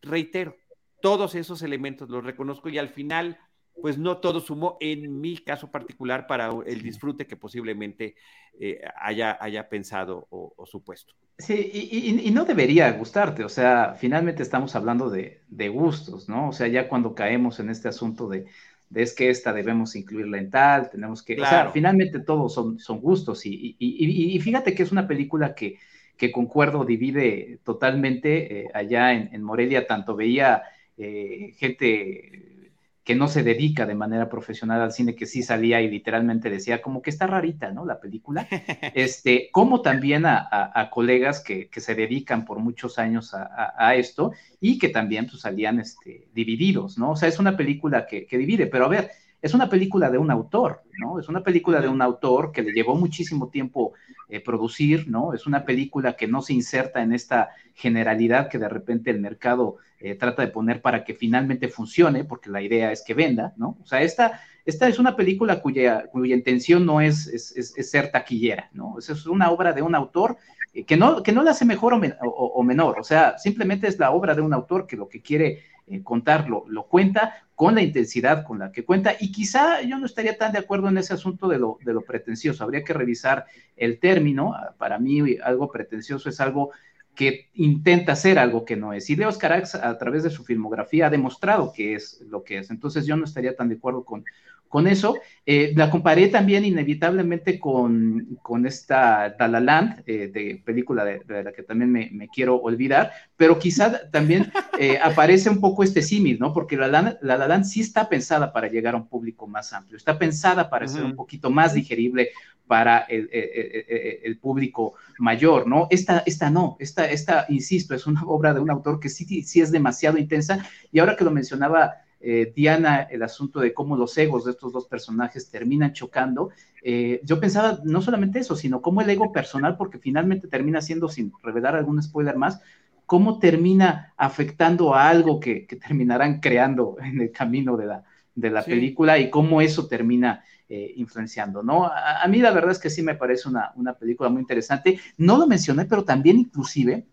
Reitero, 0.00 0.56
todos 1.00 1.34
esos 1.34 1.60
elementos 1.62 2.08
los 2.08 2.22
reconozco 2.24 2.68
y 2.68 2.78
al 2.78 2.88
final, 2.88 3.40
pues 3.80 3.98
no 3.98 4.18
todo 4.18 4.40
sumó 4.40 4.76
en 4.80 5.20
mi 5.20 5.38
caso 5.38 5.70
particular 5.70 6.26
para 6.26 6.50
el 6.66 6.82
disfrute 6.82 7.26
que 7.26 7.36
posiblemente 7.36 8.14
eh, 8.60 8.80
haya, 8.96 9.36
haya 9.40 9.68
pensado 9.68 10.26
o 10.30 10.66
supuesto. 10.66 11.14
Sí, 11.42 12.20
y, 12.22 12.30
no 12.30 12.44
debería 12.44 12.92
gustarte, 12.92 13.44
o 13.44 13.48
sea, 13.48 13.96
finalmente 13.98 14.44
estamos 14.44 14.76
hablando 14.76 15.10
de, 15.10 15.40
gustos, 15.70 16.28
¿no? 16.28 16.50
O 16.50 16.52
sea, 16.52 16.68
ya 16.68 16.88
cuando 16.88 17.16
caemos 17.16 17.58
en 17.58 17.68
este 17.68 17.88
asunto 17.88 18.28
de, 18.28 18.46
es 18.94 19.12
que 19.12 19.28
esta 19.28 19.52
debemos 19.52 19.96
incluirla 19.96 20.38
en 20.38 20.50
tal, 20.50 20.88
tenemos 20.90 21.22
que, 21.22 21.40
o 21.40 21.44
sea, 21.44 21.70
finalmente 21.72 22.20
todos 22.20 22.54
son, 22.54 22.78
son 22.78 23.00
gustos 23.00 23.44
y, 23.44 24.38
fíjate 24.40 24.72
que 24.72 24.84
es 24.84 24.92
una 24.92 25.08
película 25.08 25.52
que, 25.54 25.78
que 26.16 26.30
concuerdo, 26.30 26.84
divide 26.84 27.58
totalmente 27.64 28.60
eh, 28.60 28.68
allá 28.72 29.12
en, 29.12 29.42
Morelia, 29.42 29.88
tanto 29.88 30.14
veía 30.14 30.62
eh, 30.96 31.54
gente 31.58 32.61
que 33.04 33.14
no 33.14 33.26
se 33.26 33.42
dedica 33.42 33.84
de 33.84 33.94
manera 33.94 34.28
profesional 34.28 34.80
al 34.80 34.92
cine, 34.92 35.16
que 35.16 35.26
sí 35.26 35.42
salía 35.42 35.80
y 35.80 35.90
literalmente 35.90 36.50
decía 36.50 36.80
como 36.80 37.02
que 37.02 37.10
está 37.10 37.26
rarita, 37.26 37.72
¿no? 37.72 37.84
La 37.84 38.00
película. 38.00 38.46
Este, 38.94 39.48
como 39.52 39.80
también 39.80 40.24
a, 40.26 40.88
colegas 40.90 41.40
que, 41.40 41.68
se 41.74 41.94
dedican 41.94 42.44
por 42.44 42.58
muchos 42.58 42.98
años 42.98 43.34
a, 43.34 43.94
esto 43.94 44.32
y 44.60 44.78
que 44.78 44.88
también 44.88 45.26
pues, 45.26 45.40
salían 45.40 45.80
este, 45.80 46.28
divididos, 46.34 46.98
¿no? 46.98 47.12
O 47.12 47.16
sea, 47.16 47.28
es 47.28 47.38
una 47.38 47.56
película 47.56 48.06
que, 48.06 48.26
que 48.26 48.38
divide, 48.38 48.66
pero 48.66 48.84
a 48.84 48.88
ver, 48.88 49.10
es 49.42 49.54
una 49.54 49.68
película 49.68 50.08
de 50.08 50.18
un 50.18 50.30
autor, 50.30 50.82
¿no? 51.00 51.18
Es 51.18 51.28
una 51.28 51.42
película 51.42 51.80
de 51.80 51.88
un 51.88 52.00
autor 52.00 52.52
que 52.52 52.62
le 52.62 52.72
llevó 52.72 52.94
muchísimo 52.94 53.48
tiempo 53.48 53.92
eh, 54.28 54.40
producir, 54.40 55.08
¿no? 55.08 55.34
Es 55.34 55.46
una 55.46 55.64
película 55.64 56.14
que 56.14 56.28
no 56.28 56.42
se 56.42 56.54
inserta 56.54 57.02
en 57.02 57.12
esta 57.12 57.50
generalidad 57.74 58.48
que 58.48 58.58
de 58.58 58.68
repente 58.68 59.10
el 59.10 59.20
mercado 59.20 59.78
eh, 60.04 60.16
trata 60.16 60.42
de 60.42 60.48
poner 60.48 60.82
para 60.82 61.04
que 61.04 61.14
finalmente 61.14 61.68
funcione, 61.68 62.24
porque 62.24 62.50
la 62.50 62.60
idea 62.60 62.90
es 62.90 63.02
que 63.02 63.14
venda, 63.14 63.52
¿no? 63.56 63.78
O 63.80 63.86
sea, 63.86 64.02
esta, 64.02 64.40
esta 64.64 64.88
es 64.88 64.98
una 64.98 65.14
película 65.14 65.60
cuya, 65.60 66.06
cuya 66.08 66.34
intención 66.34 66.84
no 66.84 67.00
es, 67.00 67.28
es, 67.28 67.88
ser 67.88 68.10
taquillera, 68.10 68.68
¿no? 68.72 68.98
Es 68.98 69.26
una 69.26 69.52
obra 69.52 69.72
de 69.72 69.80
un 69.80 69.94
autor 69.94 70.38
eh, 70.74 70.84
que, 70.84 70.96
no, 70.96 71.22
que 71.22 71.30
no 71.30 71.44
la 71.44 71.52
hace 71.52 71.64
mejor 71.64 71.94
o, 72.20 72.62
menor, 72.64 72.98
o 72.98 73.04
sea, 73.04 73.38
simplemente 73.38 73.86
es 73.86 73.96
la 74.00 74.10
obra 74.10 74.34
de 74.34 74.40
un 74.40 74.52
autor 74.52 74.88
que 74.88 74.96
lo 74.96 75.08
que 75.08 75.22
quiere 75.22 75.62
eh, 75.86 76.02
contarlo. 76.02 76.64
Lo 76.66 76.88
cuenta 76.88 77.34
con 77.54 77.76
la 77.76 77.82
intensidad 77.82 78.44
con 78.44 78.58
la 78.58 78.72
que 78.72 78.84
cuenta 78.84 79.14
y 79.20 79.30
quizá 79.30 79.82
yo 79.82 79.98
no 79.98 80.06
estaría 80.06 80.36
tan 80.36 80.50
de 80.50 80.58
acuerdo 80.58 80.88
en 80.88 80.98
ese 80.98 81.14
asunto 81.14 81.46
de 81.46 81.58
lo, 81.58 81.78
de 81.84 81.92
lo 81.92 82.00
pretencioso. 82.02 82.64
Habría 82.64 82.82
que 82.82 82.92
revisar 82.92 83.46
el 83.76 84.00
término. 84.00 84.56
Para 84.78 84.98
mí 84.98 85.36
algo 85.44 85.70
pretencioso 85.70 86.28
es 86.28 86.40
algo 86.40 86.72
que 87.14 87.50
intenta 87.54 88.12
hacer 88.12 88.38
algo 88.38 88.64
que 88.64 88.76
no 88.76 88.92
es. 88.92 89.10
Y 89.10 89.16
Leos 89.16 89.38
Carax, 89.38 89.74
a 89.74 89.98
través 89.98 90.22
de 90.22 90.30
su 90.30 90.44
filmografía, 90.44 91.06
ha 91.06 91.10
demostrado 91.10 91.72
que 91.72 91.94
es 91.94 92.20
lo 92.28 92.42
que 92.42 92.58
es. 92.58 92.70
Entonces, 92.70 93.06
yo 93.06 93.16
no 93.16 93.24
estaría 93.24 93.54
tan 93.54 93.68
de 93.68 93.74
acuerdo 93.74 94.04
con, 94.04 94.24
con 94.72 94.86
eso. 94.86 95.18
Eh, 95.44 95.74
la 95.76 95.90
comparé 95.90 96.28
también 96.28 96.64
inevitablemente 96.64 97.60
con, 97.60 98.38
con 98.40 98.64
esta 98.64 99.36
La 99.38 99.46
La 99.46 99.60
Land, 99.60 100.02
eh, 100.06 100.28
de 100.32 100.62
película 100.64 101.04
de, 101.04 101.20
la 101.44 101.52
que 101.52 101.62
también 101.62 101.92
me, 101.92 102.28
quiero 102.34 102.56
olvidar, 102.56 103.12
pero 103.36 103.58
quizá 103.58 104.10
también 104.10 104.50
eh, 104.78 104.98
aparece 105.02 105.50
un 105.50 105.60
poco 105.60 105.82
este 105.82 106.00
símil, 106.00 106.38
¿no? 106.38 106.54
Porque 106.54 106.78
la 106.78 106.88
La, 106.88 107.18
la 107.20 107.46
Land 107.46 107.66
sí 107.66 107.82
está 107.82 108.08
pensada 108.08 108.50
para 108.50 108.68
llegar 108.68 108.94
a 108.94 108.96
un 108.96 109.08
público 109.08 109.46
más 109.46 109.74
amplio, 109.74 109.98
está 109.98 110.18
pensada 110.18 110.70
para 110.70 110.88
ser 110.88 111.04
un 111.04 111.16
poquito 111.16 111.50
más 111.50 111.74
digerible 111.74 112.30
para 112.72 113.00
el, 113.00 113.28
el, 113.30 114.38
público 114.38 114.94
mayor, 115.18 115.66
¿no? 115.66 115.88
Esta, 115.90 116.22
esta 116.24 116.48
no, 116.48 116.78
esta, 116.80 117.04
esta, 117.04 117.44
insisto, 117.50 117.94
es 117.94 118.06
una 118.06 118.22
obra 118.24 118.54
de 118.54 118.60
un 118.60 118.70
autor 118.70 118.98
que 118.98 119.10
sí, 119.10 119.42
sí 119.42 119.60
es 119.60 119.70
demasiado 119.70 120.16
intensa 120.16 120.66
y 120.90 120.98
ahora 120.98 121.14
que 121.14 121.24
lo 121.24 121.30
mencionaba 121.30 121.96
eh, 122.18 122.50
Diana, 122.56 123.02
el 123.02 123.22
asunto 123.22 123.60
de 123.60 123.74
cómo 123.74 123.94
los 123.94 124.16
egos 124.16 124.46
de 124.46 124.52
estos 124.52 124.72
dos 124.72 124.86
personajes 124.86 125.50
terminan 125.50 125.92
chocando, 125.92 126.48
eh, 126.82 127.20
yo 127.24 127.38
pensaba 127.38 127.80
no 127.84 128.00
solamente 128.00 128.38
eso, 128.38 128.56
sino 128.56 128.80
cómo 128.80 129.02
el 129.02 129.10
ego 129.10 129.32
personal, 129.32 129.76
porque 129.76 129.98
finalmente 129.98 130.48
termina 130.48 130.80
siendo, 130.80 131.10
sin 131.10 131.30
revelar 131.42 131.76
algún 131.76 132.02
spoiler 132.02 132.38
más, 132.38 132.62
cómo 133.04 133.38
termina 133.38 134.14
afectando 134.16 134.94
a 134.94 135.10
algo 135.10 135.40
que, 135.40 135.66
terminarán 135.78 136.40
creando 136.40 136.96
en 137.04 137.20
el 137.20 137.32
camino 137.32 137.76
de 137.76 137.84
la, 137.84 138.04
de 138.34 138.48
la 138.48 138.62
película 138.62 139.18
y 139.18 139.28
cómo 139.28 139.60
eso 139.60 139.88
termina 139.88 140.42
eh, 140.74 140.94
influenciando, 140.96 141.62
¿no? 141.62 141.84
A, 141.84 142.26
mí 142.28 142.38
la 142.38 142.50
verdad 142.50 142.70
es 142.70 142.78
que 142.78 142.88
sí 142.88 143.02
me 143.02 143.14
parece 143.14 143.46
una, 143.46 143.72
una 143.76 143.92
película 143.92 144.30
muy 144.30 144.40
interesante. 144.40 144.98
No 145.18 145.36
lo 145.36 145.46
mencioné, 145.46 145.84
pero 145.84 146.02
también 146.02 146.38
inclusive 146.38 147.04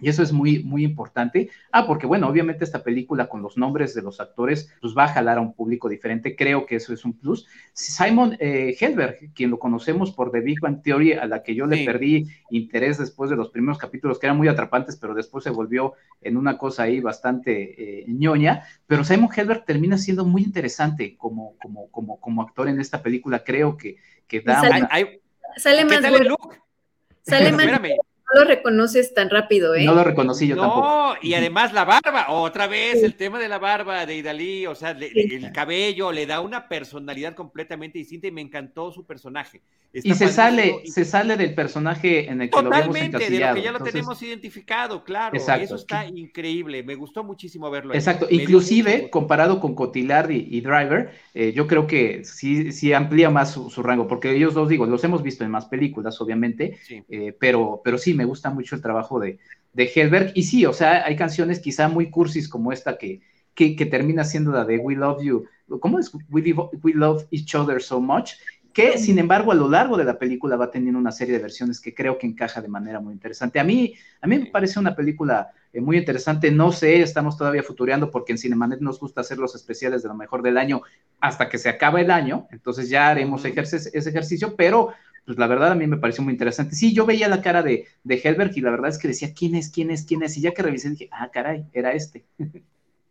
y 0.00 0.08
eso 0.08 0.22
es 0.22 0.32
muy, 0.32 0.62
muy 0.62 0.84
importante. 0.84 1.50
Ah, 1.72 1.86
porque 1.86 2.06
bueno, 2.06 2.28
obviamente 2.28 2.64
esta 2.64 2.82
película 2.82 3.28
con 3.28 3.42
los 3.42 3.56
nombres 3.56 3.94
de 3.94 4.02
los 4.02 4.20
actores, 4.20 4.72
pues 4.80 4.94
va 4.96 5.04
a 5.04 5.08
jalar 5.08 5.38
a 5.38 5.40
un 5.40 5.54
público 5.54 5.88
diferente. 5.88 6.36
Creo 6.36 6.66
que 6.66 6.76
eso 6.76 6.92
es 6.92 7.04
un 7.04 7.14
plus. 7.14 7.46
Simon 7.72 8.36
eh, 8.38 8.76
Helberg, 8.78 9.32
quien 9.34 9.50
lo 9.50 9.58
conocemos 9.58 10.12
por 10.12 10.30
The 10.30 10.40
Big 10.40 10.60
Bang 10.60 10.82
Theory, 10.82 11.14
a 11.14 11.26
la 11.26 11.42
que 11.42 11.54
yo 11.54 11.66
le 11.66 11.84
perdí 11.84 12.26
interés 12.50 12.98
después 12.98 13.30
de 13.30 13.36
los 13.36 13.50
primeros 13.50 13.78
capítulos, 13.78 14.18
que 14.18 14.26
eran 14.26 14.36
muy 14.36 14.48
atrapantes, 14.48 14.96
pero 14.96 15.14
después 15.14 15.44
se 15.44 15.50
volvió 15.50 15.94
en 16.20 16.36
una 16.36 16.58
cosa 16.58 16.84
ahí 16.84 17.00
bastante 17.00 18.00
eh, 18.00 18.04
ñoña. 18.06 18.64
Pero 18.86 19.04
Simon 19.04 19.30
Helberg 19.34 19.64
termina 19.64 19.98
siendo 19.98 20.24
muy 20.24 20.42
interesante 20.42 21.16
como, 21.16 21.56
como, 21.58 21.88
como, 21.90 22.20
como 22.20 22.42
actor 22.42 22.68
en 22.68 22.80
esta 22.80 23.02
película. 23.02 23.42
Creo 23.44 23.76
que, 23.76 23.96
que 24.26 24.40
da... 24.40 24.60
Sale, 24.60 24.80
más... 24.80 24.90
Sale 25.56 25.84
más 27.52 28.06
no 28.34 28.42
lo 28.42 28.46
reconoces 28.46 29.14
tan 29.14 29.30
rápido, 29.30 29.74
¿eh? 29.74 29.84
No 29.84 29.94
lo 29.94 30.04
reconocí 30.04 30.46
yo 30.46 30.56
tampoco. 30.56 30.80
No, 30.82 31.14
y 31.22 31.34
además 31.34 31.72
la 31.72 31.84
barba, 31.84 32.26
otra 32.28 32.66
vez, 32.66 33.02
el 33.02 33.14
tema 33.14 33.38
de 33.38 33.48
la 33.48 33.58
barba 33.58 34.04
de 34.04 34.16
Idalí, 34.16 34.66
o 34.66 34.74
sea, 34.74 34.90
el 34.90 35.50
cabello 35.52 36.12
le 36.12 36.26
da 36.26 36.40
una 36.40 36.68
personalidad 36.68 37.34
completamente 37.34 37.98
distinta 37.98 38.26
y 38.26 38.30
me 38.30 38.42
encantó 38.42 38.92
su 38.92 39.06
personaje. 39.06 39.62
y 39.92 40.12
se 40.14 40.28
sale, 40.28 40.82
se 40.84 41.06
sale 41.06 41.36
del 41.36 41.54
personaje 41.54 42.28
en 42.30 42.42
el 42.42 42.50
que 42.50 42.56
lo 42.56 42.68
vemos 42.68 42.86
Totalmente, 42.88 43.30
de 43.30 43.40
lo 43.40 43.54
que 43.54 43.62
ya 43.62 43.72
lo 43.72 43.80
tenemos 43.80 44.22
identificado, 44.22 45.04
claro. 45.04 45.34
Exacto. 45.34 45.64
Eso 45.64 45.76
está 45.76 46.06
increíble, 46.06 46.82
me 46.82 46.96
gustó 46.96 47.24
muchísimo 47.24 47.70
verlo. 47.70 47.94
Exacto, 47.94 48.26
inclusive 48.28 49.08
comparado 49.08 49.58
con 49.58 49.74
Cotillard 49.74 50.30
y, 50.30 50.60
Driver, 50.60 51.12
eh, 51.32 51.52
yo 51.54 51.66
creo 51.66 51.86
que 51.86 52.24
sí, 52.24 52.72
sí 52.72 52.92
amplía 52.92 53.30
más 53.30 53.52
su, 53.52 53.82
rango, 53.82 54.06
porque 54.06 54.36
ellos 54.36 54.52
dos, 54.52 54.68
digo, 54.68 54.84
los 54.84 55.02
hemos 55.04 55.22
visto 55.22 55.44
en 55.44 55.50
más 55.50 55.66
películas, 55.66 56.20
obviamente, 56.20 56.78
eh, 57.08 57.34
pero, 57.38 57.80
pero 57.82 57.96
sí, 57.96 58.17
me 58.18 58.26
gusta 58.26 58.50
mucho 58.50 58.74
el 58.74 58.82
trabajo 58.82 59.18
de, 59.18 59.38
de 59.72 59.90
Helberg. 59.94 60.32
Y 60.34 60.42
sí, 60.42 60.66
o 60.66 60.72
sea, 60.72 61.04
hay 61.06 61.16
canciones 61.16 61.60
quizá 61.60 61.88
muy 61.88 62.10
cursis 62.10 62.48
como 62.48 62.72
esta 62.72 62.98
que, 62.98 63.22
que, 63.54 63.86
termina 63.86 64.24
siendo 64.24 64.52
la 64.52 64.64
de 64.64 64.78
We 64.78 64.94
Love 64.94 65.22
You. 65.22 65.44
¿Cómo 65.80 65.98
es? 65.98 66.12
We, 66.28 66.54
We 66.82 66.92
Love 66.94 67.24
Each 67.30 67.54
Other 67.54 67.80
So 67.82 68.00
Much 68.00 68.32
que 68.78 68.96
sin 68.96 69.18
embargo 69.18 69.50
a 69.50 69.56
lo 69.56 69.68
largo 69.68 69.96
de 69.96 70.04
la 70.04 70.20
película 70.20 70.54
va 70.54 70.70
teniendo 70.70 71.00
una 71.00 71.10
serie 71.10 71.34
de 71.34 71.42
versiones 71.42 71.80
que 71.80 71.92
creo 71.92 72.16
que 72.16 72.28
encaja 72.28 72.60
de 72.60 72.68
manera 72.68 73.00
muy 73.00 73.12
interesante. 73.12 73.58
A 73.58 73.64
mí, 73.64 73.94
a 74.20 74.26
mí 74.28 74.38
me 74.38 74.46
parece 74.46 74.78
una 74.78 74.94
película 74.94 75.50
eh, 75.72 75.80
muy 75.80 75.96
interesante, 75.96 76.50
no 76.52 76.70
sé, 76.70 77.02
estamos 77.02 77.36
todavía 77.36 77.64
futureando 77.64 78.08
porque 78.08 78.30
en 78.30 78.38
Cinemanet 78.38 78.80
nos 78.80 79.00
gusta 79.00 79.22
hacer 79.22 79.38
los 79.38 79.56
especiales 79.56 80.04
de 80.04 80.08
lo 80.08 80.14
mejor 80.14 80.42
del 80.42 80.56
año 80.56 80.82
hasta 81.20 81.48
que 81.48 81.58
se 81.58 81.68
acaba 81.68 82.00
el 82.00 82.12
año, 82.12 82.46
entonces 82.52 82.88
ya 82.88 83.08
haremos 83.08 83.44
ese 83.44 84.08
ejercicio, 84.08 84.54
pero 84.54 84.90
pues 85.28 85.36
la 85.36 85.46
verdad 85.46 85.72
a 85.72 85.74
mí 85.74 85.86
me 85.86 85.98
pareció 85.98 86.24
muy 86.24 86.32
interesante. 86.32 86.74
Sí, 86.74 86.94
yo 86.94 87.04
veía 87.04 87.28
la 87.28 87.42
cara 87.42 87.62
de, 87.62 87.84
de 88.02 88.20
Helberg 88.24 88.56
y 88.56 88.62
la 88.62 88.70
verdad 88.70 88.88
es 88.88 88.96
que 88.96 89.08
decía, 89.08 89.34
¿quién 89.34 89.56
es? 89.56 89.68
¿quién 89.68 89.90
es? 89.90 90.06
¿quién 90.06 90.22
es? 90.22 90.38
Y 90.38 90.40
ya 90.40 90.52
que 90.52 90.62
revisé 90.62 90.88
dije, 90.88 91.10
ah, 91.12 91.30
caray, 91.30 91.66
era 91.74 91.92
este. 91.92 92.24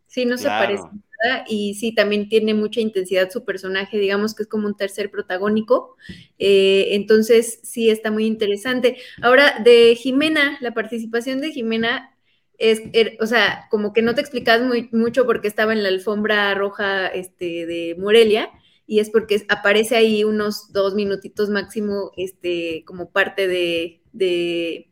Sí, 0.08 0.26
no 0.26 0.36
se 0.36 0.48
parece 0.48 0.82
nada 0.82 1.44
y 1.46 1.74
sí, 1.74 1.94
también 1.94 2.28
tiene 2.28 2.54
mucha 2.54 2.80
intensidad 2.80 3.30
su 3.30 3.44
personaje, 3.44 4.00
digamos 4.00 4.34
que 4.34 4.42
es 4.42 4.48
como 4.48 4.66
un 4.66 4.76
tercer 4.76 5.12
protagónico, 5.12 5.96
eh, 6.40 6.88
entonces 6.92 7.60
sí 7.62 7.88
está 7.88 8.10
muy 8.10 8.26
interesante. 8.26 8.96
Ahora, 9.22 9.60
de 9.62 9.94
Jimena, 9.94 10.58
la 10.60 10.74
participación 10.74 11.40
de 11.40 11.52
Jimena 11.52 12.16
es, 12.56 12.82
er, 12.94 13.16
o 13.20 13.26
sea, 13.26 13.68
como 13.70 13.92
que 13.92 14.02
no 14.02 14.16
te 14.16 14.22
explicas 14.22 14.60
muy, 14.60 14.88
mucho 14.90 15.24
porque 15.24 15.46
estaba 15.46 15.72
en 15.72 15.84
la 15.84 15.90
alfombra 15.90 16.52
roja 16.54 17.06
este, 17.06 17.64
de 17.66 17.94
Morelia, 17.96 18.50
y 18.88 19.00
es 19.00 19.10
porque 19.10 19.44
aparece 19.50 19.96
ahí 19.96 20.24
unos 20.24 20.72
dos 20.72 20.94
minutitos 20.94 21.50
máximo, 21.50 22.10
este, 22.16 22.82
como 22.86 23.10
parte 23.10 23.46
de, 23.46 24.00
de 24.12 24.88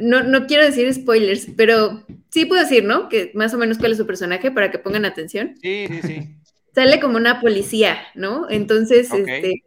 no, 0.00 0.22
no, 0.22 0.46
quiero 0.46 0.64
decir 0.64 0.94
spoilers, 0.94 1.48
pero 1.56 2.04
sí 2.30 2.44
puedo 2.46 2.62
decir, 2.62 2.84
¿no? 2.84 3.08
Que 3.08 3.32
más 3.34 3.52
o 3.52 3.58
menos 3.58 3.78
cuál 3.78 3.92
es 3.92 3.98
su 3.98 4.06
personaje 4.06 4.52
para 4.52 4.70
que 4.70 4.78
pongan 4.78 5.04
atención. 5.04 5.56
Sí, 5.60 5.86
sí, 5.88 6.00
sí. 6.02 6.36
Sale 6.72 7.00
como 7.00 7.16
una 7.16 7.40
policía, 7.40 7.98
¿no? 8.14 8.48
Entonces, 8.48 9.12
este, 9.12 9.64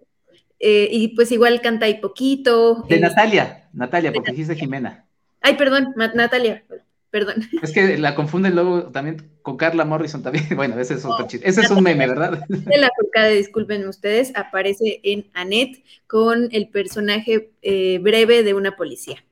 eh, 0.60 0.88
y 0.90 1.10
pues 1.10 1.30
igual 1.34 1.60
canta 1.60 1.86
ahí 1.86 2.00
poquito. 2.00 2.86
De 2.88 2.98
Natalia, 2.98 3.68
Natalia, 3.74 4.14
porque 4.14 4.32
dijiste 4.32 4.56
Jimena. 4.56 5.06
Ay, 5.42 5.56
perdón, 5.56 5.94
Natalia 5.98 6.64
perdón. 7.10 7.36
Es 7.62 7.72
que 7.72 7.98
la 7.98 8.16
confunden 8.16 8.56
luego 8.56 8.84
también 8.92 9.30
con 9.42 9.58
Carla 9.58 9.86
Morrison 9.86 10.24
también. 10.24 10.46
Bueno, 10.56 10.80
ese 10.80 10.96
es 10.96 11.06
otro 11.06 11.28
chiste. 11.28 11.48
Ese 11.48 11.62
es 11.62 11.72
un 11.72 11.84
meme, 11.84 12.08
¿verdad? 12.08 12.42
La 12.50 12.92
furcada, 13.00 13.30
disculpen 13.30 13.88
ustedes, 13.88 14.36
aparece 14.36 15.00
en 15.04 15.28
Annette 15.34 15.84
con 16.08 16.50
el 16.52 16.70
personaje 16.70 17.52
eh, 17.62 18.00
breve 18.00 18.44
de 18.44 18.54
una 18.54 18.76
policía. 18.76 19.24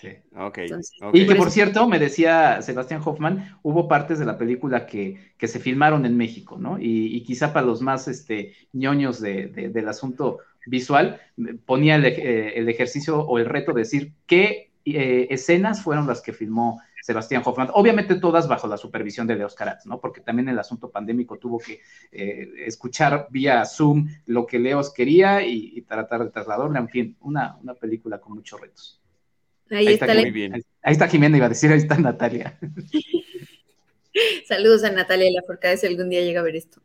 Sí, 0.00 0.08
okay, 0.34 0.70
Y 1.12 1.26
que 1.26 1.34
por 1.34 1.50
cierto, 1.50 1.86
me 1.86 1.98
decía 1.98 2.62
Sebastián 2.62 3.02
Hoffman, 3.04 3.58
hubo 3.62 3.86
partes 3.86 4.18
de 4.18 4.24
la 4.24 4.38
película 4.38 4.86
que, 4.86 5.34
que 5.36 5.46
se 5.46 5.60
filmaron 5.60 6.06
en 6.06 6.16
México, 6.16 6.56
¿no? 6.58 6.78
Y, 6.80 7.22
quizá 7.24 7.52
para 7.52 7.66
los 7.66 7.82
más 7.82 8.08
este, 8.08 8.54
ñoños 8.72 9.20
de, 9.20 9.48
del 9.48 9.88
asunto 9.88 10.38
visual, 10.66 11.20
ponía 11.66 11.96
el, 11.96 12.06
eh, 12.06 12.58
el, 12.58 12.70
ejercicio 12.70 13.20
o 13.20 13.38
el 13.38 13.44
reto 13.44 13.74
de 13.74 13.80
decir 13.80 14.12
qué 14.26 14.70
eh, 14.86 15.26
escenas 15.30 15.82
fueron 15.82 16.06
las 16.06 16.22
que 16.22 16.32
filmó 16.32 16.80
Sebastián 17.02 17.42
Hoffman, 17.44 17.70
obviamente 17.72 18.16
todas 18.16 18.46
bajo 18.48 18.66
la 18.66 18.76
supervisión 18.76 19.26
de 19.26 19.36
Leos 19.36 19.54
Carat, 19.54 19.84
¿no? 19.84 20.00
Porque 20.00 20.20
también 20.20 20.48
el 20.48 20.58
asunto 20.58 20.90
pandémico 20.90 21.38
tuvo 21.38 21.58
que 21.58 21.80
eh, 22.12 22.48
escuchar 22.66 23.28
vía 23.30 23.64
Zoom 23.64 24.08
lo 24.26 24.46
que 24.46 24.58
Leos 24.58 24.92
quería 24.92 25.42
y, 25.42 25.80
tratar 25.82 26.24
de 26.24 26.30
trasladarle, 26.30 26.78
en 26.78 26.88
fin, 26.88 27.16
una, 27.20 27.56
una 27.62 27.74
película 27.74 28.20
con 28.20 28.34
muchos 28.34 28.60
retos. 28.60 29.00
Ahí, 29.70 29.88
está, 29.88 30.12
muy 30.12 30.30
bien. 30.30 30.54
Ahí, 30.82 30.92
está 30.92 31.08
Jimena, 31.08 31.36
iba 31.36 31.46
a 31.46 31.50
decir, 31.50 31.70
ahí 31.70 31.78
está 31.78 31.96
Natalia. 31.96 32.58
Saludos 34.46 34.84
a 34.84 34.90
Natalia 34.90 35.26
de 35.26 35.32
la 35.32 35.42
Forcada 35.42 35.76
si 35.76 35.86
algún 35.86 36.10
día 36.10 36.20
llega 36.20 36.40
a 36.40 36.44
ver 36.44 36.56
esto. 36.56 36.80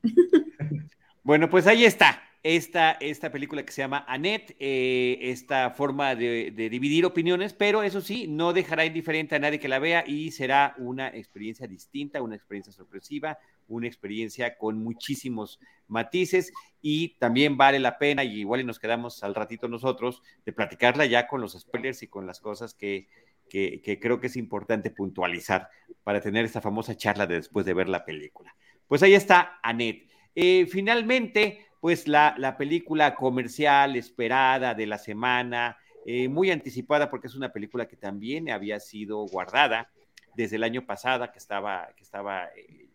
bueno, 1.23 1.49
pues 1.49 1.67
ahí 1.67 1.85
está 1.85 2.21
esta, 2.45 2.91
esta 2.99 3.31
película 3.31 3.65
que 3.65 3.73
se 3.73 3.81
llama 3.81 4.05
Annette, 4.07 4.55
eh, 4.59 5.17
esta 5.19 5.71
forma 5.71 6.13
de, 6.13 6.51
dividir 6.51 7.03
opiniones, 7.03 7.53
pero 7.53 7.81
eso 7.81 8.01
sí, 8.01 8.27
no 8.27 8.53
dejará 8.53 8.85
indiferente 8.85 9.33
a 9.33 9.39
nadie 9.39 9.59
que 9.59 9.67
la 9.67 9.79
vea 9.79 10.03
y 10.05 10.29
será 10.29 10.75
una 10.77 11.07
experiencia 11.07 11.65
distinta, 11.65 12.21
una 12.21 12.35
experiencia 12.35 12.71
sorpresiva, 12.71 13.39
una 13.67 13.87
experiencia 13.87 14.59
con 14.59 14.77
muchísimos 14.77 15.59
matices 15.87 16.53
y 16.83 17.17
también 17.17 17.57
vale 17.57 17.79
la 17.79 17.97
pena, 17.97 18.23
y 18.23 18.41
igual 18.41 18.61
y 18.61 18.63
nos 18.63 18.77
quedamos 18.77 19.23
al 19.23 19.33
ratito 19.33 19.67
nosotros, 19.67 20.21
de 20.45 20.53
platicarla 20.53 21.07
ya 21.07 21.25
con 21.25 21.41
los 21.41 21.53
spoilers 21.53 22.03
y 22.03 22.07
con 22.09 22.27
las 22.27 22.39
cosas 22.41 22.75
que, 22.75 23.07
que, 23.49 23.81
que 23.81 23.99
creo 23.99 24.19
que 24.19 24.27
es 24.27 24.35
importante 24.35 24.91
puntualizar 24.91 25.67
para 26.03 26.21
tener 26.21 26.45
esta 26.45 26.61
famosa 26.61 26.95
charla 26.95 27.25
de 27.25 27.37
después 27.37 27.65
de 27.65 27.73
ver 27.73 27.89
la 27.89 28.05
película. 28.05 28.55
Pues 28.87 29.01
ahí 29.01 29.15
está 29.15 29.59
Annette. 29.63 30.11
Eh, 30.35 30.67
finalmente, 30.69 31.64
pues 31.85 32.07
la, 32.07 32.55
película 32.57 33.13
comercial 33.13 33.95
esperada 33.95 34.73
de 34.73 34.87
la 34.87 34.97
semana, 34.97 35.77
eh, 36.03 36.27
muy 36.27 36.49
anticipada 36.49 37.11
porque 37.11 37.27
es 37.27 37.35
una 37.35 37.53
película 37.53 37.87
que 37.87 37.95
también 37.95 38.49
había 38.49 38.79
sido 38.79 39.19
guardada 39.27 39.91
desde 40.33 40.55
el 40.55 40.63
año 40.63 40.87
pasado, 40.87 41.31
que 41.31 41.37
estaba, 41.37 41.89
que 41.95 42.01
estaba 42.01 42.45
eh, 42.55 42.89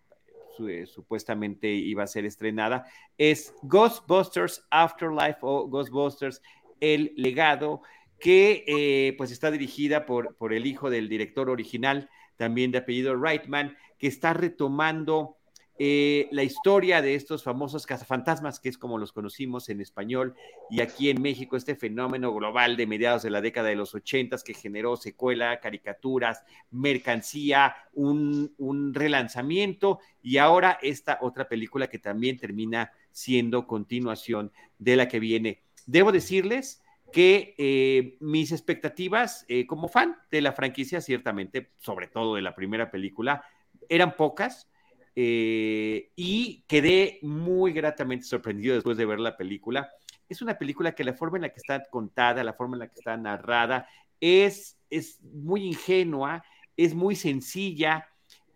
eh, 0.68 0.86
supuestamente 0.86 1.68
iba 1.68 2.02
a 2.02 2.08
ser 2.08 2.24
estrenada, 2.24 2.84
es 3.16 3.54
Ghostbusters 3.62 4.66
Afterlife 4.70 5.38
o 5.42 5.68
Ghostbusters 5.68 6.42
El 6.80 7.12
Legado, 7.14 7.82
que 8.18 9.14
pues 9.16 9.30
está 9.30 9.52
dirigida 9.52 10.04
por, 10.04 10.34
por 10.34 10.52
el 10.52 10.66
hijo 10.66 10.90
del 10.90 11.08
director 11.08 11.48
original, 11.48 12.10
también 12.36 12.72
de 12.72 12.78
apellido 12.78 13.14
Reitman, 13.14 13.76
que 14.00 14.08
está 14.08 14.32
retomando 14.32 15.36
eh, 15.82 16.28
la 16.30 16.42
historia 16.42 17.00
de 17.00 17.14
estos 17.14 17.42
famosos 17.42 17.86
cazafantasmas, 17.86 18.60
que 18.60 18.68
es 18.68 18.76
como 18.76 18.98
los 18.98 19.14
conocimos 19.14 19.70
en 19.70 19.80
español, 19.80 20.34
y 20.68 20.82
aquí 20.82 21.08
en 21.08 21.22
México 21.22 21.56
este 21.56 21.74
fenómeno 21.74 22.34
global 22.34 22.76
de 22.76 22.86
mediados 22.86 23.22
de 23.22 23.30
la 23.30 23.40
década 23.40 23.70
de 23.70 23.76
los 23.76 23.94
ochentas 23.94 24.44
que 24.44 24.52
generó 24.52 24.98
secuela, 24.98 25.58
caricaturas, 25.58 26.44
mercancía, 26.70 27.74
un, 27.94 28.52
relanzamiento, 28.92 30.00
y 30.22 30.36
ahora 30.36 30.78
esta 30.82 31.18
otra 31.22 31.48
película 31.48 31.86
que 31.86 31.98
también 31.98 32.36
termina 32.36 32.92
siendo 33.10 33.66
continuación 33.66 34.52
de 34.78 34.96
la 34.96 35.08
que 35.08 35.18
viene. 35.18 35.62
Debo 35.86 36.12
decirles 36.12 36.82
que 37.10 37.54
eh, 37.56 38.18
mis 38.20 38.52
expectativas 38.52 39.46
eh, 39.48 39.66
como 39.66 39.88
fan 39.88 40.18
de 40.30 40.42
la 40.42 40.52
franquicia, 40.52 41.00
ciertamente, 41.00 41.70
sobre 41.78 42.06
todo 42.06 42.34
de 42.34 42.42
la 42.42 42.54
primera 42.54 42.90
película, 42.90 43.42
eran 43.88 44.14
pocas 44.14 44.69
eh, 45.22 46.10
y 46.16 46.64
quedé 46.66 47.18
muy 47.22 47.72
gratamente 47.72 48.24
sorprendido 48.24 48.74
después 48.74 48.96
de 48.96 49.06
ver 49.06 49.20
la 49.20 49.36
película. 49.36 49.90
Es 50.28 50.42
una 50.42 50.56
película 50.56 50.94
que 50.94 51.04
la 51.04 51.14
forma 51.14 51.38
en 51.38 51.42
la 51.42 51.48
que 51.48 51.58
está 51.58 51.82
contada, 51.90 52.44
la 52.44 52.54
forma 52.54 52.76
en 52.76 52.80
la 52.80 52.88
que 52.88 52.98
está 52.98 53.16
narrada, 53.16 53.88
es, 54.20 54.78
es 54.88 55.20
muy 55.22 55.64
ingenua, 55.64 56.44
es 56.76 56.94
muy 56.94 57.16
sencilla 57.16 58.06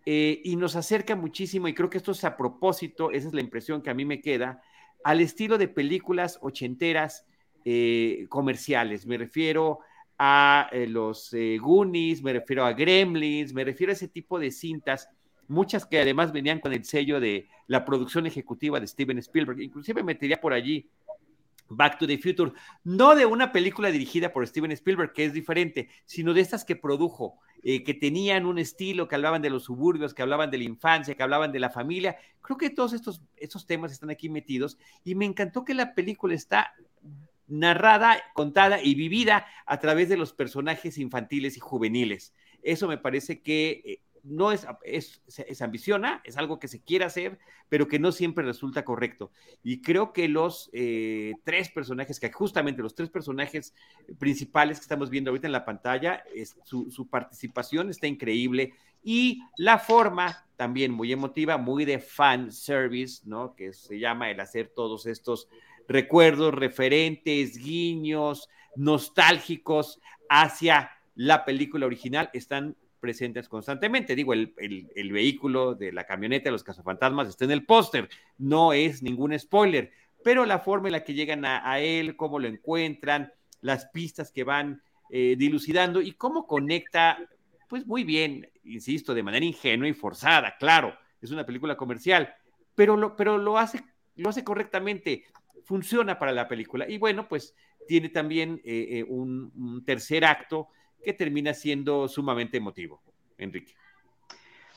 y 0.07 0.55
nos 0.55 0.75
acerca 0.75 1.15
muchísimo, 1.15 1.67
y 1.67 1.73
creo 1.73 1.89
que 1.89 1.97
esto 1.97 2.11
es 2.11 2.23
a 2.23 2.37
propósito, 2.37 3.09
esa 3.09 3.27
es 3.27 3.33
la 3.33 3.41
impresión 3.41 3.81
que 3.81 3.89
a 3.89 3.95
mí 3.95 4.05
me 4.05 4.21
queda, 4.21 4.61
al 5.03 5.21
estilo 5.21 5.57
de 5.59 5.67
películas 5.67 6.39
ochenteras 6.41 7.25
eh, 7.63 8.25
comerciales. 8.29 9.05
Me 9.05 9.17
refiero 9.17 9.79
a 10.17 10.69
eh, 10.71 10.87
los 10.87 11.33
eh, 11.33 11.57
Goonies, 11.59 12.23
me 12.23 12.33
refiero 12.33 12.65
a 12.65 12.73
Gremlins, 12.73 13.53
me 13.53 13.63
refiero 13.63 13.91
a 13.91 13.93
ese 13.93 14.07
tipo 14.07 14.39
de 14.39 14.49
cintas, 14.51 15.09
muchas 15.47 15.85
que 15.85 15.99
además 15.99 16.31
venían 16.31 16.59
con 16.59 16.73
el 16.73 16.85
sello 16.85 17.19
de 17.19 17.47
la 17.67 17.85
producción 17.85 18.25
ejecutiva 18.25 18.79
de 18.79 18.87
Steven 18.87 19.17
Spielberg. 19.19 19.61
Inclusive 19.61 20.03
metería 20.03 20.39
por 20.39 20.53
allí 20.53 20.89
Back 21.67 21.97
to 21.97 22.07
the 22.07 22.17
Future, 22.17 22.51
no 22.83 23.15
de 23.15 23.25
una 23.25 23.51
película 23.51 23.89
dirigida 23.89 24.31
por 24.31 24.45
Steven 24.45 24.71
Spielberg, 24.71 25.13
que 25.13 25.25
es 25.25 25.33
diferente, 25.33 25.89
sino 26.05 26.33
de 26.33 26.41
estas 26.41 26.63
que 26.63 26.75
produjo, 26.75 27.39
que 27.63 27.97
tenían 27.99 28.45
un 28.45 28.59
estilo, 28.59 29.07
que 29.07 29.15
hablaban 29.15 29.41
de 29.41 29.49
los 29.49 29.63
suburbios, 29.63 30.13
que 30.13 30.21
hablaban 30.21 30.51
de 30.51 30.59
la 30.59 30.65
infancia, 30.65 31.15
que 31.15 31.23
hablaban 31.23 31.51
de 31.51 31.59
la 31.59 31.71
familia. 31.71 32.17
Creo 32.41 32.57
que 32.57 32.69
todos 32.69 32.93
estos, 32.93 33.23
estos 33.37 33.65
temas 33.65 33.91
están 33.91 34.11
aquí 34.11 34.29
metidos 34.29 34.77
y 35.03 35.15
me 35.15 35.25
encantó 35.25 35.65
que 35.65 35.73
la 35.73 35.95
película 35.95 36.35
está 36.35 36.75
narrada, 37.47 38.17
contada 38.33 38.81
y 38.81 38.93
vivida 38.93 39.47
a 39.65 39.79
través 39.79 40.09
de 40.09 40.17
los 40.17 40.33
personajes 40.33 40.99
infantiles 40.99 41.57
y 41.57 41.59
juveniles. 41.59 42.33
Eso 42.61 42.87
me 42.87 42.97
parece 42.97 43.41
que 43.41 43.81
eh, 43.85 43.99
no 44.25 44.51
es, 44.51 44.67
es, 44.83 45.61
ambiciona, 45.61 46.21
es 46.23 46.37
algo 46.37 46.59
que 46.59 46.67
se 46.67 46.81
quiere 46.81 47.05
hacer, 47.05 47.39
pero 47.69 47.87
que 47.87 47.99
no 47.99 48.11
siempre 48.11 48.43
resulta 48.43 48.83
correcto. 48.83 49.31
Y 49.63 49.81
creo 49.81 50.13
que 50.13 50.27
los 50.27 50.69
eh, 50.73 51.33
tres 51.43 51.69
personajes, 51.69 52.19
que 52.19 52.31
justamente 52.31 52.81
los 52.81 52.95
tres 52.95 53.09
personajes 53.09 53.73
principales 54.17 54.79
que 54.79 54.83
estamos 54.83 55.09
viendo 55.09 55.29
ahorita 55.29 55.47
en 55.47 55.53
la 55.53 55.65
pantalla, 55.65 56.23
su, 56.63 56.89
su, 56.91 57.07
participación 57.07 57.89
está 57.89 58.07
increíble 58.07 58.73
y 59.03 59.41
la 59.57 59.77
forma 59.77 60.47
también 60.55 60.91
muy 60.91 61.11
emotiva, 61.11 61.57
muy 61.57 61.85
de 61.85 61.99
fan 61.99 62.51
service, 62.51 63.21
¿no? 63.25 63.55
Que 63.55 63.73
se 63.73 63.99
llama 63.99 64.31
el 64.31 64.39
hacer 64.39 64.71
todos 64.75 65.05
estos 65.05 65.47
recuerdos, 65.87 66.53
referentes, 66.53 67.57
guiños, 67.57 68.49
nostálgicos 68.75 69.99
hacia 70.29 70.91
la 71.15 71.45
película 71.45 71.85
original 71.85 72.29
están 72.33 72.75
presentes 73.05 73.47
constantemente. 73.47 74.15
Digo, 74.15 74.33
el, 74.33 75.11
vehículo 75.11 75.75
de 75.75 75.91
la 75.91 76.05
camioneta 76.05 76.45
de 76.45 76.53
los 76.53 76.63
cazafantasmas 76.63 77.27
está 77.27 77.45
en 77.45 77.51
el 77.51 77.67
póster, 77.67 78.09
no 78.39 78.73
es 78.73 79.03
ningún 79.03 79.37
spoiler, 79.37 79.91
pero 80.23 80.43
la 80.43 80.57
forma 80.57 80.87
en 80.87 80.93
la 80.93 81.03
que 81.03 81.13
llegan 81.13 81.45
a, 81.45 81.79
él, 81.79 82.15
cómo 82.15 82.39
lo 82.39 82.47
encuentran, 82.47 83.31
las 83.61 83.85
pistas 83.85 84.31
que 84.31 84.43
van 84.43 84.81
eh, 85.11 85.35
dilucidando 85.37 86.01
y 86.01 86.13
cómo 86.13 86.47
conecta, 86.47 87.19
pues 87.69 87.85
muy 87.85 88.03
bien, 88.03 88.49
insisto, 88.63 89.13
de 89.13 89.21
manera 89.21 89.45
ingenua 89.45 89.87
y 89.87 89.93
forzada, 89.93 90.57
claro, 90.57 90.95
es 91.21 91.29
una 91.29 91.45
película 91.45 91.77
comercial, 91.77 92.33
pero 92.73 92.97
lo, 92.97 93.15
pero 93.15 93.37
lo 93.37 93.59
hace, 93.59 93.83
lo 94.15 94.29
hace 94.29 94.43
correctamente 94.43 95.25
funciona 95.63 96.17
para 96.17 96.31
la 96.31 96.47
película. 96.47 96.89
Y 96.89 96.97
bueno, 96.97 97.27
pues 97.27 97.55
tiene 97.87 98.09
también 98.09 98.61
eh, 98.63 98.87
eh, 98.89 99.03
un, 99.03 99.83
tercer 99.85 100.25
acto 100.25 100.69
que 101.05 101.13
termina 101.13 101.53
siendo 101.53 102.09
sumamente 102.09 102.57
emotivo, 102.57 103.01
Enrique. 103.37 103.73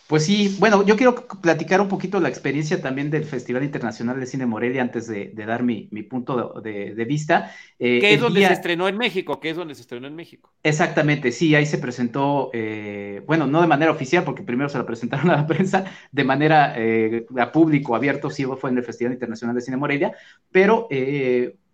Pues 0.08 0.24
sí, 0.24 0.56
bueno, 0.58 0.86
yo 0.86 0.96
quiero 0.96 1.26
platicar 1.42 1.82
un 1.82 1.88
poquito 1.88 2.18
la 2.18 2.30
experiencia 2.30 2.80
también 2.80 3.10
del 3.10 3.26
Festival 3.26 3.62
Internacional 3.62 4.18
de 4.18 4.24
Cine 4.24 4.46
Morelia 4.46 4.80
antes 4.80 5.06
de, 5.06 5.34
dar 5.34 5.62
mi, 5.62 5.84
punto 6.08 6.62
de, 6.62 7.04
vista. 7.06 7.54
Eh, 7.78 8.00
que 8.00 8.14
es 8.14 8.20
donde 8.20 8.46
se 8.46 8.54
estrenó 8.54 8.88
en 8.88 8.96
México, 8.96 9.38
que 9.38 9.50
es 9.50 9.56
donde 9.58 9.74
se 9.74 9.82
estrenó 9.82 10.06
en 10.06 10.16
México. 10.16 10.50
Exactamente, 10.62 11.30
sí, 11.30 11.54
ahí 11.54 11.66
se 11.66 11.76
presentó, 11.76 12.48
eh, 12.54 13.22
bueno, 13.26 13.46
no 13.46 13.60
de 13.60 13.66
manera 13.66 13.92
oficial, 13.92 14.24
porque 14.24 14.42
primero 14.42 14.70
se 14.70 14.78
la 14.78 14.86
presentaron 14.86 15.28
a 15.28 15.36
la 15.36 15.46
prensa, 15.46 15.84
de 16.10 16.24
manera 16.24 16.72
eh, 16.74 17.26
a 17.38 17.52
público 17.52 17.94
abierto, 17.94 18.30
sí 18.30 18.46
fue 18.58 18.70
en 18.70 18.78
el 18.78 18.84
Festival 18.84 19.12
Internacional 19.12 19.54
de 19.56 19.60
Cine 19.60 19.76
Morelia, 19.76 20.12
pero 20.50 20.88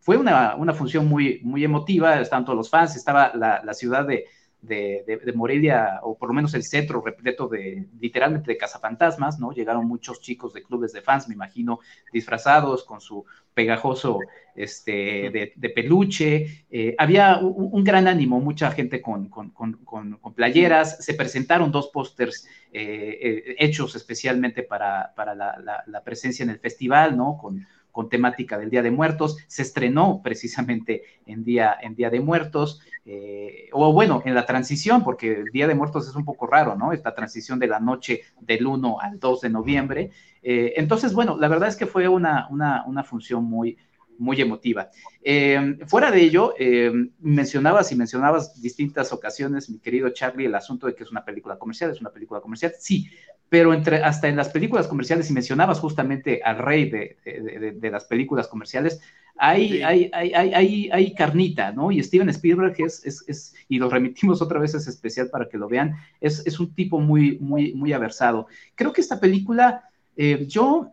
fue 0.00 0.16
una, 0.16 0.74
función 0.74 1.06
muy, 1.06 1.38
muy 1.44 1.62
emotiva, 1.62 2.20
estaban 2.20 2.44
todos 2.44 2.56
los 2.56 2.68
fans, 2.68 2.96
estaba 2.96 3.30
la 3.32 3.74
ciudad 3.74 4.04
de 4.04 4.24
de, 4.66 5.32
Morelia, 5.34 6.00
o 6.02 6.16
por 6.16 6.28
lo 6.28 6.34
menos 6.34 6.54
el 6.54 6.62
centro 6.62 7.00
repleto 7.00 7.48
de, 7.48 7.86
literalmente, 8.00 8.52
de 8.52 8.58
cazafantasmas, 8.58 9.38
¿no? 9.38 9.52
Llegaron 9.52 9.86
muchos 9.86 10.20
chicos 10.20 10.52
de 10.52 10.62
clubes 10.62 10.92
de 10.92 11.02
fans, 11.02 11.28
me 11.28 11.34
imagino, 11.34 11.80
disfrazados 12.12 12.84
con 12.84 13.00
su 13.00 13.24
pegajoso 13.54 14.18
este, 14.54 15.52
de, 15.56 15.70
peluche. 15.70 16.66
Eh, 16.70 16.94
había 16.98 17.38
un, 17.38 17.84
gran 17.84 18.06
ánimo, 18.08 18.40
mucha 18.40 18.70
gente 18.70 19.00
con, 19.00 19.30
playeras. 20.34 21.04
Se 21.04 21.14
presentaron 21.14 21.70
dos 21.70 21.88
pósters 21.88 22.46
eh, 22.72 23.18
eh, 23.22 23.56
hechos 23.58 23.94
especialmente 23.94 24.62
para, 24.62 25.12
la, 25.16 26.02
presencia 26.04 26.42
en 26.42 26.50
el 26.50 26.58
festival, 26.58 27.16
¿no? 27.16 27.38
Con, 27.38 27.66
con 27.94 28.08
temática 28.08 28.58
del 28.58 28.70
Día 28.70 28.82
de 28.82 28.90
Muertos. 28.90 29.38
Se 29.46 29.62
estrenó 29.62 30.20
precisamente 30.20 31.04
en 31.26 31.44
Día, 31.44 31.76
en 31.80 31.94
día 31.94 32.10
de 32.10 32.18
Muertos, 32.18 32.80
eh, 33.04 33.68
o 33.70 33.92
bueno, 33.92 34.20
en 34.24 34.34
la 34.34 34.46
transición, 34.46 35.04
porque 35.04 35.32
el 35.32 35.50
Día 35.52 35.68
de 35.68 35.76
Muertos 35.76 36.08
es 36.08 36.16
un 36.16 36.24
poco 36.24 36.48
raro, 36.48 36.74
¿no? 36.74 36.92
Esta 36.92 37.14
transición 37.14 37.60
de 37.60 37.68
la 37.68 37.78
noche 37.78 38.22
del 38.40 38.66
1 38.66 39.00
al 39.00 39.20
2 39.20 39.40
de 39.42 39.48
noviembre. 39.48 40.10
Eh, 40.42 40.72
entonces, 40.76 41.14
bueno, 41.14 41.36
la 41.38 41.46
verdad 41.46 41.68
es 41.68 41.76
que 41.76 41.86
fue 41.86 42.08
una, 42.08 42.48
una 42.50 43.04
función 43.04 43.44
muy, 43.44 43.78
muy 44.18 44.40
emotiva. 44.40 44.90
Eh, 45.22 45.78
fuera 45.86 46.10
de 46.10 46.20
ello, 46.20 46.54
eh, 46.58 46.92
mencionabas 47.20 47.90
y 47.92 47.96
mencionabas 47.96 48.60
distintas 48.60 49.12
ocasiones, 49.12 49.70
mi 49.70 49.78
querido 49.78 50.10
Charlie, 50.10 50.46
el 50.46 50.54
asunto 50.54 50.86
de 50.86 50.94
que 50.94 51.04
es 51.04 51.10
una 51.10 51.24
película 51.24 51.58
comercial, 51.58 51.90
es 51.90 52.00
una 52.00 52.10
película 52.10 52.40
comercial, 52.40 52.72
sí, 52.78 53.08
pero 53.48 53.72
entre, 53.72 54.02
hasta 54.02 54.28
en 54.28 54.36
las 54.36 54.48
películas 54.48 54.86
comerciales, 54.86 55.30
y 55.30 55.32
mencionabas 55.32 55.78
justamente 55.78 56.42
al 56.42 56.58
rey 56.58 56.90
de, 56.90 57.90
las 57.90 58.04
películas 58.04 58.48
comerciales, 58.48 59.00
hay, 59.36 59.82
hay, 59.82 60.10
hay, 60.12 60.90
hay, 60.92 61.14
carnita, 61.14 61.72
¿no? 61.72 61.90
Y 61.90 62.02
Steven 62.02 62.28
Spielberg 62.28 62.74
es, 62.78 63.04
es, 63.04 63.54
y 63.68 63.78
lo 63.78 63.90
remitimos 63.90 64.40
otra 64.40 64.60
vez, 64.60 64.74
es 64.74 64.86
especial 64.86 65.28
para 65.28 65.48
que 65.48 65.58
lo 65.58 65.68
vean, 65.68 65.94
es, 66.20 66.46
es 66.46 66.58
un 66.60 66.74
tipo 66.74 67.00
muy, 67.00 67.38
muy, 67.38 67.74
muy 67.74 67.92
aversado. 67.92 68.46
Creo 68.74 68.92
que 68.92 69.00
esta 69.00 69.20
película, 69.20 69.88
eh, 70.16 70.46
yo 70.48 70.92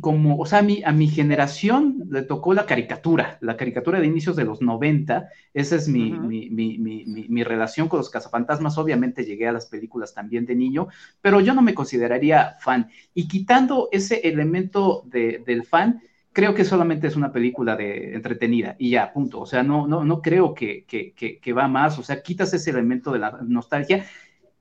como, 0.00 0.38
o 0.38 0.46
sea, 0.46 0.60
a 0.60 0.62
mi, 0.62 0.82
a 0.84 0.92
mi 0.92 1.08
generación 1.08 2.04
le 2.08 2.22
tocó 2.22 2.54
la 2.54 2.64
caricatura, 2.64 3.38
la 3.40 3.56
caricatura 3.56 3.98
de 3.98 4.06
inicios 4.06 4.36
de 4.36 4.44
los 4.44 4.62
90, 4.62 5.28
esa 5.52 5.76
es 5.76 5.88
mi, 5.88 6.12
mi, 6.12 6.48
mi, 6.48 6.78
mi, 6.78 7.42
relación 7.42 7.88
con 7.88 7.98
los 7.98 8.08
cazafantasmas, 8.08 8.78
obviamente 8.78 9.24
llegué 9.24 9.48
a 9.48 9.52
las 9.52 9.66
películas 9.66 10.14
también 10.14 10.46
de 10.46 10.54
niño, 10.54 10.88
pero 11.20 11.40
yo 11.40 11.54
no 11.54 11.62
me 11.62 11.74
consideraría 11.74 12.56
fan. 12.60 12.88
Y 13.14 13.26
quitando 13.26 13.88
ese 13.90 14.20
elemento 14.28 15.02
de, 15.06 15.42
del 15.44 15.64
fan, 15.64 16.02
creo 16.32 16.54
que 16.54 16.64
solamente 16.64 17.08
es 17.08 17.16
una 17.16 17.32
película 17.32 17.74
de 17.74 18.14
entretenida 18.14 18.76
y 18.78 18.90
ya, 18.90 19.12
punto. 19.12 19.40
O 19.40 19.46
sea, 19.46 19.64
no, 19.64 19.88
no, 19.88 20.04
no 20.04 20.22
creo 20.22 20.54
que, 20.54 20.84
que, 20.84 21.12
que, 21.14 21.40
que 21.40 21.52
va 21.52 21.66
más, 21.66 21.98
o 21.98 22.04
sea, 22.04 22.22
quitas 22.22 22.54
ese 22.54 22.70
elemento 22.70 23.12
de 23.12 23.18
la 23.18 23.38
nostalgia 23.42 24.04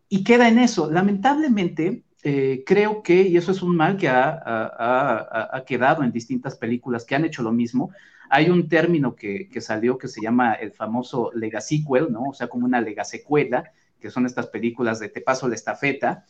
y 0.09 0.23
queda 0.23 0.47
en 0.47 0.59
eso. 0.59 0.91
Lamentablemente, 0.91 2.03
eh, 2.23 2.63
creo 2.65 3.03
que, 3.03 3.21
y 3.23 3.35
eso 3.35 3.51
es 3.51 3.61
un 3.61 3.75
mal 3.75 3.97
que 3.97 4.07
ha, 4.07 5.63
quedado 5.67 6.03
en 6.03 6.11
distintas 6.11 6.55
películas 6.55 7.03
que 7.03 7.15
han 7.15 7.25
hecho 7.25 7.43
lo 7.43 7.51
mismo, 7.51 7.91
hay 8.29 8.49
un 8.49 8.69
término 8.69 9.15
que, 9.15 9.49
salió 9.59 9.97
que 9.97 10.07
se 10.07 10.21
llama 10.21 10.53
el 10.53 10.71
famoso 10.71 11.31
legasequel, 11.33 12.11
¿no? 12.11 12.29
O 12.29 12.33
sea, 12.33 12.47
como 12.47 12.65
una 12.65 12.81
legasecuela, 12.81 13.71
que 13.99 14.09
son 14.09 14.25
estas 14.25 14.47
películas 14.47 14.99
de 14.99 15.09
Te 15.09 15.21
paso 15.21 15.47
la 15.47 15.55
estafeta, 15.55 16.25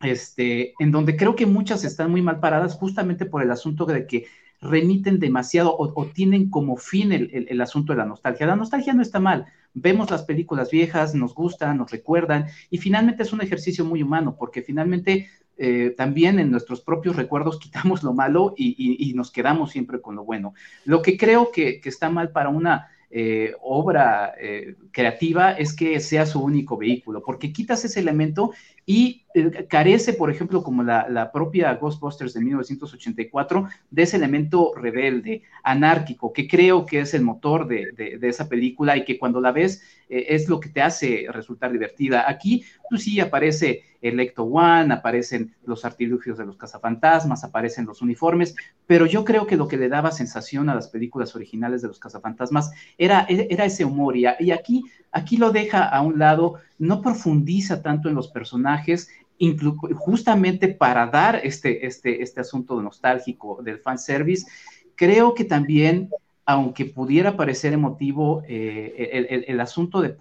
este, 0.00 0.74
en 0.78 0.90
donde 0.90 1.16
creo 1.16 1.36
que 1.36 1.46
muchas 1.46 1.84
están 1.84 2.10
muy 2.10 2.22
mal 2.22 2.40
paradas 2.40 2.74
justamente 2.74 3.24
por 3.24 3.42
el 3.42 3.50
asunto 3.50 3.86
de 3.86 4.06
que 4.06 4.26
remiten 4.60 5.18
demasiado 5.18 5.74
o, 5.78 6.06
tienen 6.06 6.50
como 6.50 6.76
fin 6.76 7.12
el, 7.12 7.60
asunto 7.60 7.92
de 7.92 7.98
la 7.98 8.04
nostalgia. 8.04 8.46
La 8.46 8.56
nostalgia 8.56 8.92
no 8.92 9.02
está 9.02 9.20
mal. 9.20 9.46
Vemos 9.74 10.10
las 10.10 10.24
películas 10.24 10.70
viejas, 10.70 11.14
nos 11.14 11.34
gustan, 11.34 11.78
nos 11.78 11.90
recuerdan 11.90 12.46
y 12.70 12.78
finalmente 12.78 13.22
es 13.22 13.32
un 13.32 13.40
ejercicio 13.40 13.84
muy 13.84 14.02
humano 14.02 14.36
porque 14.38 14.62
finalmente 14.62 15.28
eh, 15.62 15.94
también 15.94 16.38
en 16.38 16.50
nuestros 16.50 16.80
propios 16.80 17.16
recuerdos 17.16 17.58
quitamos 17.60 18.02
lo 18.02 18.14
malo 18.14 18.54
y, 18.56 19.12
nos 19.14 19.30
quedamos 19.30 19.70
siempre 19.72 20.00
con 20.00 20.16
lo 20.16 20.24
bueno. 20.24 20.54
Lo 20.86 21.02
que 21.02 21.18
creo 21.18 21.50
que, 21.52 21.80
está 21.84 22.08
mal 22.08 22.30
para 22.30 22.48
una 22.48 22.88
eh, 23.10 23.52
obra 23.60 24.32
eh, 24.40 24.76
creativa 24.90 25.52
es 25.52 25.74
que 25.74 26.00
sea 26.00 26.24
su 26.24 26.42
único 26.42 26.78
vehículo, 26.78 27.22
porque 27.22 27.52
quitas 27.52 27.84
ese 27.84 28.00
elemento 28.00 28.52
y 28.86 29.24
eh, 29.34 29.66
carece, 29.68 30.14
por 30.14 30.30
ejemplo, 30.30 30.62
como 30.62 30.82
la, 30.82 31.30
propia 31.32 31.74
Ghostbusters 31.74 32.34
de 32.34 32.40
1984, 32.40 33.68
de 33.90 34.02
ese 34.02 34.16
elemento 34.16 34.72
rebelde, 34.74 35.42
anárquico, 35.62 36.32
que 36.32 36.48
creo 36.48 36.84
que 36.86 37.00
es 37.00 37.14
el 37.14 37.22
motor 37.22 37.68
de, 37.68 38.18
esa 38.22 38.48
película 38.48 38.96
y 38.96 39.04
que 39.04 39.18
cuando 39.18 39.40
la 39.40 39.52
ves 39.52 39.82
eh, 40.08 40.26
es 40.30 40.48
lo 40.48 40.58
que 40.58 40.68
te 40.68 40.82
hace 40.82 41.26
resultar 41.30 41.70
divertida. 41.70 42.28
Aquí, 42.28 42.64
pues 42.88 43.04
sí, 43.04 43.20
aparece 43.20 43.84
Electo 44.02 44.44
One, 44.44 44.94
aparecen 44.94 45.54
los 45.64 45.84
artilugios 45.84 46.38
de 46.38 46.46
los 46.46 46.56
cazafantasmas, 46.56 47.44
aparecen 47.44 47.86
los 47.86 48.02
uniformes, 48.02 48.56
pero 48.86 49.06
yo 49.06 49.24
creo 49.24 49.46
que 49.46 49.56
lo 49.56 49.68
que 49.68 49.76
le 49.76 49.88
daba 49.88 50.10
sensación 50.10 50.68
a 50.68 50.74
las 50.74 50.88
películas 50.88 51.36
originales 51.36 51.82
de 51.82 51.88
los 51.88 52.00
cazafantasmas 52.00 52.72
era, 52.98 53.26
era 53.28 53.66
ese 53.66 53.84
humor 53.84 54.16
y, 54.16 54.24
y 54.40 54.50
aquí 54.50 54.84
Aquí 55.12 55.36
lo 55.36 55.50
deja 55.50 55.84
a 55.84 56.02
un 56.02 56.18
lado, 56.18 56.60
no 56.80 57.02
profundiza 57.02 57.82
tanto 57.82 58.08
en 58.08 58.14
los 58.16 58.28
personajes, 58.28 59.10
justamente 59.94 60.68
para 60.68 61.06
dar 61.06 61.40
este, 61.44 61.86
este, 61.86 62.22
este 62.22 62.40
asunto 62.40 62.80
nostálgico 62.82 63.62
del 63.62 63.78
fanservice. 63.78 64.46
Creo 64.96 65.34
que 65.34 65.44
también, 65.44 66.10
aunque 66.44 66.86
pudiera 66.86 67.36
parecer 67.36 67.72
emotivo, 67.72 68.42
eh, 68.48 69.44
el, 69.46 69.60
asunto 69.60 70.00
de, 70.00 70.14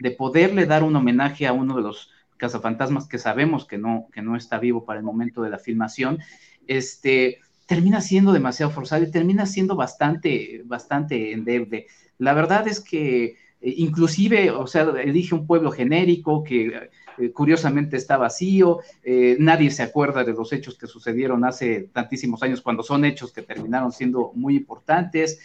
de 0.00 0.10
poderle 0.12 0.66
dar 0.66 0.82
un 0.82 0.96
homenaje 0.96 1.46
a 1.46 1.52
uno 1.52 1.76
de 1.76 1.82
los 1.82 2.10
cazafantasmas 2.36 3.06
que 3.06 3.18
sabemos 3.18 3.64
que 3.64 3.78
no, 3.78 4.08
que 4.12 4.22
no 4.22 4.36
está 4.36 4.58
vivo 4.58 4.84
para 4.84 4.98
el 4.98 5.04
momento 5.04 5.42
de 5.42 5.50
la 5.50 5.58
filmación, 5.58 6.18
este, 6.66 7.38
termina 7.66 8.00
siendo 8.00 8.32
demasiado 8.32 8.72
forzado 8.72 9.04
y 9.04 9.10
termina 9.10 9.46
siendo 9.46 9.76
bastante, 9.76 10.62
bastante 10.64 11.32
endeble. 11.32 11.86
La 12.18 12.34
verdad 12.34 12.66
es 12.68 12.80
que 12.80 13.36
inclusive, 13.64 14.50
o 14.50 14.66
sea, 14.66 14.82
elige 15.02 15.34
un 15.34 15.46
pueblo 15.46 15.70
genérico 15.70 16.44
que 16.44 16.90
eh, 17.18 17.32
curiosamente 17.32 17.96
está 17.96 18.16
vacío, 18.16 18.80
eh, 19.02 19.36
nadie 19.38 19.70
se 19.70 19.82
acuerda 19.82 20.24
de 20.24 20.32
los 20.32 20.52
hechos 20.52 20.76
que 20.76 20.86
sucedieron 20.86 21.44
hace 21.44 21.88
tantísimos 21.92 22.42
años 22.42 22.60
cuando 22.60 22.82
son 22.82 23.04
hechos 23.04 23.32
que 23.32 23.42
terminaron 23.42 23.92
siendo 23.92 24.32
muy 24.34 24.56
importantes. 24.56 25.40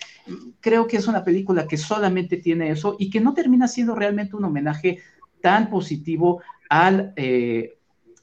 Creo 0.60 0.88
que 0.88 0.98
es 0.98 1.08
una 1.08 1.24
película 1.24 1.68
que 1.68 1.78
solamente 1.78 2.38
tiene 2.38 2.72
eso 2.72 2.96
y 3.00 3.10
que 3.10 3.22
no 3.22 3.34
termina 3.34 3.68
siendo 3.68 3.96
realmente 3.96 4.36
un 4.36 4.46
homenaje 4.46 5.00
tan 5.42 5.70
positivo 5.70 6.42
al, 6.70 7.14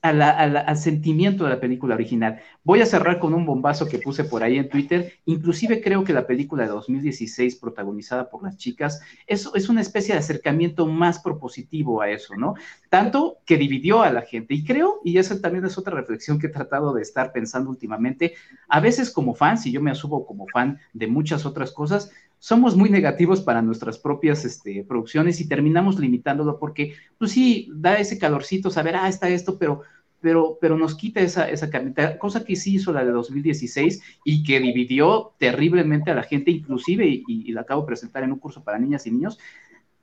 al, 0.08 0.76
sentimiento 0.76 1.44
de 1.44 1.50
la 1.50 1.60
película 1.60 1.94
original. 1.94 2.40
Voy 2.64 2.80
a 2.80 2.86
cerrar 2.86 3.18
con 3.18 3.34
un 3.34 3.46
bombazo 3.46 3.88
que 3.88 3.98
puse 3.98 4.24
por 4.24 4.42
ahí 4.42 4.58
en 4.58 4.68
Twitter. 4.68 5.12
Inclusive 5.24 5.80
creo 5.80 6.04
que 6.04 6.12
la 6.12 6.26
película 6.26 6.64
de 6.64 6.70
2016, 6.70 7.56
protagonizada 7.56 8.28
por 8.28 8.42
las 8.42 8.56
chicas, 8.56 9.00
es, 9.26 9.48
es 9.54 9.68
una 9.68 9.80
especie 9.80 10.14
de 10.14 10.20
acercamiento 10.20 10.86
más 10.86 11.20
propositivo 11.20 12.00
a 12.00 12.10
eso, 12.10 12.36
¿no? 12.36 12.54
Tanto 12.88 13.38
que 13.44 13.56
dividió 13.56 14.02
a 14.02 14.12
la 14.12 14.22
gente. 14.22 14.54
Y 14.54 14.64
creo, 14.64 15.00
y 15.04 15.18
esa 15.18 15.40
también 15.40 15.64
es 15.64 15.78
otra 15.78 15.94
reflexión 15.94 16.38
que 16.38 16.46
he 16.48 16.50
tratado 16.50 16.92
de 16.92 17.02
estar 17.02 17.32
pensando 17.32 17.70
últimamente, 17.70 18.34
a 18.68 18.80
veces 18.80 19.10
como 19.10 19.34
fans, 19.34 19.66
y 19.66 19.72
yo 19.72 19.80
me 19.80 19.90
asumo 19.90 20.26
como 20.26 20.46
fan 20.46 20.78
de 20.92 21.06
muchas 21.06 21.46
otras 21.46 21.72
cosas, 21.72 22.10
somos 22.38 22.76
muy 22.76 22.90
negativos 22.90 23.40
para 23.40 23.62
nuestras 23.62 23.98
propias 23.98 24.44
este, 24.44 24.84
producciones 24.84 25.40
y 25.40 25.48
terminamos 25.48 25.98
limitándolo 25.98 26.58
porque, 26.58 26.94
pues 27.18 27.32
sí, 27.32 27.68
da 27.74 27.98
ese 27.98 28.18
calorcito 28.18 28.70
saber, 28.70 28.96
ah, 28.96 29.08
está 29.08 29.28
esto, 29.28 29.58
pero 29.58 29.82
pero, 30.20 30.58
pero 30.60 30.76
nos 30.76 30.94
quita 30.94 31.20
esa, 31.20 31.48
esa 31.48 31.70
cosa 32.18 32.44
que 32.44 32.56
sí 32.56 32.76
hizo 32.76 32.92
la 32.92 33.04
de 33.04 33.12
2016 33.12 34.02
y 34.24 34.42
que 34.42 34.60
dividió 34.60 35.32
terriblemente 35.38 36.10
a 36.10 36.14
la 36.14 36.22
gente, 36.22 36.50
inclusive, 36.50 37.06
y, 37.06 37.52
la 37.52 37.62
acabo 37.62 37.82
de 37.82 37.86
presentar 37.86 38.22
en 38.24 38.32
un 38.32 38.38
curso 38.38 38.64
para 38.64 38.78
niñas 38.78 39.06
y 39.06 39.10
niños, 39.10 39.38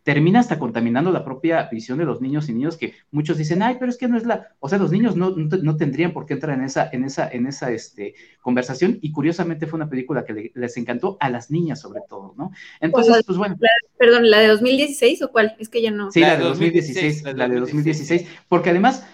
termina 0.04 0.42
hasta 0.42 0.60
contaminando 0.60 1.12
la 1.12 1.24
propia 1.24 1.70
visión 1.72 1.98
de 1.98 2.06
los 2.06 2.22
niños 2.22 2.50
y 2.50 2.54
niños 2.54 2.78
que 2.78 2.94
muchos 3.12 3.38
dicen, 3.38 3.64
ay, 3.64 3.78
pero 3.80 3.90
es 3.90 3.98
que 3.98 4.10
no 4.10 4.18
es 4.18 4.26
la, 4.26 4.50
o 4.60 4.68
sea, 4.68 4.78
los 4.78 4.92
niños 4.92 5.16
no, 5.16 5.32
no, 5.32 5.78
tendrían 5.78 6.12
por 6.12 6.26
qué 6.26 6.34
entrar 6.34 6.58
en 6.58 6.66
esa, 6.66 6.90
en 6.92 7.06
esa, 7.06 7.30
en 7.30 7.48
esa 7.48 7.72
este, 7.72 8.14
conversación 8.42 9.00
y 9.02 9.14
curiosamente 9.14 9.66
fue 9.66 9.78
una 9.78 9.90
película 9.90 10.26
que 10.26 10.52
les 10.54 10.78
encantó 10.78 11.18
a 11.22 11.30
las 11.30 11.52
niñas 11.52 11.80
sobre 11.80 12.02
todo, 12.08 12.34
¿no? 12.38 12.52
Entonces, 12.82 13.24
pues 13.26 13.38
bueno. 13.38 13.56
perdón, 13.98 14.30
¿la 14.30 14.40
de 14.40 14.48
2016 14.48 15.22
o 15.24 15.32
cuál? 15.32 15.56
Es 15.58 15.70
que 15.70 15.82
ya 15.82 15.92
no. 15.92 16.12
Sí, 16.12 16.20
la 16.20 16.36
de 16.36 16.44
2016, 16.44 17.24
la 17.36 17.48
de 17.48 17.60
2016, 17.62 18.28
porque 18.50 18.72
además 18.72 19.06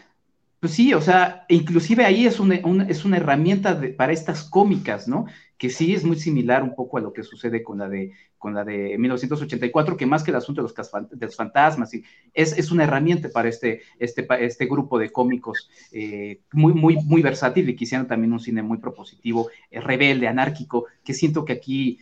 pues 0.59 0.73
sí, 0.73 0.93
o 0.93 1.01
sea, 1.01 1.45
inclusive 1.47 2.03
ahí 2.03 2.25
es 2.25 2.39
una, 2.39 2.55
es 2.89 3.05
una 3.05 3.17
herramienta 3.17 3.79
para 3.95 4.11
estas 4.11 4.43
cómicas, 4.43 5.07
¿no? 5.07 5.25
Que 5.57 5.69
sí 5.69 5.93
es 5.93 6.03
muy 6.03 6.17
similar 6.17 6.63
un 6.63 6.75
poco 6.75 6.97
a 6.97 7.01
lo 7.01 7.13
que 7.13 7.23
sucede 7.23 7.63
con 7.63 7.77
la 7.77 7.87
de, 7.87 8.11
con 8.37 8.53
la 8.53 8.65
de 8.65 8.97
1984, 8.97 9.95
que 9.95 10.05
más 10.05 10.21
que 10.21 10.31
el 10.31 10.37
asunto 10.37 10.61
de 10.61 10.67
los, 10.67 10.91
de 11.11 11.25
los 11.25 11.35
fantasmas, 11.35 11.93
y 11.93 12.03
es, 12.33 12.57
es, 12.57 12.71
una 12.71 12.83
herramienta 12.83 13.29
para 13.29 13.47
este, 13.47 13.81
este, 13.99 14.27
este 14.39 14.65
grupo 14.65 14.99
de 14.99 15.11
cómicos 15.11 15.69
eh, 15.93 16.41
muy, 16.51 16.73
muy, 16.73 16.97
muy 17.05 17.21
versátil 17.21 17.69
y 17.69 17.75
quisieran 17.77 18.07
también 18.07 18.33
un 18.33 18.39
cine 18.41 18.61
muy 18.61 18.79
propositivo, 18.79 19.49
eh, 19.71 19.79
rebelde, 19.79 20.27
anárquico, 20.27 20.87
que 21.05 21.13
siento 21.13 21.45
que 21.45 21.53
aquí 21.53 21.99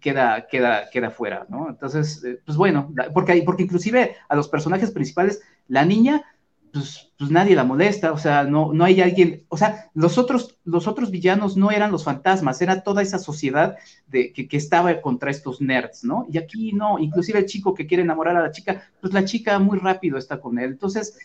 queda, 0.00 0.48
queda, 0.48 0.90
queda 0.90 1.10
fuera, 1.10 1.46
¿no? 1.48 1.68
Entonces, 1.68 2.24
eh, 2.24 2.40
pues 2.44 2.58
bueno, 2.58 2.92
porque, 3.14 3.40
porque 3.46 3.62
inclusive 3.62 4.16
a 4.28 4.34
los 4.34 4.48
personajes 4.48 4.90
principales, 4.90 5.42
la 5.68 5.84
niña 5.84 6.24
pues, 6.72 7.12
pues, 7.18 7.30
nadie 7.30 7.54
la 7.54 7.64
molesta, 7.64 8.12
o 8.12 8.18
sea, 8.18 8.44
no, 8.44 8.72
no 8.72 8.84
hay 8.84 9.00
alguien, 9.00 9.44
o 9.48 9.56
sea, 9.56 9.90
los 9.94 10.18
otros, 10.18 10.58
los 10.64 10.86
otros 10.86 11.10
villanos 11.10 11.56
no 11.56 11.70
eran 11.70 11.90
los 11.90 12.04
fantasmas, 12.04 12.62
era 12.62 12.82
toda 12.82 13.02
esa 13.02 13.18
sociedad 13.18 13.76
de, 14.06 14.32
que, 14.32 14.48
estaba 14.56 15.00
contra 15.00 15.30
estos 15.30 15.60
nerds, 15.60 16.04
¿no? 16.04 16.26
Y 16.30 16.38
aquí 16.38 16.72
no, 16.72 16.98
inclusive 16.98 17.38
el 17.38 17.46
chico 17.46 17.74
que 17.74 17.86
quiere 17.86 18.02
enamorar 18.02 18.36
a 18.36 18.42
la 18.42 18.52
chica, 18.52 18.90
pues 19.00 19.12
la 19.12 19.24
chica 19.24 19.58
muy 19.58 19.78
rápido 19.78 20.18
está 20.18 20.40
con 20.40 20.58
él, 20.58 20.70
entonces... 20.70 21.18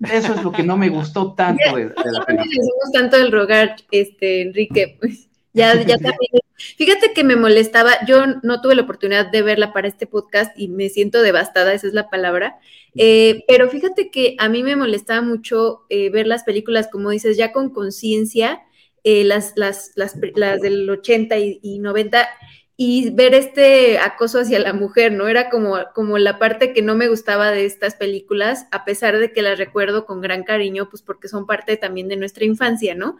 Eso 0.00 0.34
es 0.34 0.42
lo 0.42 0.50
que 0.50 0.64
no 0.64 0.76
me 0.76 0.88
gustó 0.88 1.34
tanto 1.34 1.62
de, 1.76 1.84
la 1.84 2.24
película. 2.26 2.68
tanto 2.92 3.16
el 3.16 3.30
rogar, 3.30 3.76
este, 3.92 4.42
Enrique, 4.42 4.98
pues 5.00 5.28
ya, 5.54 5.74
ya 5.82 5.96
también. 5.96 6.42
Fíjate 6.76 7.12
que 7.14 7.24
me 7.24 7.36
molestaba, 7.36 7.92
yo 8.06 8.26
no 8.42 8.60
tuve 8.60 8.74
la 8.74 8.82
oportunidad 8.82 9.30
de 9.30 9.42
verla 9.42 9.72
para 9.72 9.88
este 9.88 10.06
podcast 10.06 10.52
y 10.58 10.68
me 10.68 10.88
siento 10.88 11.22
devastada, 11.22 11.72
esa 11.72 11.86
es 11.86 11.94
la 11.94 12.10
palabra. 12.10 12.58
Eh, 12.96 13.44
pero 13.48 13.68
fíjate 13.68 14.10
que 14.10 14.36
a 14.38 14.48
mí 14.48 14.62
me 14.62 14.76
molestaba 14.76 15.22
mucho 15.22 15.86
eh, 15.88 16.10
ver 16.10 16.26
las 16.26 16.44
películas, 16.44 16.88
como 16.90 17.10
dices, 17.10 17.36
ya 17.36 17.52
con 17.52 17.70
conciencia, 17.70 18.62
eh, 19.02 19.24
las, 19.24 19.52
las, 19.56 19.92
las, 19.96 20.16
las, 20.34 20.60
del 20.60 20.88
80 20.88 21.38
y, 21.38 21.60
y 21.62 21.78
90 21.78 22.28
y 22.76 23.10
ver 23.10 23.34
este 23.34 23.98
acoso 23.98 24.40
hacia 24.40 24.58
la 24.58 24.72
mujer, 24.72 25.12
¿no? 25.12 25.28
Era 25.28 25.48
como, 25.48 25.78
como 25.94 26.18
la 26.18 26.40
parte 26.40 26.72
que 26.72 26.82
no 26.82 26.96
me 26.96 27.06
gustaba 27.06 27.52
de 27.52 27.66
estas 27.66 27.94
películas, 27.94 28.66
a 28.72 28.84
pesar 28.84 29.18
de 29.18 29.32
que 29.32 29.42
las 29.42 29.58
recuerdo 29.58 30.06
con 30.06 30.20
gran 30.20 30.42
cariño, 30.42 30.88
pues 30.90 31.00
porque 31.02 31.28
son 31.28 31.46
parte 31.46 31.76
también 31.76 32.08
de 32.08 32.16
nuestra 32.16 32.44
infancia, 32.44 32.96
¿no? 32.96 33.16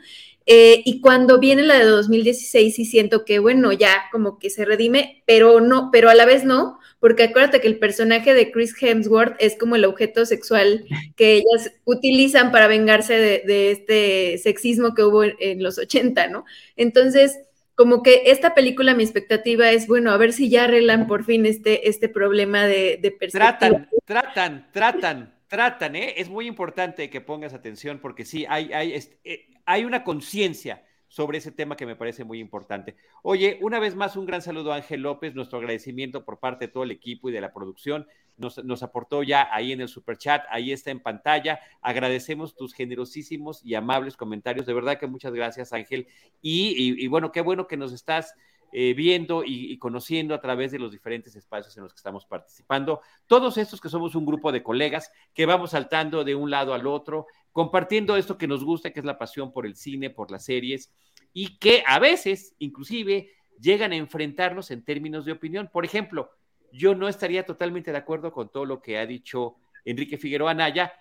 Eh, 0.47 0.83
y 0.85 1.01
cuando 1.01 1.39
viene 1.39 1.63
la 1.63 1.79
de 1.79 1.85
2016 1.85 2.75
sí 2.75 2.85
siento 2.85 3.25
que, 3.25 3.39
bueno, 3.39 3.73
ya 3.73 4.05
como 4.11 4.39
que 4.39 4.51
se 4.51 4.65
redime, 4.65 5.23
pero 5.25 5.61
no, 5.61 5.91
pero 5.93 6.11
a 6.11 6.15
la 6.15 6.27
vez 6.27 6.45
no, 6.45 6.81
porque 6.99 7.23
acuérdate 7.23 7.61
que 7.61 7.69
el 7.69 7.79
personaje 7.79 8.35
de 8.35 8.51
Chris 8.51 8.75
Hemsworth 8.81 9.37
es 9.39 9.57
como 9.57 9.77
el 9.77 9.85
objeto 9.85 10.27
sexual 10.27 10.85
que 11.17 11.35
ellas 11.37 11.73
utilizan 11.85 12.51
para 12.51 12.67
vengarse 12.67 13.15
de, 13.15 13.71
este 13.71 14.39
sexismo 14.39 14.95
que 14.95 15.05
hubo 15.05 15.23
en 15.23 15.63
los 15.63 15.79
80, 15.79 16.27
¿no? 16.29 16.45
Entonces 16.77 17.39
como 17.75 18.03
que 18.03 18.23
esta 18.27 18.55
película, 18.55 18.95
mi 18.95 19.03
expectativa 19.03 19.71
es, 19.71 19.87
bueno, 19.87 20.11
a 20.13 20.17
ver 20.17 20.33
si 20.33 20.49
ya 20.49 20.65
arreglan 20.65 21.07
por 21.07 21.25
fin 21.25 21.47
este, 21.47 21.89
este 21.89 22.09
problema 22.09 22.67
de, 22.67 22.99
de 23.03 23.11
perspectiva. 23.11 23.59
Tratan, 23.59 23.89
tratan, 24.05 24.69
tratan, 24.73 25.35
tratan, 25.49 25.97
¿eh? 25.97 26.15
Es 26.19 26.29
muy 26.29 26.47
importante 26.47 27.11
que 27.11 27.21
pongas 27.21 27.55
atención 27.55 27.99
porque 28.01 28.25
sí, 28.25 28.47
hay, 28.49 28.73
hay, 28.73 28.95
eh, 29.25 29.47
hay 29.65 29.85
una 29.85 30.05
conciencia 30.05 30.85
sobre 31.09 31.39
ese 31.39 31.53
tema 31.53 31.77
que 31.77 31.87
me 31.87 31.95
parece 31.95 32.25
muy 32.25 32.41
importante. 32.41 32.97
Oye, 33.23 33.59
una 33.61 33.79
vez 33.79 33.95
más, 33.95 34.17
un 34.17 34.27
gran 34.27 34.43
saludo 34.43 34.73
a 34.73 34.77
Ángel 34.77 35.03
López, 35.03 35.35
nuestro 35.35 35.59
agradecimiento 35.59 36.25
por 36.25 36.41
parte 36.41 36.67
de 36.67 36.73
todo 36.73 36.83
el 36.83 36.91
equipo 36.91 37.29
y 37.29 37.33
de 37.33 37.41
la 37.41 37.53
producción 37.53 38.09
nos, 38.37 38.83
aportó 38.83 39.23
ya 39.23 39.49
ahí 39.53 39.73
en 39.73 39.81
el 39.81 39.89
super 39.89 40.19
chat, 40.19 40.45
ahí 40.51 40.73
está 40.73 40.91
en 40.91 41.01
pantalla. 41.01 41.61
Agradecemos 41.81 42.55
tus 42.55 42.75
generosísimos 42.75 43.65
y 43.65 43.75
amables 43.75 44.17
comentarios. 44.17 44.67
De 44.67 44.75
verdad 44.75 44.99
que 44.99 45.07
muchas 45.07 45.33
gracias, 45.33 45.73
Ángel. 45.73 46.09
Y, 46.43 47.07
bueno, 47.09 47.33
qué 47.33 47.41
bueno 47.41 47.67
que 47.67 47.77
nos 47.77 47.93
estás 47.93 48.35
eh, 48.73 48.93
viendo 48.95 49.45
y, 49.45 49.79
conociendo 49.79 50.35
a 50.35 50.41
través 50.41 50.73
de 50.73 50.79
los 50.79 50.91
diferentes 50.91 51.37
espacios 51.37 51.77
en 51.77 51.85
los 51.85 51.93
que 51.93 51.99
estamos 51.99 52.27
participando. 52.27 53.01
Todos 53.27 53.57
estos 53.57 53.81
que 53.81 53.89
somos 53.89 54.15
un 54.15 54.27
grupo 54.27 54.51
de 54.51 54.63
colegas 54.63 55.13
que 55.33 55.47
vamos 55.47 55.71
saltando 55.71 56.25
de 56.25 56.35
un 56.35 56.51
lado 56.51 56.75
al 56.75 56.87
otro, 56.87 57.27
compartiendo 57.53 58.17
esto 58.17 58.37
que 58.37 58.49
nos 58.49 58.65
gusta, 58.65 58.91
que 58.91 59.01
es 59.01 59.07
la 59.07 59.19
pasión 59.19 59.53
por 59.53 59.65
el 59.65 59.77
cine, 59.77 60.11
por 60.11 60.31
las 60.31 60.45
series, 60.45 60.93
y 61.33 61.59
que 61.59 61.85
a 61.87 62.01
veces, 62.01 62.55
inclusive, 62.59 63.31
llegan 63.61 63.93
a 63.93 63.97
enfrentarnos 63.97 64.71
en 64.73 64.85
términos 64.85 65.25
de 65.25 65.33
opinión. 65.33 65.71
Por 65.73 65.85
ejemplo, 65.85 66.31
yo 66.75 66.95
no 66.95 67.09
estaría 67.09 67.47
totalmente 67.47 67.93
de 67.93 67.99
acuerdo 67.99 68.33
con 68.33 68.51
todo 68.51 68.65
lo 68.65 68.83
que 68.83 68.99
ha 68.99 69.07
dicho 69.07 69.57
Enrique 69.85 70.19
Figueroa 70.19 70.51
Anaya, 70.51 70.93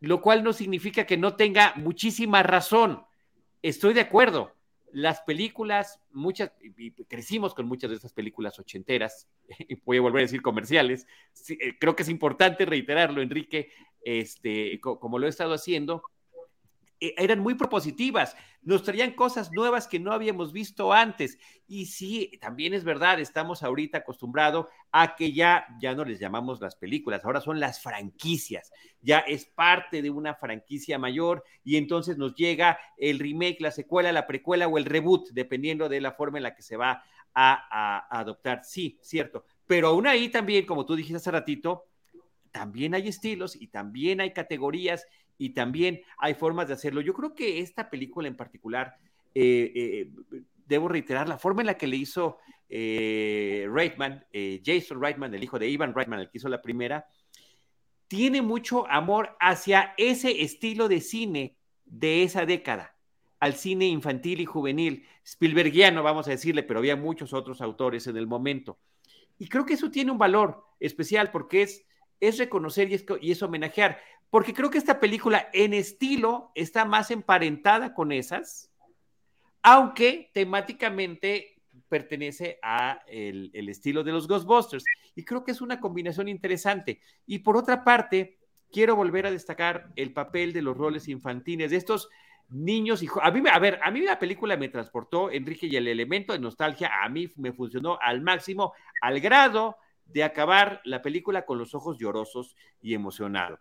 lo 0.00 0.22
cual 0.22 0.42
no 0.42 0.52
significa 0.52 1.04
que 1.04 1.18
no 1.18 1.36
tenga 1.36 1.74
muchísima 1.76 2.42
razón. 2.42 3.04
Estoy 3.60 3.92
de 3.92 4.00
acuerdo 4.00 4.54
las 4.90 5.20
películas, 5.20 6.00
muchas, 6.12 6.52
y 6.62 6.92
crecimos 7.04 7.54
con 7.54 7.66
muchas 7.66 7.90
de 7.90 7.96
esas 7.96 8.14
películas 8.14 8.58
ochenteras, 8.58 9.28
y 9.68 9.74
voy 9.84 9.98
a 9.98 10.00
volver 10.00 10.20
a 10.20 10.22
decir 10.22 10.40
comerciales, 10.40 11.06
eh, 11.50 11.76
creo 11.78 11.94
que 11.94 12.04
es 12.04 12.08
importante 12.08 12.64
reiterarlo, 12.64 13.20
Enrique, 13.20 13.70
este, 14.00 14.80
como 14.80 15.18
lo 15.18 15.26
he 15.26 15.30
estado 15.30 15.52
haciendo, 15.52 16.02
e, 17.00 17.14
eran 17.18 17.40
muy 17.40 17.54
propositivas, 17.54 18.34
nos 18.62 18.82
traían 18.82 19.12
cosas 19.12 19.52
nuevas 19.52 19.86
que 19.86 19.98
no 19.98 20.12
habíamos 20.12 20.52
visto 20.52 20.92
antes. 20.92 21.38
Y 21.66 21.86
sí, 21.86 22.38
también 22.40 22.74
es 22.74 22.84
verdad, 22.84 23.20
estamos 23.20 23.62
ahorita 23.62 23.98
acostumbrados 23.98 24.66
a 24.92 25.16
que 25.16 25.32
ya, 25.32 25.66
ya 25.80 25.94
no 25.94 26.04
les 26.04 26.18
llamamos 26.18 26.60
las 26.60 26.76
películas, 26.76 27.24
ahora 27.24 27.40
son 27.40 27.60
las 27.60 27.80
franquicias, 27.80 28.72
ya 29.00 29.18
es 29.20 29.46
parte 29.46 30.02
de 30.02 30.10
una 30.10 30.34
franquicia 30.34 30.98
mayor 30.98 31.44
y 31.64 31.76
entonces 31.76 32.18
nos 32.18 32.34
llega 32.34 32.78
el 32.96 33.18
remake, 33.18 33.60
la 33.60 33.70
secuela, 33.70 34.12
la 34.12 34.26
precuela 34.26 34.66
o 34.66 34.78
el 34.78 34.84
reboot, 34.84 35.30
dependiendo 35.30 35.88
de 35.88 36.00
la 36.00 36.12
forma 36.12 36.38
en 36.38 36.44
la 36.44 36.54
que 36.54 36.62
se 36.62 36.76
va 36.76 37.02
a, 37.34 38.08
a 38.10 38.20
adoptar. 38.20 38.64
Sí, 38.64 38.98
cierto. 39.02 39.44
Pero 39.66 39.88
aún 39.88 40.06
ahí 40.06 40.30
también, 40.30 40.66
como 40.66 40.86
tú 40.86 40.96
dijiste 40.96 41.16
hace 41.18 41.30
ratito, 41.30 41.84
también 42.50 42.94
hay 42.94 43.08
estilos 43.08 43.54
y 43.54 43.68
también 43.68 44.20
hay 44.20 44.32
categorías 44.32 45.06
y 45.38 45.50
también 45.50 46.02
hay 46.18 46.34
formas 46.34 46.68
de 46.68 46.74
hacerlo. 46.74 47.00
Yo 47.00 47.14
creo 47.14 47.34
que 47.34 47.60
esta 47.60 47.88
película 47.88 48.28
en 48.28 48.36
particular, 48.36 48.96
eh, 49.34 49.72
eh, 49.74 50.10
debo 50.66 50.88
reiterar, 50.88 51.28
la 51.28 51.38
forma 51.38 51.62
en 51.62 51.66
la 51.66 51.78
que 51.78 51.86
le 51.86 51.96
hizo 51.96 52.38
eh, 52.68 53.66
Reitman, 53.72 54.26
Jason 54.64 55.00
Reitman, 55.00 55.34
el 55.34 55.44
hijo 55.44 55.58
de 55.58 55.68
Ivan 55.68 55.94
Reitman, 55.94 56.20
el 56.20 56.28
que 56.28 56.38
hizo 56.38 56.48
la 56.48 56.60
primera, 56.60 57.06
tiene 58.08 58.42
mucho 58.42 58.88
amor 58.88 59.36
hacia 59.38 59.94
ese 59.96 60.42
estilo 60.42 60.88
de 60.88 61.00
cine 61.00 61.56
de 61.84 62.22
esa 62.22 62.44
década, 62.44 62.96
al 63.38 63.54
cine 63.54 63.86
infantil 63.86 64.40
y 64.40 64.46
juvenil, 64.46 65.06
Spielbergiano, 65.24 66.02
vamos 66.02 66.26
a 66.26 66.32
decirle, 66.32 66.62
pero 66.62 66.80
había 66.80 66.96
muchos 66.96 67.32
otros 67.32 67.60
autores 67.60 68.06
en 68.06 68.16
el 68.16 68.26
momento. 68.26 68.78
Y 69.38 69.48
creo 69.48 69.64
que 69.64 69.74
eso 69.74 69.90
tiene 69.90 70.10
un 70.10 70.18
valor 70.18 70.64
especial 70.80 71.30
porque 71.30 71.62
es, 71.62 71.86
es 72.18 72.38
reconocer 72.38 72.90
y 72.90 72.94
es, 72.94 73.04
y 73.20 73.30
es 73.30 73.42
homenajear 73.42 74.00
porque 74.30 74.54
creo 74.54 74.70
que 74.70 74.78
esta 74.78 75.00
película 75.00 75.48
en 75.52 75.74
estilo 75.74 76.52
está 76.54 76.84
más 76.84 77.10
emparentada 77.10 77.94
con 77.94 78.12
esas, 78.12 78.70
aunque 79.62 80.30
temáticamente 80.34 81.58
pertenece 81.88 82.58
a 82.62 83.00
el, 83.06 83.68
estilo 83.68 84.04
de 84.04 84.12
los 84.12 84.28
Ghostbusters. 84.28 84.84
Y 85.14 85.24
creo 85.24 85.44
que 85.44 85.52
es 85.52 85.60
una 85.60 85.80
combinación 85.80 86.28
interesante. 86.28 87.00
Y 87.26 87.40
por 87.40 87.56
otra 87.56 87.84
parte, 87.84 88.38
quiero 88.70 88.96
volver 88.96 89.26
a 89.26 89.30
destacar 89.30 89.90
el 89.96 90.12
papel 90.12 90.52
de 90.52 90.62
los 90.62 90.76
roles 90.76 91.08
infantiles, 91.08 91.70
de 91.70 91.76
estos 91.76 92.08
niños 92.50 93.02
y 93.02 93.08
a 93.20 93.30
mí 93.30 93.42
a 93.50 93.58
ver, 93.58 93.78
a 93.82 93.90
mí 93.90 94.00
la 94.00 94.18
película 94.18 94.56
me 94.56 94.70
transportó 94.70 95.30
Enrique 95.30 95.66
y 95.66 95.76
el 95.76 95.86
elemento 95.86 96.32
de 96.32 96.38
nostalgia 96.38 96.90
a 97.02 97.08
mí 97.10 97.30
me 97.36 97.52
funcionó 97.52 97.98
al 98.00 98.22
máximo 98.22 98.72
al 99.02 99.20
grado 99.20 99.76
de 100.06 100.24
acabar 100.24 100.80
la 100.84 101.02
película 101.02 101.44
con 101.44 101.58
los 101.58 101.74
ojos 101.74 101.98
llorosos 101.98 102.56
y 102.80 102.94
emocionado. 102.94 103.58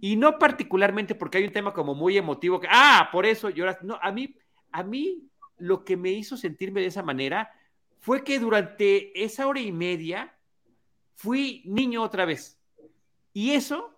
Y 0.00 0.16
no 0.16 0.38
particularmente 0.38 1.14
porque 1.14 1.38
hay 1.38 1.44
un 1.44 1.52
tema 1.52 1.74
como 1.74 1.94
muy 1.94 2.16
emotivo 2.16 2.58
que, 2.58 2.68
ah, 2.70 3.08
por 3.12 3.26
eso 3.26 3.50
lloras. 3.50 3.82
No, 3.82 3.98
a 4.00 4.10
mí, 4.10 4.34
a 4.72 4.82
mí 4.82 5.28
lo 5.58 5.84
que 5.84 5.96
me 5.96 6.10
hizo 6.10 6.36
sentirme 6.36 6.80
de 6.80 6.86
esa 6.86 7.02
manera 7.02 7.52
fue 8.00 8.24
que 8.24 8.38
durante 8.38 9.22
esa 9.22 9.46
hora 9.46 9.60
y 9.60 9.72
media 9.72 10.34
fui 11.14 11.62
niño 11.66 12.02
otra 12.02 12.24
vez. 12.24 12.58
Y 13.34 13.50
eso 13.50 13.94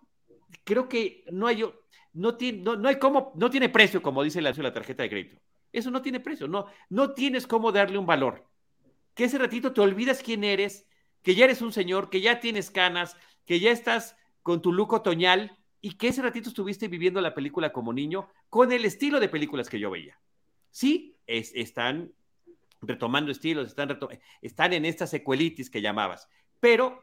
creo 0.64 0.88
que 0.88 1.24
no 1.30 1.46
hay, 1.46 1.64
no 2.12 2.36
tiene, 2.36 2.59
no, 2.62 2.88
hay 2.88 2.98
como, 2.98 3.32
no 3.36 3.48
tiene 3.48 3.68
precio, 3.68 4.03
como 4.03 4.24
dice 4.24 4.42
la, 4.42 4.50
la 4.50 4.72
tarjeta 4.72 5.05
de 5.05 5.09
crédito. 5.09 5.40
Eso 5.72 5.90
no 5.90 6.03
tiene 6.03 6.20
precio, 6.20 6.48
no, 6.48 6.66
no 6.90 7.12
tienes 7.12 7.46
cómo 7.46 7.70
darle 7.70 7.96
un 7.96 8.07
valor. 8.07 8.44
Que 9.14 9.24
ese 9.24 9.38
ratito 9.38 9.72
te 9.72 9.80
olvidas 9.80 10.22
quién 10.22 10.42
eres, 10.42 10.86
que 11.22 11.34
ya 11.34 11.44
eres 11.44 11.62
un 11.62 11.72
señor, 11.72 12.11
que 12.11 12.20
ya 12.20 12.40
tienes 12.40 12.70
canas, 12.70 13.16
que 13.46 13.61
ya 13.61 13.70
estás 13.70 14.16
con 14.42 14.61
tu 14.61 14.72
look 14.72 14.92
otoñal 14.92 15.57
y 15.82 15.94
que 15.94 16.08
ese 16.08 16.22
ratito 16.22 16.48
estuviste 16.48 16.88
viviendo 16.88 17.20
la 17.20 17.34
película 17.34 17.72
como 17.72 17.92
niño 17.92 18.28
con 18.48 18.72
el 18.72 18.84
estilo 18.84 19.20
de 19.20 19.28
películas 19.28 19.68
que 19.68 19.80
yo 19.80 19.90
veía. 19.90 20.18
Sí, 20.70 21.16
están 21.26 22.12
retomando 22.80 23.30
estilos, 23.30 23.66
están, 23.66 23.98
están 24.40 24.72
en 24.72 24.84
esta 24.84 25.06
secuelitis 25.06 25.68
que 25.68 25.82
llamabas, 25.82 26.28
pero 26.60 27.02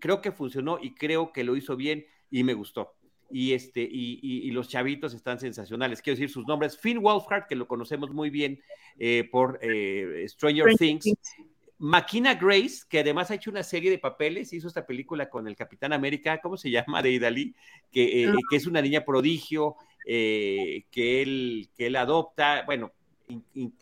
creo 0.00 0.20
que 0.22 0.32
funcionó 0.32 0.78
y 0.80 0.94
creo 0.94 1.32
que 1.32 1.44
lo 1.44 1.54
hizo 1.54 1.76
bien 1.76 2.06
y 2.30 2.42
me 2.44 2.54
gustó. 2.54 2.94
Y, 3.30 3.52
este, 3.52 3.86
y, 3.90 4.50
los 4.52 4.68
chavitos 4.68 5.12
están 5.12 5.40
sensacionales. 5.40 6.02
Quiero 6.02 6.16
decir 6.16 6.30
sus 6.30 6.46
nombres. 6.46 6.78
Finn 6.78 7.00
Wolfhard, 7.00 7.46
que 7.48 7.56
lo 7.56 7.66
conocemos 7.66 8.10
muy 8.12 8.30
bien 8.30 8.60
eh, 8.98 9.28
por 9.30 9.58
eh, 9.60 10.24
Stranger 10.28 10.76
Things, 10.76 11.12
Makina 11.84 12.34
Grace, 12.34 12.84
que 12.88 13.00
además 13.00 13.30
ha 13.30 13.34
hecho 13.34 13.50
una 13.50 13.62
serie 13.62 13.90
de 13.90 13.98
papeles, 13.98 14.54
hizo 14.54 14.68
esta 14.68 14.86
película 14.86 15.28
con 15.28 15.46
el 15.46 15.54
Capitán 15.54 15.92
América, 15.92 16.40
¿cómo 16.42 16.56
se 16.56 16.70
llama? 16.70 17.02
De 17.02 17.10
Idalí, 17.10 17.54
que, 17.92 18.24
eh, 18.24 18.32
que 18.48 18.56
es 18.56 18.66
una 18.66 18.80
niña 18.80 19.04
prodigio, 19.04 19.76
eh, 20.06 20.84
que, 20.90 21.20
él, 21.20 21.68
que 21.76 21.88
él 21.88 21.96
adopta, 21.96 22.62
bueno, 22.64 22.90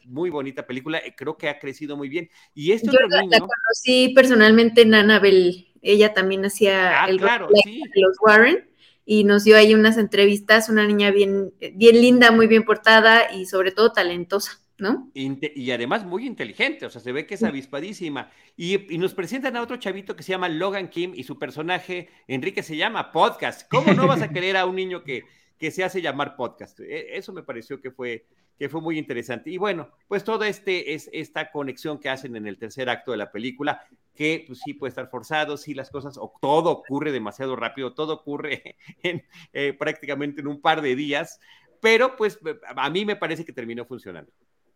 muy 0.05 0.31
bonita 0.31 0.67
película, 0.67 0.99
eh, 0.99 1.15
creo 1.17 1.37
que 1.37 1.49
ha 1.49 1.61
crecido 1.61 1.97
muy 1.97 2.09
bien. 2.09 2.29
Y 2.57 2.73
este 2.73 2.89
Yo 2.89 2.99
la, 3.09 3.21
conocí 3.39 4.09
personalmente 4.17 4.83
en 4.83 4.95
Annabelle, 4.95 5.69
ella 5.81 6.13
también 6.13 6.45
hacía 6.45 7.05
ah, 7.05 7.09
el 7.09 7.19
claro, 7.19 7.51
de 7.53 8.01
los 8.01 8.17
Warren 8.21 8.69
y 9.05 9.23
nos 9.23 9.45
dio 9.45 9.57
ahí 9.57 9.75
unas 9.75 9.97
entrevistas, 9.97 10.69
una 10.69 10.85
niña 10.89 11.13
bien, 11.13 11.55
bien 11.75 12.01
linda, 12.01 12.33
muy 12.33 12.49
bien 12.49 12.65
portada 12.65 13.33
y 13.33 13.47
sobre 13.47 13.71
todo 13.71 13.93
talentosa 13.93 14.62
y 15.15 15.71
además 15.71 16.05
muy 16.05 16.27
inteligente, 16.27 16.87
o 16.87 16.91
sea, 16.91 17.01
se 17.01 17.13
ve 17.13 17.27
que 17.27 17.35
es 17.35 17.43
avispadísima. 17.43 18.31
Y, 18.57 18.79
nos 18.99 19.15
presentan 19.15 19.57
a 19.57 19.63
otro 19.63 19.77
chavito 19.77 20.17
que 20.17 20.23
se 20.23 20.33
llama 20.33 20.49
Logan 20.49 20.89
Kim 20.89 21.13
y 21.15 21.25
su 21.25 21.39
personaje, 21.39 22.09
Enrique, 22.29 22.63
se 22.63 22.77
llama 22.77 23.13
Podcast. 23.13 23.69
¿Cómo 23.69 23.93
no 23.95 24.07
vas 24.07 24.23
a 24.23 24.29
querer 24.33 24.57
a 24.57 24.67
un 24.67 24.77
niño 24.77 25.03
que, 25.05 25.25
que 25.59 25.71
se 25.71 25.85
hace 25.85 26.03
llamar 26.03 26.37
Podcast? 26.37 26.81
E, 26.81 27.17
eso 27.17 27.33
me 27.33 27.43
pareció 27.43 27.81
que 27.81 27.91
fue, 27.91 28.27
que 28.59 28.69
fue 28.69 28.81
muy 28.81 28.99
interesante. 28.99 29.51
Y 29.51 29.59
bueno, 29.59 29.91
pues 30.09 30.25
toda 30.25 30.49
este, 30.49 30.95
es, 30.95 31.09
esta 31.13 31.51
conexión 31.51 31.99
que 31.99 32.09
hacen 32.09 32.37
en 32.37 32.47
el 32.47 32.59
tercer 32.59 32.89
acto 32.89 33.13
de 33.13 33.19
la 33.19 33.33
película, 33.33 33.83
que 34.15 34.45
pues, 34.47 34.61
sí 34.65 34.75
puede 34.75 34.91
estar 34.91 35.09
forzado, 35.11 35.57
sí 35.57 35.75
las 35.75 35.91
cosas, 35.91 36.17
o 36.19 36.33
todo 36.41 36.71
ocurre 36.71 37.13
demasiado 37.13 37.57
rápido, 37.57 37.95
todo 37.95 38.15
ocurre 38.15 38.77
en, 39.03 39.25
eh, 39.53 39.73
prácticamente 39.73 40.41
en 40.41 40.49
un 40.49 40.61
par 40.61 40.83
de 40.83 40.97
días, 40.97 41.41
pero 41.81 42.15
pues 42.15 42.39
a 42.77 42.91
mí 42.91 43.05
me 43.05 43.17
parece 43.17 43.45
que 43.45 43.53
terminó 43.53 43.85
funcionando. 43.85 44.31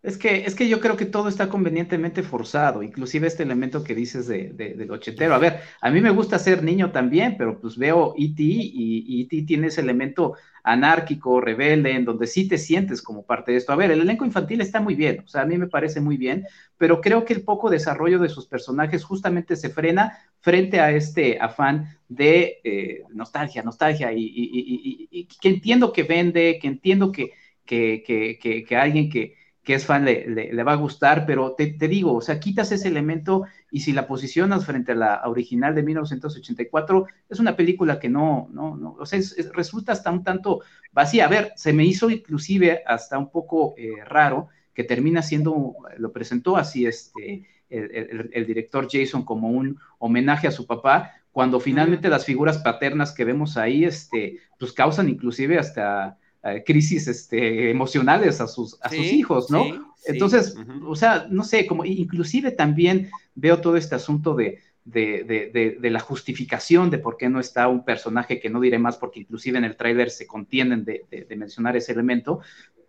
Es 0.06 0.16
que, 0.16 0.44
es 0.44 0.54
que 0.54 0.68
yo 0.68 0.78
creo 0.78 0.96
que 0.96 1.04
todo 1.04 1.28
está 1.28 1.48
convenientemente 1.48 2.22
forzado, 2.22 2.84
inclusive 2.84 3.26
este 3.26 3.42
elemento 3.42 3.82
que 3.82 3.92
dices 3.92 4.28
de, 4.28 4.52
del 4.52 4.88
ochentero. 4.92 5.34
A 5.34 5.38
ver, 5.38 5.58
a 5.80 5.90
mí 5.90 6.00
me 6.00 6.10
gusta 6.10 6.38
ser 6.38 6.62
niño 6.62 6.92
también, 6.92 7.34
pero 7.36 7.60
pues 7.60 7.76
veo 7.76 8.14
E.T. 8.16 8.40
y 8.40 9.22
E.T. 9.22 9.42
tiene 9.42 9.66
ese 9.66 9.80
elemento 9.80 10.34
anárquico, 10.62 11.40
rebelde, 11.40 11.90
en 11.90 12.04
donde 12.04 12.28
sí 12.28 12.46
te 12.46 12.56
sientes 12.56 13.02
como 13.02 13.26
parte 13.26 13.50
de 13.50 13.58
esto. 13.58 13.72
A 13.72 13.76
ver, 13.76 13.90
el 13.90 14.00
elenco 14.00 14.24
infantil 14.24 14.60
está 14.60 14.80
muy 14.80 14.94
bien, 14.94 15.24
o 15.24 15.26
sea, 15.26 15.42
a 15.42 15.44
mí 15.44 15.58
me 15.58 15.66
parece 15.66 16.00
muy 16.00 16.16
bien, 16.16 16.46
pero 16.78 17.00
creo 17.00 17.24
que 17.24 17.34
el 17.34 17.42
poco 17.42 17.68
desarrollo 17.68 18.20
de 18.20 18.28
sus 18.28 18.46
personajes 18.46 19.02
justamente 19.02 19.56
se 19.56 19.70
frena 19.70 20.16
frente 20.40 20.78
a 20.78 20.92
este 20.92 21.40
afán 21.40 21.98
de 22.08 22.60
eh, 22.62 23.02
nostalgia, 23.12 23.64
nostalgia, 23.64 24.12
y, 24.14 25.26
que 25.40 25.48
entiendo 25.48 25.92
que 25.92 26.04
vende, 26.04 26.60
que 26.62 26.68
entiendo 26.68 27.10
que, 27.10 27.32
que, 27.64 28.04
que, 28.06 28.64
que 28.64 28.76
alguien 28.76 29.10
que 29.10 29.34
que 29.66 29.74
es 29.74 29.84
fan 29.84 30.04
le, 30.04 30.28
le, 30.28 30.62
va 30.62 30.74
a 30.74 30.76
gustar, 30.76 31.26
pero 31.26 31.54
te, 31.54 31.66
te, 31.66 31.88
digo, 31.88 32.14
o 32.14 32.20
sea, 32.20 32.38
quitas 32.38 32.70
ese 32.70 32.86
elemento 32.86 33.46
y 33.68 33.80
si 33.80 33.92
la 33.92 34.06
posicionas 34.06 34.64
frente 34.64 34.92
a 34.92 34.94
la 34.94 35.22
original 35.24 35.74
de 35.74 35.82
1984, 35.82 37.06
es 37.28 37.40
una 37.40 37.56
película 37.56 37.98
que 37.98 38.08
no, 38.08 38.48
no, 38.52 38.76
no, 38.76 38.92
o 38.96 39.04
sea, 39.04 39.18
resulta 39.52 39.90
hasta 39.90 40.12
un 40.12 40.22
tanto 40.22 40.60
vacía. 40.92 41.24
A 41.24 41.28
ver, 41.28 41.50
se 41.56 41.72
me 41.72 41.84
hizo 41.84 42.10
inclusive 42.10 42.84
hasta 42.86 43.18
un 43.18 43.28
poco 43.28 43.74
eh, 43.76 43.90
raro 44.04 44.50
que 44.72 44.84
termina 44.84 45.20
siendo, 45.20 45.74
lo 45.98 46.12
presentó 46.12 46.56
así 46.56 46.86
este, 46.86 47.44
el, 47.68 48.30
el, 48.32 48.46
director 48.46 48.86
Jason 48.88 49.24
como 49.24 49.48
un 49.48 49.80
homenaje 49.98 50.46
a 50.46 50.52
su 50.52 50.64
papá, 50.64 51.10
cuando 51.32 51.58
finalmente 51.58 52.08
las 52.08 52.24
figuras 52.24 52.58
paternas 52.58 53.10
que 53.10 53.24
vemos 53.24 53.56
ahí, 53.56 53.84
este, 53.84 54.38
pues 54.60 54.72
causan 54.72 55.08
inclusive 55.08 55.58
hasta 55.58 56.18
eh, 56.46 56.64
crisis 56.64 57.08
este, 57.08 57.70
emocionales 57.70 58.40
a 58.40 58.46
sus, 58.46 58.78
a 58.82 58.88
sus 58.88 58.98
hijos, 58.98 59.50
¿no? 59.50 59.64
Entonces, 60.06 60.56
o 60.86 60.94
sea, 60.94 61.26
no 61.30 61.42
sé, 61.42 61.66
como 61.66 61.84
inclusive 61.84 62.52
también 62.52 63.10
veo 63.34 63.60
todo 63.60 63.76
este 63.76 63.94
asunto 63.94 64.34
de, 64.34 64.60
de, 64.84 65.76
de, 65.80 65.90
la 65.90 66.00
justificación 66.00 66.90
de 66.90 66.98
por 66.98 67.16
qué 67.16 67.28
no 67.28 67.40
está 67.40 67.66
un 67.66 67.84
personaje 67.84 68.38
que 68.38 68.50
no 68.50 68.60
diré 68.60 68.78
más 68.78 68.96
porque 68.96 69.20
inclusive 69.20 69.58
en 69.58 69.64
el 69.64 69.76
tráiler 69.76 70.10
se 70.10 70.26
contienen 70.26 70.84
de, 70.84 71.26
mencionar 71.36 71.76
ese 71.76 71.92
elemento, 71.92 72.40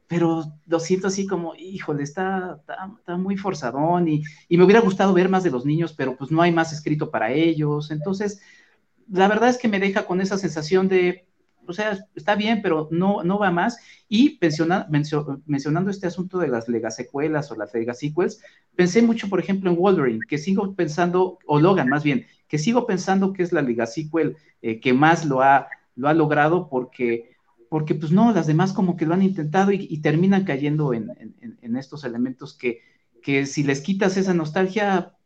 pero 0.08 0.46
lo 0.68 0.80
siento 0.80 1.08
así 1.08 1.26
como, 1.26 1.56
híjole, 1.56 2.04
está, 2.04 2.62
está, 3.00 3.18
muy 3.18 3.36
forzadón 3.36 4.08
y, 4.08 4.24
y, 4.48 4.58
me 4.58 4.64
hubiera 4.64 4.82
gustado 4.82 5.14
ver 5.14 5.28
más 5.28 5.44
de 5.44 5.52
los 5.52 5.66
niños, 5.66 5.94
pero 5.94 6.16
pues 6.16 6.32
no 6.32 6.42
hay 6.42 6.52
más 6.52 6.72
escrito 6.72 7.10
para 7.10 7.34
ellos. 7.34 7.92
Entonces, 7.92 8.40
la 9.12 9.28
verdad 9.28 9.50
es 9.50 9.58
que 9.58 9.68
me 9.68 9.80
deja 9.80 10.06
con 10.06 10.22
esa 10.22 10.38
sensación 10.38 10.88
de, 10.88 11.27
o 11.68 11.74
sea, 11.74 11.98
está 12.16 12.36
bien, 12.36 12.62
pero 12.62 12.88
no, 12.92 13.24
no 13.24 13.40
va 13.40 13.52
más. 13.52 13.78
Y 14.10 14.40
mencionando 14.40 15.90
este 15.90 16.08
asunto 16.08 16.38
de 16.40 16.48
las 16.48 16.68
legasecuelas 16.68 17.52
o 17.52 17.56
las 17.56 17.74
legasequels, 17.74 18.42
pensé 18.76 19.02
mucho, 19.02 19.30
por 19.30 19.40
ejemplo, 19.40 19.70
en 19.70 19.78
Wolverine, 19.78 20.26
que 20.28 20.38
sigo 20.38 20.74
pensando, 20.76 21.40
o 21.46 21.60
Logan 21.60 21.90
más 21.90 22.04
bien, 22.04 22.26
que 22.48 22.58
sigo 22.58 22.88
pensando 22.88 23.34
que 23.34 23.44
es 23.44 23.52
la 23.52 23.62
legasequel 23.62 24.38
eh, 24.62 24.80
que 24.80 24.94
más 24.94 25.26
lo 25.26 25.42
ha, 25.42 25.68
lo 25.96 26.08
ha 26.08 26.14
logrado 26.14 26.70
porque, 26.70 27.36
porque, 27.70 27.96
pues 27.96 28.12
no, 28.12 28.32
las 28.34 28.48
demás 28.48 28.72
como 28.72 28.96
que 28.96 29.06
lo 29.06 29.14
han 29.14 29.22
intentado 29.22 29.72
y, 29.72 30.00
terminan 30.00 30.46
cayendo 30.46 30.94
en, 30.94 31.12
en, 31.62 31.76
estos 31.76 32.06
elementos 32.06 32.54
que, 32.58 32.80
que 33.22 33.46
si 33.46 33.64
les 33.64 33.82
quitas 33.82 34.16
esa 34.16 34.34
nostalgia, 34.34 35.17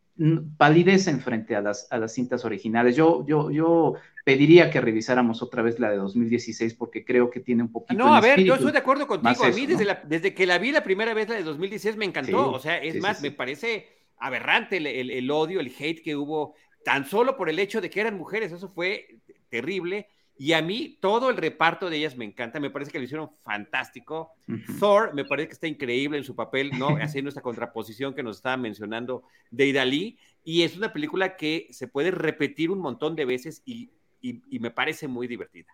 palidecen 0.58 1.20
frente 1.22 1.56
a 1.56 1.62
las, 1.62 1.88
a 1.92 1.98
las 1.98 2.14
cintas 2.14 2.46
originales. 2.46 2.96
Yo, 2.96 3.26
yo, 3.26 3.50
yo 3.50 3.96
pediría 4.24 4.70
que 4.70 4.82
revisáramos 4.82 5.42
otra 5.42 5.62
vez 5.62 5.80
la 5.80 5.90
de 5.90 5.98
2016 5.98 6.74
porque 6.76 7.04
creo 7.04 7.30
que 7.30 7.40
tiene 7.40 7.64
un 7.64 7.72
poquito. 7.72 8.04
No, 8.04 8.14
a 8.14 8.22
ver, 8.22 8.44
yo 8.44 8.56
estoy 8.56 8.72
de 8.72 8.78
acuerdo 8.78 9.08
contigo. 9.08 9.44
a 9.44 9.50
mí, 9.50 9.66
desde, 9.66 9.98
desde, 10.06 10.34
que 10.34 10.46
la 10.46 10.58
vi 10.58 10.72
la 10.72 10.84
primera 10.84 11.14
vez, 11.14 11.30
la 11.30 11.36
de 11.36 11.44
2016, 11.44 11.98
me 11.98 12.06
encantó. 12.06 12.52
o 12.52 12.60
sea, 12.60 12.78
es 12.78 13.00
más, 13.00 13.22
me 13.22 13.32
parece 13.32 13.88
aberrante 14.18 14.78
el, 14.78 14.88
el, 14.88 15.32
odio, 15.32 15.60
el 15.60 15.74
hate 15.78 16.04
que 16.04 16.16
hubo, 16.16 16.54
tan 16.86 17.06
solo 17.06 17.36
por 17.36 17.50
el 17.50 17.58
hecho 17.58 17.82
de 17.82 17.90
que 17.90 18.02
eran 18.02 18.18
mujeres. 18.18 18.52
Eso 18.52 18.70
fue 18.70 19.20
terrible. 19.50 20.08
Y 20.42 20.54
a 20.54 20.62
mí 20.64 20.98
todo 21.00 21.30
el 21.30 21.38
reparto 21.38 21.88
de 21.88 21.98
ellas 21.98 22.18
me 22.18 22.26
encanta, 22.26 22.60
me 22.60 22.72
parece 22.72 22.92
que 22.92 22.98
lo 22.98 23.04
hicieron 23.04 23.30
fantástico. 23.44 24.32
Thor 24.80 25.14
me 25.14 25.24
parece 25.24 25.50
que 25.50 25.54
está 25.54 25.68
increíble 25.68 26.18
en 26.18 26.24
su 26.24 26.36
papel, 26.36 26.72
¿no? 26.80 26.88
Haciendo 27.00 27.30
esta 27.30 27.42
contraposición 27.42 28.16
que 28.16 28.24
nos 28.24 28.38
estaba 28.38 28.58
mencionando 28.58 29.22
de 29.52 29.68
Idalí. 29.68 30.18
Y 30.44 30.64
es 30.64 30.76
una 30.76 30.92
película 30.92 31.38
que 31.38 31.68
se 31.70 31.88
puede 31.88 32.10
repetir 32.10 32.72
un 32.72 32.80
montón 32.80 33.16
de 33.16 33.26
veces 33.26 33.62
y, 33.66 33.92
y, 34.20 34.58
me 34.58 34.72
parece 34.72 35.08
muy 35.08 35.28
divertida. 35.28 35.68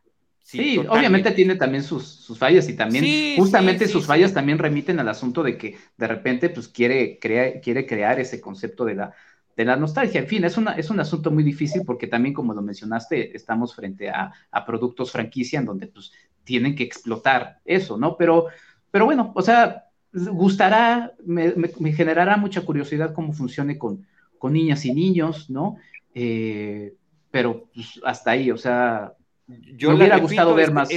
Sí, 0.44 0.78
obviamente 0.80 1.32
tiene 1.32 1.56
también 1.56 1.84
sus, 1.84 2.06
sus 2.06 2.38
fallas 2.38 2.68
y 2.68 2.76
también 2.76 3.38
justamente 3.38 3.88
sus 3.88 4.06
fallas 4.06 4.34
también 4.34 4.58
remiten 4.58 5.00
al 5.00 5.08
asunto 5.08 5.44
de 5.44 5.58
que 5.58 5.78
de 5.96 6.08
repente 6.08 6.50
pues 6.50 6.68
quiere, 6.68 7.20
crea, 7.20 7.62
quiere 7.62 7.86
crear 7.86 8.20
ese 8.20 8.42
concepto 8.42 8.84
de 8.84 8.96
la, 8.96 9.14
de 9.58 9.66
la 9.66 9.76
nostalgia. 9.76 10.22
En 10.22 10.28
fin, 10.28 10.46
es, 10.46 10.56
una, 10.56 10.74
es 10.74 10.92
un 10.92 11.00
asunto 11.00 11.32
muy 11.32 11.44
difícil 11.44 11.82
porque 11.84 12.06
también, 12.06 12.36
como 12.36 12.54
lo 12.54 12.62
mencionaste, 12.62 13.36
estamos 13.36 13.76
frente 13.76 14.10
a, 14.10 14.32
productos 14.66 15.12
franquicia 15.12 15.60
en 15.60 15.66
donde 15.66 15.88
pues 15.88 16.12
tienen 16.44 16.76
que 16.76 16.84
explotar 16.84 17.60
eso, 17.66 17.98
¿no? 17.98 18.16
Pero, 18.18 18.46
pero 18.92 19.06
bueno, 19.06 19.34
o 19.36 19.42
sea, 19.42 19.86
gustará, 20.14 21.14
me, 21.26 21.52
generará 21.92 22.38
mucha 22.38 22.62
curiosidad 22.62 23.14
cómo 23.14 23.34
funcione 23.34 23.80
con, 23.80 24.06
con 24.38 24.54
niñas 24.54 24.86
y 24.86 24.94
niños, 24.94 25.50
¿no? 25.50 25.78
Eh, 26.14 26.94
pero 27.32 27.68
pues, 27.74 28.00
hasta 28.04 28.32
ahí, 28.32 28.52
o 28.52 28.58
sea, 28.58 29.14
yo 29.48 29.90
me 29.90 29.96
hubiera 29.96 30.20
gustado 30.20 30.54
ver 30.54 30.72
más. 30.72 30.90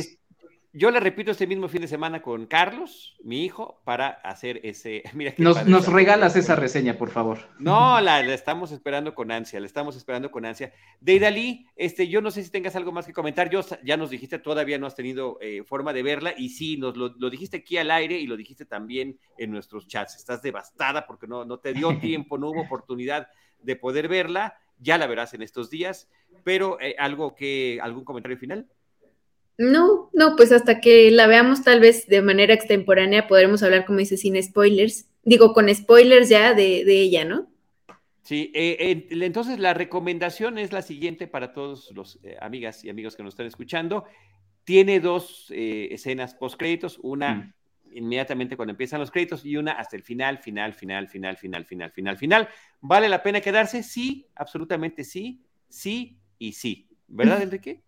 Yo 0.73 0.93
le 0.93 1.01
repito 1.01 1.33
este 1.33 1.49
mismo 1.49 1.67
fin 1.67 1.81
de 1.81 1.89
semana 1.89 2.23
con 2.23 2.47
Carlos, 2.47 3.17
mi 3.25 3.45
hijo, 3.45 3.81
para 3.85 4.09
hacer 4.09 4.61
ese. 4.63 5.03
Mira 5.15 5.35
nos, 5.37 5.67
nos 5.67 5.89
regalas 5.89 6.37
esa 6.37 6.55
reseña, 6.55 6.97
por 6.97 7.11
favor. 7.11 7.39
No, 7.59 8.01
la, 8.01 8.21
estamos 8.33 8.71
esperando 8.71 9.13
con 9.13 9.33
ansia, 9.33 9.59
la 9.59 9.67
estamos 9.67 9.97
esperando 9.97 10.31
con 10.31 10.45
ansia. 10.45 10.73
Deidali, 11.01 11.67
este, 11.75 12.07
yo 12.07 12.21
no 12.21 12.31
sé 12.31 12.45
si 12.45 12.51
tengas 12.51 12.77
algo 12.77 12.93
más 12.93 13.05
que 13.05 13.13
comentar. 13.13 13.51
Yo 13.51 13.63
ya 13.83 13.97
nos 13.97 14.11
dijiste, 14.11 14.39
todavía 14.39 14.79
no 14.79 14.87
has 14.87 14.95
tenido 14.95 15.39
eh, 15.41 15.65
forma 15.65 15.93
de 15.93 16.05
verla, 16.05 16.35
y 16.37 16.51
sí, 16.51 16.77
nos 16.77 16.97
lo, 16.97 17.31
dijiste 17.31 17.59
aquí 17.59 17.77
al 17.77 17.91
aire 17.91 18.19
y 18.19 18.29
lo 18.29 18.37
dijiste 18.37 18.65
también 18.65 19.19
en 19.39 19.51
nuestros 19.51 19.89
chats. 19.89 20.15
Estás 20.15 20.41
devastada 20.41 21.05
porque 21.05 21.27
no, 21.27 21.45
no 21.45 21.59
te 21.59 21.73
dio 21.73 21.99
tiempo, 21.99 22.39
no 22.39 22.51
hubo 22.51 22.61
oportunidad 22.63 23.27
de 23.61 23.75
poder 23.75 24.07
verla. 24.07 24.55
Ya 24.79 24.99
la 24.99 25.09
verás 25.09 25.35
en 25.35 25.43
estos 25.43 25.69
días, 25.69 26.09
pero 26.45 26.81
eh, 26.81 26.95
algo 26.97 27.35
que, 27.35 27.81
algún 27.83 28.05
comentario 28.05 28.39
final. 28.39 28.69
No, 29.61 30.09
no, 30.15 30.37
pues 30.37 30.53
hasta 30.53 30.81
que 30.81 31.11
la 31.11 31.27
veamos 31.27 31.63
tal 31.63 31.81
vez 31.81 32.07
de 32.07 32.23
manera 32.23 32.55
extemporánea 32.55 33.29
podremos 33.29 33.63
hablar, 33.63 33.85
como 33.85 33.99
dice, 33.99 34.17
sin 34.17 34.43
spoilers. 34.43 35.07
Digo, 35.23 35.53
con 35.53 35.73
spoilers 35.75 36.31
ya 36.31 36.55
de, 36.55 36.81
ella, 36.87 37.27
¿no? 37.27 37.47
Sí, 38.23 38.51
eh, 38.55 39.07
entonces 39.11 39.59
la 39.59 39.75
recomendación 39.75 40.57
es 40.57 40.73
la 40.73 40.81
siguiente 40.81 41.27
para 41.27 41.53
todos 41.53 41.91
los 41.95 42.19
eh, 42.23 42.39
amigas 42.41 42.83
y 42.85 42.89
amigos 42.89 43.17
que 43.17 43.23
nos 43.23 43.35
están 43.35 43.45
escuchando. 43.45 44.07
Tiene 44.65 44.99
dos 44.99 45.49
eh, 45.51 45.89
escenas 45.91 46.33
post 46.33 46.59
créditos, 46.59 46.99
una 47.03 47.55
inmediatamente 47.93 48.57
cuando 48.57 48.71
empiezan 48.71 49.01
los 49.01 49.11
créditos 49.11 49.45
y 49.45 49.59
una 49.59 49.73
hasta 49.73 49.95
el 49.95 50.03
final, 50.03 50.39
final, 50.39 50.73
final, 50.73 51.07
final, 51.07 51.37
final, 51.37 51.67
final, 51.67 51.91
final, 51.91 52.17
final. 52.17 52.49
¿Vale 52.81 53.11
la 53.11 53.23
pena 53.23 53.43
quedarse? 53.43 53.83
Sí, 53.83 54.27
absolutamente 54.37 55.05
sí, 55.05 55.45
sí 55.69 56.19
y 56.39 56.53
sí. 56.53 56.89
¿Verdad, 57.09 57.43
Enrique? 57.43 57.83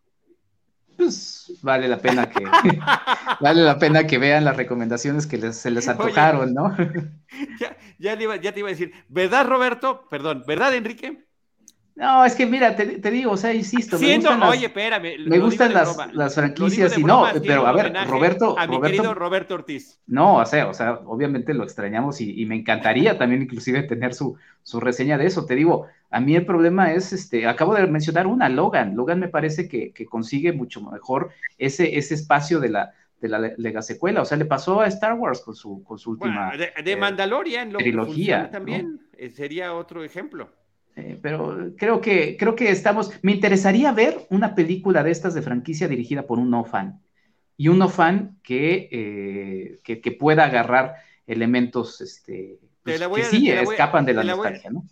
Pues 0.96 1.52
vale 1.62 1.88
la 1.88 1.98
pena 1.98 2.28
que 2.28 2.44
vale 3.40 3.62
la 3.62 3.78
pena 3.78 4.06
que 4.06 4.18
vean 4.18 4.44
las 4.44 4.56
recomendaciones 4.56 5.26
que 5.26 5.52
se 5.52 5.70
les 5.70 5.88
antojaron, 5.88 6.54
¿no? 6.54 6.76
ya, 7.98 8.16
te 8.16 8.22
iba, 8.22 8.36
ya 8.36 8.52
te 8.52 8.60
iba 8.60 8.68
a 8.68 8.72
decir, 8.72 8.92
¿verdad, 9.08 9.46
Roberto? 9.46 10.06
Perdón, 10.08 10.44
¿verdad, 10.46 10.74
Enrique? 10.74 11.26
No, 11.94 12.24
es 12.24 12.34
que 12.34 12.46
mira, 12.46 12.74
te, 12.74 13.10
digo, 13.10 13.32
o 13.32 13.36
sea, 13.36 13.52
insisto. 13.52 13.98
me 13.98 14.16
gustan 14.16 14.42
oye, 14.44 14.66
espérame. 14.66 15.26
Me 15.26 15.38
gustan 15.38 15.74
las, 15.74 16.14
las, 16.14 16.34
franquicias 16.34 16.96
y 16.96 17.04
no, 17.04 17.26
pero 17.46 17.66
a 17.66 17.72
ver, 17.72 17.92
Roberto. 18.08 18.58
A 18.58 18.66
mi 18.66 18.76
Roberto, 18.76 18.96
querido 18.96 19.14
Roberto 19.14 19.54
Ortiz. 19.54 20.00
No, 20.06 20.36
o 20.36 20.46
sea, 20.46 20.68
o 20.68 20.74
sea, 20.74 21.00
obviamente 21.04 21.52
lo 21.52 21.64
extrañamos 21.64 22.20
y, 22.20 22.46
me 22.46 22.56
encantaría 22.56 23.18
también, 23.18 23.42
inclusive, 23.42 23.82
tener 23.82 24.14
su, 24.14 24.36
su, 24.62 24.80
reseña 24.80 25.18
de 25.18 25.26
eso. 25.26 25.44
Te 25.44 25.54
digo, 25.54 25.86
a 26.10 26.20
mí 26.20 26.34
el 26.34 26.46
problema 26.46 26.92
es, 26.92 27.12
este, 27.12 27.46
acabo 27.46 27.74
de 27.74 27.86
mencionar 27.86 28.26
una, 28.26 28.48
Logan. 28.48 28.96
Logan 28.96 29.20
me 29.20 29.28
parece 29.28 29.68
que, 29.68 29.92
que 29.92 30.06
consigue 30.06 30.52
mucho 30.52 30.80
mejor 30.80 31.30
ese, 31.58 31.98
ese 31.98 32.14
espacio 32.14 32.58
de 32.58 32.70
la, 32.70 32.94
de 33.20 33.54
la 33.56 33.82
secuela. 33.82 34.22
O 34.22 34.24
sea, 34.24 34.38
le 34.38 34.46
pasó 34.46 34.80
a 34.80 34.86
Star 34.86 35.14
Wars 35.14 35.40
con 35.40 35.54
su, 35.54 35.84
con 35.84 35.98
su 35.98 36.12
última. 36.12 36.52
de, 36.56 36.72
de, 36.82 36.92
eh, 36.92 36.96
Mandalorian, 36.96 37.72
lo 37.72 37.78
trilogía. 37.78 38.50
también 38.50 39.00
eh, 39.12 39.30
sería 39.30 39.74
otro 39.74 40.02
ejemplo. 40.04 40.48
Eh, 40.96 41.18
pero 41.22 41.72
creo 41.76 42.00
que, 42.00 42.36
creo 42.36 42.54
que 42.54 42.70
estamos. 42.70 43.10
Me 43.22 43.32
interesaría 43.32 43.92
ver 43.92 44.26
una 44.30 44.54
película 44.54 45.02
de 45.02 45.10
estas 45.10 45.34
de 45.34 45.42
franquicia 45.42 45.88
dirigida 45.88 46.26
por 46.26 46.38
un 46.38 46.50
no 46.50 46.64
fan. 46.64 47.00
Y 47.56 47.68
un 47.68 47.78
no 47.78 47.88
fan 47.88 48.38
que, 48.42 48.88
eh, 48.90 49.80
que, 49.82 50.12
pueda 50.12 50.44
agarrar 50.44 50.96
elementos 51.26 52.00
este, 52.00 52.58
pues, 52.82 53.00
que 53.00 53.24
sí 53.24 53.50
escapan 53.50 54.04
de 54.04 54.14
la, 54.14 54.24
nostalgia, 54.24 54.70
¿no? 54.70 54.84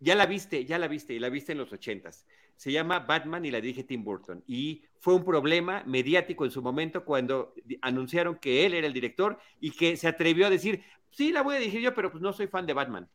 Ya 0.00 0.14
la 0.14 0.26
viste, 0.26 0.64
ya 0.64 0.78
la 0.78 0.88
viste, 0.88 1.14
y 1.14 1.18
la 1.18 1.30
viste 1.30 1.52
en 1.52 1.58
los 1.58 1.72
ochentas. 1.72 2.26
Se 2.56 2.72
llama 2.72 3.00
Batman 3.00 3.44
y 3.44 3.50
la 3.50 3.60
dirige 3.60 3.84
Tim 3.84 4.04
Burton. 4.04 4.42
Y 4.46 4.82
fue 4.98 5.14
un 5.14 5.24
problema 5.24 5.82
mediático 5.86 6.44
en 6.44 6.50
su 6.50 6.62
momento 6.62 7.04
cuando 7.04 7.54
anunciaron 7.80 8.36
que 8.36 8.66
él 8.66 8.74
era 8.74 8.86
el 8.86 8.92
director 8.92 9.38
y 9.60 9.70
que 9.70 9.96
se 9.96 10.08
atrevió 10.08 10.46
a 10.46 10.50
decir, 10.50 10.82
sí, 11.10 11.32
la 11.32 11.42
voy 11.42 11.56
a 11.56 11.58
dirigir 11.58 11.80
yo, 11.80 11.94
pero 11.94 12.10
pues 12.10 12.22
no 12.22 12.32
soy 12.32 12.46
fan 12.46 12.66
de 12.66 12.74
Batman. 12.74 13.08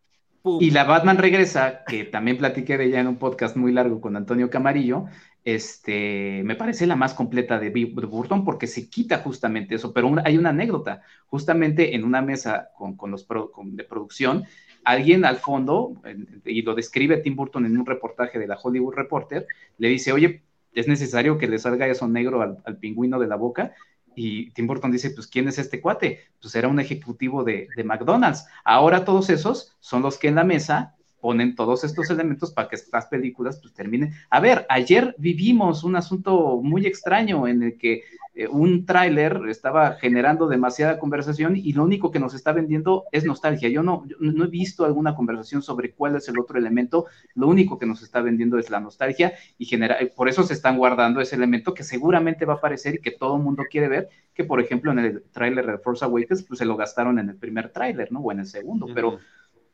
Y 0.44 0.72
la 0.72 0.86
Batman 0.86 1.18
regresa, 1.18 1.84
que 1.86 2.04
también 2.04 2.38
platiqué 2.38 2.78
de 2.78 2.86
ella 2.86 3.00
en 3.00 3.08
un 3.08 3.18
podcast 3.18 3.56
muy 3.56 3.72
largo 3.72 4.02
con 4.02 4.16
Antonio 4.16 4.50
Camarillo, 4.50 5.06
este, 5.44 6.42
me 6.44 6.56
parece 6.56 6.88
la 6.88 6.96
más 6.96 7.14
completa 7.14 7.60
de, 7.60 7.70
Burton 7.70 8.44
porque 8.44 8.68
se 8.68 8.90
quita 8.90 9.20
justamente 9.20 9.76
eso, 9.76 9.94
pero 9.94 10.12
hay 10.24 10.38
una 10.38 10.50
anécdota, 10.50 11.02
justamente 11.28 11.96
en 11.96 12.04
una 12.04 12.22
mesa 12.22 12.70
con, 12.78 13.12
los 13.12 13.28
de 13.28 13.84
producción, 13.84 14.46
alguien 14.84 15.26
al 15.26 15.38
fondo, 15.38 16.02
y 16.46 16.62
lo 16.64 16.74
describe 16.74 17.18
Tim 17.18 17.36
Burton 17.36 17.66
en 17.66 17.78
un 17.78 17.86
reportaje 17.86 18.40
de 18.40 18.48
la 18.48 18.58
Hollywood 18.62 18.96
Reporter, 18.96 19.46
le 19.78 19.90
dice, 19.90 20.12
oye, 20.12 20.44
es 20.74 20.88
necesario 20.88 21.38
que 21.38 21.48
le 21.48 21.60
salga 21.60 21.88
eso 21.88 22.08
negro 22.08 22.42
al 22.42 22.78
pingüino 22.78 23.20
de 23.20 23.28
la 23.28 23.36
boca, 23.36 23.74
y 24.16 24.52
Tim 24.52 24.68
Burton 24.68 24.92
dice, 24.92 25.12
pues, 25.12 25.28
¿quién 25.28 25.48
es 25.48 25.58
este 25.58 25.82
cuate? 25.82 26.20
Pues 26.42 26.56
era 26.56 26.68
un 26.68 26.80
ejecutivo 26.80 27.44
de, 27.44 27.70
McDonald's. 27.84 28.46
Ahora 28.64 29.06
todos 29.06 29.30
esos 29.30 29.76
son 29.80 30.02
los 30.02 30.18
que 30.18 30.28
en 30.28 30.36
la 30.36 30.44
mesa 30.44 30.96
ponen 31.22 31.56
todos 31.56 31.84
estos 31.84 32.10
elementos 32.10 32.52
para 32.52 32.68
que 32.68 32.76
estas 32.76 33.06
películas 33.06 33.60
pues 33.62 33.74
terminen. 33.74 34.14
A 34.30 34.40
ver, 34.40 34.66
ayer 34.70 35.16
vivimos 35.18 35.84
un 35.84 35.96
asunto 35.96 36.60
muy 36.62 36.86
extraño 36.86 37.48
en 37.48 37.64
el 37.64 37.78
que 37.78 38.04
eh, 38.34 38.48
un 38.48 38.86
tráiler 38.86 39.42
estaba 39.50 39.94
generando 39.96 40.48
demasiada 40.48 41.00
conversación 41.00 41.58
y 41.58 41.74
lo 41.74 41.84
único 41.84 42.12
que 42.12 42.20
nos 42.20 42.34
está 42.34 42.54
vendiendo 42.54 43.04
es 43.12 43.26
nostalgia. 43.26 43.68
Yo 43.68 43.84
no, 43.84 44.06
no 44.20 44.46
he 44.46 44.48
visto 44.48 44.86
alguna 44.86 45.16
conversación 45.16 45.62
sobre 45.62 45.92
cuál 45.92 46.16
es 46.16 46.30
el 46.30 46.40
otro 46.40 46.58
elemento, 46.58 47.06
lo 47.36 47.48
único 47.48 47.78
que 47.78 47.86
nos 47.86 48.02
está 48.02 48.22
vendiendo 48.22 48.58
es 48.58 48.70
la 48.70 48.80
nostalgia 48.80 49.34
y 49.58 49.66
genera, 49.66 50.00
eh, 50.00 50.12
por 50.16 50.30
eso 50.30 50.44
se 50.44 50.54
están 50.54 50.78
guardando 50.78 51.20
ese 51.20 51.36
elemento 51.36 51.74
que 51.74 51.84
seguramente 51.84 52.46
va 52.46 52.54
a 52.54 52.58
aparecer 52.58 52.96
y 52.96 53.00
que 53.00 53.12
todo 53.12 53.36
el 53.36 53.44
mundo 53.44 53.64
quiere 53.70 53.90
ver, 53.90 54.10
que 54.34 54.46
por 54.46 54.62
ejemplo 54.62 54.92
en 54.92 55.00
el 55.00 55.24
tráiler 55.32 55.66
de 55.68 55.78
Force 55.78 56.06
Awakens 56.06 56.44
pues 56.44 56.58
se 56.58 56.66
lo 56.66 56.78
gastaron 56.78 57.20
en 57.20 57.30
el 57.30 57.36
primer 57.36 57.70
tráiler, 57.70 58.12
¿no? 58.12 58.22
O 58.22 58.32
en 58.32 58.40
el 58.40 58.46
segundo, 58.46 58.88
pero 58.94 59.20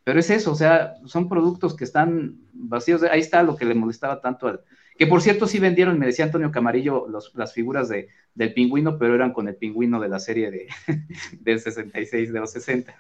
pero 0.07 0.21
es 0.21 0.29
eso, 0.29 0.53
o 0.53 0.55
sea, 0.55 0.95
son 1.03 1.27
productos 1.27 1.75
que 1.75 1.83
están 1.83 2.37
vacíos. 2.53 3.03
Ahí 3.03 3.19
está 3.19 3.43
lo 3.43 3.57
que 3.57 3.65
le 3.65 3.73
molestaba 3.73 4.21
tanto 4.21 4.47
al. 4.47 4.61
Que 4.97 5.05
por 5.05 5.21
cierto, 5.21 5.47
sí 5.47 5.59
vendieron, 5.59 5.99
me 5.99 6.05
decía 6.05 6.23
Antonio 6.23 6.49
Camarillo, 6.49 7.07
las 7.33 7.53
figuras 7.53 7.89
de, 7.89 8.07
del 8.33 8.53
pingüino, 8.53 8.97
pero 8.97 9.15
eran 9.15 9.33
con 9.33 9.49
el 9.49 9.57
pingüino 9.57 9.99
de 9.99 10.07
la 10.07 10.19
serie 10.19 10.49
de, 10.49 10.67
del 11.41 11.59
66, 11.59 12.31
de 12.31 12.39
los 12.39 12.53
60. 12.53 12.95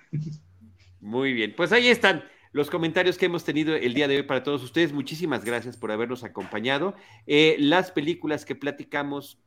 Muy 0.99 1.31
bien, 1.31 1.53
pues 1.55 1.71
ahí 1.71 1.87
están 1.87 2.25
los 2.51 2.69
comentarios 2.69 3.17
que 3.17 3.27
hemos 3.27 3.45
tenido 3.45 3.73
el 3.73 3.93
día 3.93 4.09
de 4.09 4.17
hoy 4.17 4.23
para 4.23 4.43
todos 4.43 4.61
ustedes. 4.61 4.91
Muchísimas 4.91 5.45
gracias 5.45 5.77
por 5.77 5.93
habernos 5.93 6.25
acompañado. 6.25 6.93
Eh, 7.25 7.55
las 7.57 7.89
películas 7.89 8.43
que 8.43 8.55
platicamos 8.55 9.39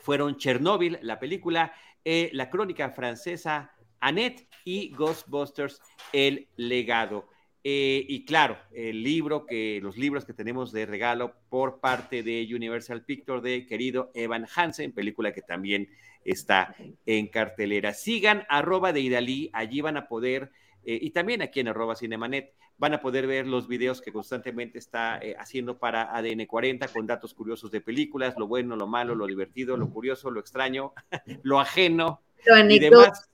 fueron 0.00 0.36
Chernobyl, 0.36 0.98
la 1.02 1.20
película, 1.20 1.72
eh, 2.04 2.30
La 2.32 2.50
Crónica 2.50 2.90
Francesa, 2.90 3.70
Annette 4.00 4.48
y 4.64 4.90
Ghostbusters, 4.90 5.80
El 6.12 6.48
legado. 6.56 7.28
Eh, 7.64 8.06
y 8.08 8.24
claro, 8.24 8.56
el 8.72 9.02
libro 9.02 9.44
que, 9.44 9.80
los 9.82 9.96
libros 9.98 10.24
que 10.24 10.32
tenemos 10.32 10.72
de 10.72 10.86
regalo 10.86 11.34
por 11.50 11.80
parte 11.80 12.22
de 12.22 12.48
Universal 12.54 13.04
Pictures 13.04 13.42
de 13.42 13.66
querido 13.66 14.10
Evan 14.14 14.46
Hansen, 14.54 14.92
película 14.92 15.32
que 15.32 15.42
también 15.42 15.88
está 16.24 16.74
en 17.04 17.26
cartelera. 17.26 17.94
Sigan 17.94 18.46
arroba 18.48 18.92
de 18.92 19.00
Idalí, 19.00 19.50
allí 19.52 19.80
van 19.80 19.96
a 19.96 20.08
poder, 20.08 20.50
eh, 20.84 20.98
y 21.00 21.10
también 21.10 21.42
aquí 21.42 21.60
en 21.60 21.68
arroba 21.68 21.96
Cinemanet, 21.96 22.54
van 22.78 22.94
a 22.94 23.00
poder 23.00 23.26
ver 23.26 23.46
los 23.46 23.66
videos 23.66 24.00
que 24.00 24.12
constantemente 24.12 24.78
está 24.78 25.18
eh, 25.18 25.34
haciendo 25.38 25.78
para 25.78 26.16
ADN 26.16 26.46
40 26.46 26.88
con 26.88 27.06
datos 27.06 27.34
curiosos 27.34 27.70
de 27.70 27.80
películas, 27.80 28.34
lo 28.38 28.46
bueno, 28.46 28.76
lo 28.76 28.86
malo, 28.86 29.14
lo 29.14 29.26
divertido, 29.26 29.76
lo 29.76 29.90
curioso, 29.90 30.30
lo 30.30 30.40
extraño, 30.40 30.92
lo 31.42 31.60
ajeno. 31.60 32.22
Lo 32.46 32.70
y 32.70 32.78
demás 32.78 33.28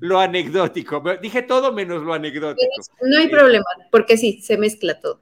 lo 0.00 0.18
anecdótico. 0.18 1.02
Dije 1.20 1.42
todo 1.42 1.72
menos 1.72 2.02
lo 2.02 2.14
anecdótico. 2.14 2.70
No 3.02 3.18
hay 3.18 3.28
problema, 3.28 3.64
porque 3.90 4.16
sí, 4.16 4.40
se 4.42 4.56
mezcla 4.56 4.98
todo. 5.00 5.20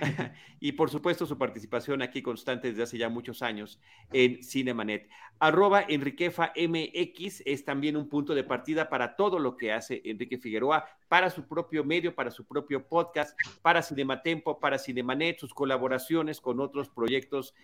y 0.60 0.72
por 0.72 0.90
supuesto 0.90 1.26
su 1.26 1.38
participación 1.38 2.02
aquí 2.02 2.22
constante 2.22 2.68
desde 2.68 2.82
hace 2.82 2.98
ya 2.98 3.08
muchos 3.08 3.42
años 3.42 3.80
en 4.12 4.42
Cinemanet. 4.42 5.08
Arroba 5.38 5.84
Enriquefa 5.88 6.52
MX 6.56 7.42
es 7.46 7.64
también 7.64 7.96
un 7.96 8.08
punto 8.08 8.34
de 8.34 8.44
partida 8.44 8.88
para 8.88 9.16
todo 9.16 9.38
lo 9.38 9.56
que 9.56 9.72
hace 9.72 10.02
Enrique 10.04 10.38
Figueroa, 10.38 10.84
para 11.08 11.30
su 11.30 11.46
propio 11.46 11.84
medio, 11.84 12.14
para 12.14 12.30
su 12.30 12.44
propio 12.44 12.86
podcast, 12.86 13.38
para 13.62 13.82
Cinematempo, 13.82 14.60
para 14.60 14.78
Cinemanet, 14.78 15.38
sus 15.38 15.54
colaboraciones 15.54 16.40
con 16.40 16.60
otros 16.60 16.88
proyectos 16.88 17.54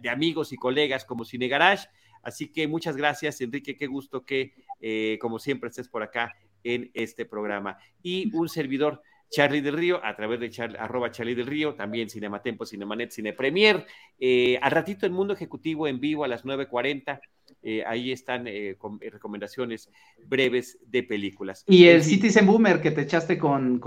de 0.00 0.10
amigos 0.10 0.52
y 0.52 0.56
colegas 0.56 1.04
como 1.04 1.24
Cine 1.24 1.48
Garage. 1.48 1.88
Así 2.22 2.48
que 2.48 2.66
muchas 2.66 2.96
gracias, 2.96 3.40
Enrique, 3.40 3.76
qué 3.76 3.86
gusto 3.86 4.24
que, 4.24 4.54
eh, 4.80 5.18
como 5.20 5.38
siempre, 5.38 5.68
estés 5.68 5.88
por 5.88 6.02
acá 6.02 6.34
en 6.64 6.90
este 6.94 7.24
programa. 7.24 7.78
Y 8.02 8.34
un 8.36 8.48
servidor, 8.48 9.02
Charlie 9.30 9.60
del 9.60 9.76
Río, 9.76 10.04
a 10.04 10.16
través 10.16 10.40
de 10.40 10.76
arroba 10.78 11.10
Charlie 11.10 11.34
del 11.34 11.46
Río, 11.46 11.74
también 11.74 12.08
Cinematempo, 12.08 12.64
Cinemanet, 12.64 13.10
Cine 13.10 13.32
Premier. 13.32 13.86
Eh, 14.18 14.58
al 14.62 14.70
ratito 14.70 15.06
en 15.06 15.12
Mundo 15.12 15.34
Ejecutivo 15.34 15.86
en 15.86 16.00
vivo 16.00 16.24
a 16.24 16.28
las 16.28 16.44
9.40. 16.44 17.20
Eh, 17.62 17.82
ahí 17.86 18.12
están 18.12 18.46
eh, 18.46 18.76
recomendaciones 19.10 19.90
breves 20.26 20.78
de 20.86 21.02
películas. 21.02 21.64
Y 21.66 21.86
el 21.86 22.04
Citizen 22.04 22.46
Boomer 22.46 22.80
que 22.80 22.90
te 22.90 23.02
echaste 23.02 23.38
con, 23.38 23.80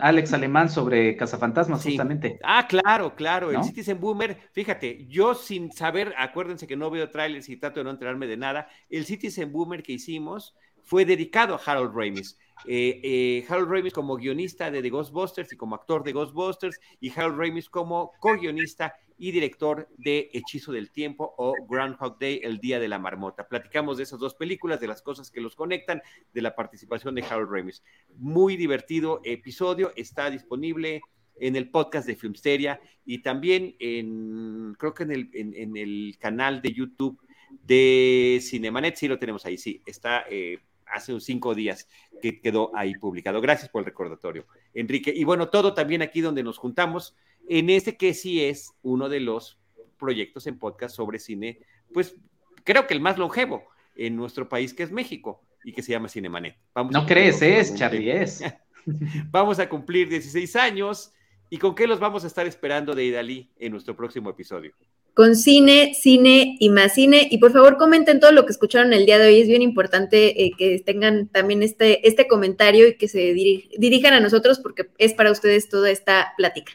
Alex 0.00 0.32
Alemán 0.32 0.68
sobre 0.70 1.16
Cazafantasmas, 1.16 1.82
justamente. 1.82 2.38
Ah, 2.42 2.66
claro, 2.68 3.14
claro. 3.14 3.50
El 3.50 3.62
Citizen 3.64 4.00
Boomer, 4.00 4.36
fíjate, 4.52 5.06
yo 5.08 5.34
sin 5.34 5.72
saber, 5.72 6.14
acuérdense 6.16 6.66
que 6.66 6.76
no 6.76 6.90
veo 6.90 7.10
trailers 7.10 7.48
y 7.48 7.56
trato 7.56 7.80
de 7.80 7.84
no 7.84 7.90
enterarme 7.90 8.26
de 8.26 8.36
nada. 8.36 8.68
El 8.88 9.04
Citizen 9.04 9.52
Boomer 9.52 9.82
que 9.82 9.92
hicimos 9.92 10.54
fue 10.82 11.04
dedicado 11.04 11.54
a 11.54 11.60
Harold 11.64 11.94
Ramis. 11.94 12.38
Eh, 12.66 13.00
eh, 13.02 13.46
Harold 13.48 13.70
Ramis 13.70 13.92
como 13.92 14.16
guionista 14.16 14.70
de 14.70 14.82
The 14.82 14.90
Ghostbusters 14.90 15.52
y 15.52 15.56
como 15.56 15.74
actor 15.74 16.04
de 16.04 16.12
Ghostbusters, 16.12 16.78
y 17.00 17.10
Harold 17.10 17.38
Ramis 17.38 17.68
como 17.68 18.12
co-guionista 18.20 18.94
y 19.18 19.30
director 19.30 19.88
de 19.98 20.30
Hechizo 20.32 20.72
del 20.72 20.90
Tiempo 20.90 21.34
o 21.38 21.54
Groundhog 21.68 22.18
Day, 22.18 22.40
El 22.42 22.58
Día 22.58 22.80
de 22.80 22.88
la 22.88 22.98
Marmota. 22.98 23.48
Platicamos 23.48 23.96
de 23.96 24.02
esas 24.04 24.18
dos 24.18 24.34
películas, 24.34 24.80
de 24.80 24.88
las 24.88 25.02
cosas 25.02 25.30
que 25.30 25.40
los 25.40 25.54
conectan, 25.54 26.02
de 26.32 26.42
la 26.42 26.56
participación 26.56 27.14
de 27.14 27.22
Harold 27.22 27.50
Ramis. 27.50 27.82
Muy 28.16 28.56
divertido 28.56 29.20
episodio, 29.24 29.92
está 29.96 30.30
disponible 30.30 31.02
en 31.36 31.56
el 31.56 31.70
podcast 31.70 32.06
de 32.06 32.16
Filmsteria 32.16 32.80
y 33.04 33.22
también 33.22 33.76
en, 33.78 34.74
creo 34.78 34.94
que 34.94 35.04
en 35.04 35.12
el, 35.12 35.30
en, 35.32 35.76
el 35.76 36.16
canal 36.18 36.62
de 36.62 36.72
YouTube 36.72 37.20
de 37.62 38.40
Cinemanet, 38.42 38.96
sí 38.96 39.08
lo 39.08 39.18
tenemos 39.18 39.44
ahí, 39.46 39.58
sí, 39.58 39.82
está 39.86 40.24
eh, 40.30 40.58
hace 40.92 41.18
cinco 41.20 41.54
días 41.54 41.88
que 42.20 42.40
quedó 42.40 42.70
ahí 42.76 42.94
publicado. 42.94 43.40
Gracias 43.40 43.70
por 43.70 43.80
el 43.80 43.86
recordatorio, 43.86 44.46
Enrique. 44.74 45.12
Y 45.14 45.24
bueno, 45.24 45.48
todo 45.48 45.74
también 45.74 46.02
aquí 46.02 46.20
donde 46.20 46.42
nos 46.42 46.58
juntamos, 46.58 47.16
en 47.48 47.70
este 47.70 47.96
que 47.96 48.14
sí 48.14 48.44
es 48.44 48.72
uno 48.82 49.08
de 49.08 49.20
los 49.20 49.58
proyectos 49.98 50.46
en 50.46 50.58
podcast 50.58 50.94
sobre 50.94 51.18
cine, 51.18 51.60
pues 51.92 52.16
creo 52.64 52.86
que 52.86 52.94
el 52.94 53.00
más 53.00 53.18
longevo 53.18 53.64
en 53.96 54.16
nuestro 54.16 54.48
país, 54.48 54.74
que 54.74 54.82
es 54.82 54.90
México, 54.90 55.42
y 55.64 55.72
que 55.72 55.82
se 55.82 55.92
llama 55.92 56.08
Cinemanet. 56.08 56.56
Vamos 56.74 56.92
no 56.92 57.06
crees, 57.06 57.40
es, 57.42 57.74
Charlie, 57.74 58.10
es. 58.10 58.42
vamos 59.30 59.58
a 59.58 59.68
cumplir 59.68 60.08
16 60.08 60.56
años. 60.56 61.12
¿Y 61.50 61.58
con 61.58 61.74
qué 61.74 61.86
los 61.86 62.00
vamos 62.00 62.24
a 62.24 62.26
estar 62.26 62.46
esperando 62.46 62.94
de 62.94 63.04
Idalí 63.04 63.50
en 63.58 63.72
nuestro 63.72 63.94
próximo 63.94 64.30
episodio? 64.30 64.72
Con 65.14 65.36
cine, 65.36 65.94
cine 65.94 66.56
y 66.58 66.70
más 66.70 66.94
cine. 66.94 67.28
Y 67.30 67.38
por 67.38 67.52
favor 67.52 67.76
comenten 67.76 68.20
todo 68.20 68.32
lo 68.32 68.46
que 68.46 68.52
escucharon 68.52 68.92
el 68.92 69.06
día 69.06 69.18
de 69.18 69.26
hoy. 69.26 69.40
Es 69.40 69.48
bien 69.48 69.62
importante 69.62 70.44
eh, 70.44 70.52
que 70.56 70.78
tengan 70.80 71.28
también 71.28 71.62
este, 71.62 72.06
este 72.06 72.26
comentario 72.26 72.88
y 72.88 72.96
que 72.96 73.08
se 73.08 73.34
dirijan 73.78 74.14
a 74.14 74.20
nosotros 74.20 74.58
porque 74.60 74.90
es 74.98 75.14
para 75.14 75.30
ustedes 75.30 75.68
toda 75.68 75.90
esta 75.90 76.32
plática. 76.36 76.72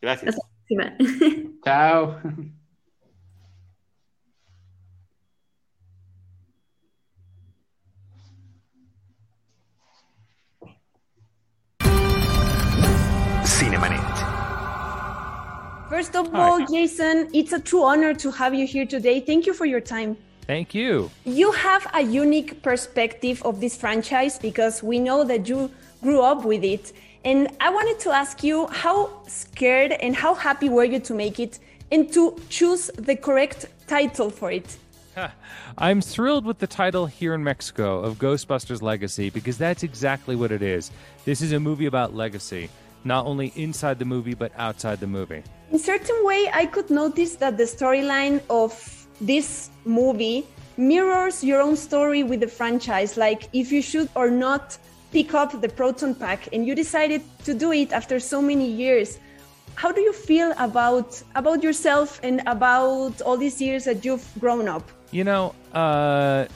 Gracias. 0.00 0.36
Chao. 1.64 2.20
First 15.88 16.16
of 16.16 16.34
all, 16.34 16.60
all 16.60 16.66
Jason, 16.66 17.28
it's 17.32 17.52
a 17.52 17.60
true 17.60 17.82
honor 17.82 18.14
to 18.14 18.30
have 18.30 18.54
you 18.54 18.66
here 18.66 18.86
today. 18.86 19.20
Thank 19.20 19.46
you 19.46 19.52
for 19.52 19.66
your 19.66 19.80
time. 19.80 20.16
Thank 20.46 20.74
you. 20.74 21.10
You 21.24 21.52
have 21.52 21.86
a 21.94 22.02
unique 22.02 22.62
perspective 22.62 23.42
of 23.44 23.60
this 23.60 23.76
franchise 23.76 24.38
because 24.38 24.82
we 24.82 24.98
know 24.98 25.24
that 25.24 25.48
you 25.48 25.70
grew 26.02 26.22
up 26.22 26.44
with 26.44 26.64
it. 26.64 26.92
And 27.24 27.48
I 27.60 27.70
wanted 27.70 27.98
to 28.00 28.10
ask 28.10 28.42
you 28.42 28.66
how 28.68 29.22
scared 29.26 29.92
and 29.92 30.16
how 30.16 30.34
happy 30.34 30.68
were 30.68 30.84
you 30.84 31.00
to 31.00 31.14
make 31.14 31.38
it 31.38 31.58
and 31.92 32.12
to 32.12 32.36
choose 32.48 32.90
the 32.96 33.16
correct 33.16 33.66
title 33.86 34.30
for 34.30 34.50
it? 34.50 34.76
I'm 35.78 36.00
thrilled 36.00 36.44
with 36.44 36.58
the 36.58 36.66
title 36.66 37.06
here 37.06 37.34
in 37.34 37.44
Mexico 37.44 38.00
of 38.00 38.18
Ghostbusters 38.18 38.82
Legacy 38.82 39.30
because 39.30 39.58
that's 39.58 39.82
exactly 39.82 40.34
what 40.34 40.50
it 40.50 40.62
is. 40.62 40.90
This 41.24 41.40
is 41.40 41.52
a 41.52 41.60
movie 41.60 41.86
about 41.86 42.14
legacy, 42.14 42.68
not 43.04 43.26
only 43.26 43.52
inside 43.56 43.98
the 43.98 44.04
movie, 44.04 44.34
but 44.34 44.52
outside 44.56 45.00
the 45.00 45.06
movie. 45.06 45.42
In 45.70 45.78
certain 45.78 46.24
way 46.24 46.50
i 46.52 46.66
could 46.66 46.90
notice 46.90 47.36
that 47.36 47.56
the 47.56 47.64
storyline 47.64 48.40
of 48.48 48.72
this 49.20 49.70
movie 49.84 50.46
mirrors 50.76 51.42
your 51.44 51.60
own 51.60 51.76
story 51.76 52.22
with 52.22 52.40
the 52.40 52.48
franchise. 52.48 53.16
Like 53.16 53.48
if 53.52 53.70
you 53.72 53.82
should 53.82 54.08
or 54.14 54.30
not 54.30 54.78
pick 55.12 55.34
up 55.34 55.60
the 55.60 55.68
proton 55.68 56.14
pack 56.14 56.48
and 56.52 56.66
you 56.66 56.74
decided 56.74 57.22
to 57.44 57.54
do 57.54 57.72
it 57.72 57.92
after 57.92 58.18
so 58.18 58.42
many 58.42 58.68
years 58.68 59.18
how 59.76 59.90
do 59.92 60.00
you 60.00 60.12
feel 60.12 60.52
about 60.58 61.22
about 61.34 61.62
yourself 61.62 62.20
and 62.22 62.42
about 62.46 63.20
all 63.22 63.36
these 63.36 63.60
years 63.60 63.84
that 63.84 64.04
you've 64.04 64.26
grown 64.38 64.68
up? 64.68 64.88
You 65.10 65.24
know 65.24 65.54
uh 65.72 66.46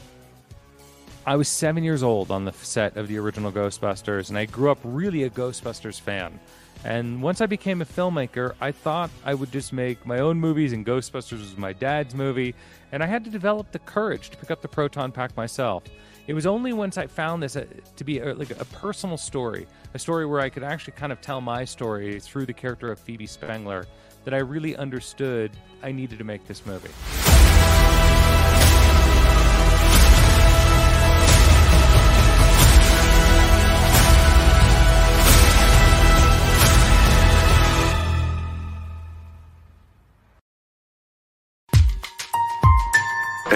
I 1.28 1.36
was 1.36 1.46
seven 1.46 1.84
years 1.84 2.02
old 2.02 2.30
on 2.30 2.46
the 2.46 2.54
set 2.54 2.96
of 2.96 3.06
the 3.06 3.18
original 3.18 3.52
Ghostbusters, 3.52 4.30
and 4.30 4.38
I 4.38 4.46
grew 4.46 4.70
up 4.70 4.78
really 4.82 5.24
a 5.24 5.28
Ghostbusters 5.28 6.00
fan. 6.00 6.40
And 6.84 7.20
once 7.20 7.42
I 7.42 7.46
became 7.46 7.82
a 7.82 7.84
filmmaker, 7.84 8.54
I 8.62 8.72
thought 8.72 9.10
I 9.26 9.34
would 9.34 9.52
just 9.52 9.74
make 9.74 10.06
my 10.06 10.20
own 10.20 10.40
movies, 10.40 10.72
and 10.72 10.86
Ghostbusters 10.86 11.40
was 11.40 11.58
my 11.58 11.74
dad's 11.74 12.14
movie. 12.14 12.54
And 12.92 13.02
I 13.02 13.06
had 13.06 13.24
to 13.26 13.30
develop 13.30 13.72
the 13.72 13.78
courage 13.80 14.30
to 14.30 14.38
pick 14.38 14.50
up 14.50 14.62
the 14.62 14.68
proton 14.68 15.12
pack 15.12 15.36
myself. 15.36 15.84
It 16.28 16.32
was 16.32 16.46
only 16.46 16.72
once 16.72 16.96
I 16.96 17.06
found 17.06 17.42
this 17.42 17.56
uh, 17.56 17.66
to 17.96 18.04
be 18.04 18.20
a, 18.20 18.32
like 18.32 18.58
a 18.58 18.64
personal 18.64 19.18
story, 19.18 19.66
a 19.92 19.98
story 19.98 20.24
where 20.24 20.40
I 20.40 20.48
could 20.48 20.62
actually 20.62 20.94
kind 20.94 21.12
of 21.12 21.20
tell 21.20 21.42
my 21.42 21.62
story 21.62 22.20
through 22.20 22.46
the 22.46 22.54
character 22.54 22.90
of 22.90 22.98
Phoebe 22.98 23.26
Spengler, 23.26 23.84
that 24.24 24.32
I 24.32 24.38
really 24.38 24.76
understood 24.76 25.50
I 25.82 25.92
needed 25.92 26.16
to 26.20 26.24
make 26.24 26.46
this 26.46 26.64
movie. 26.64 26.88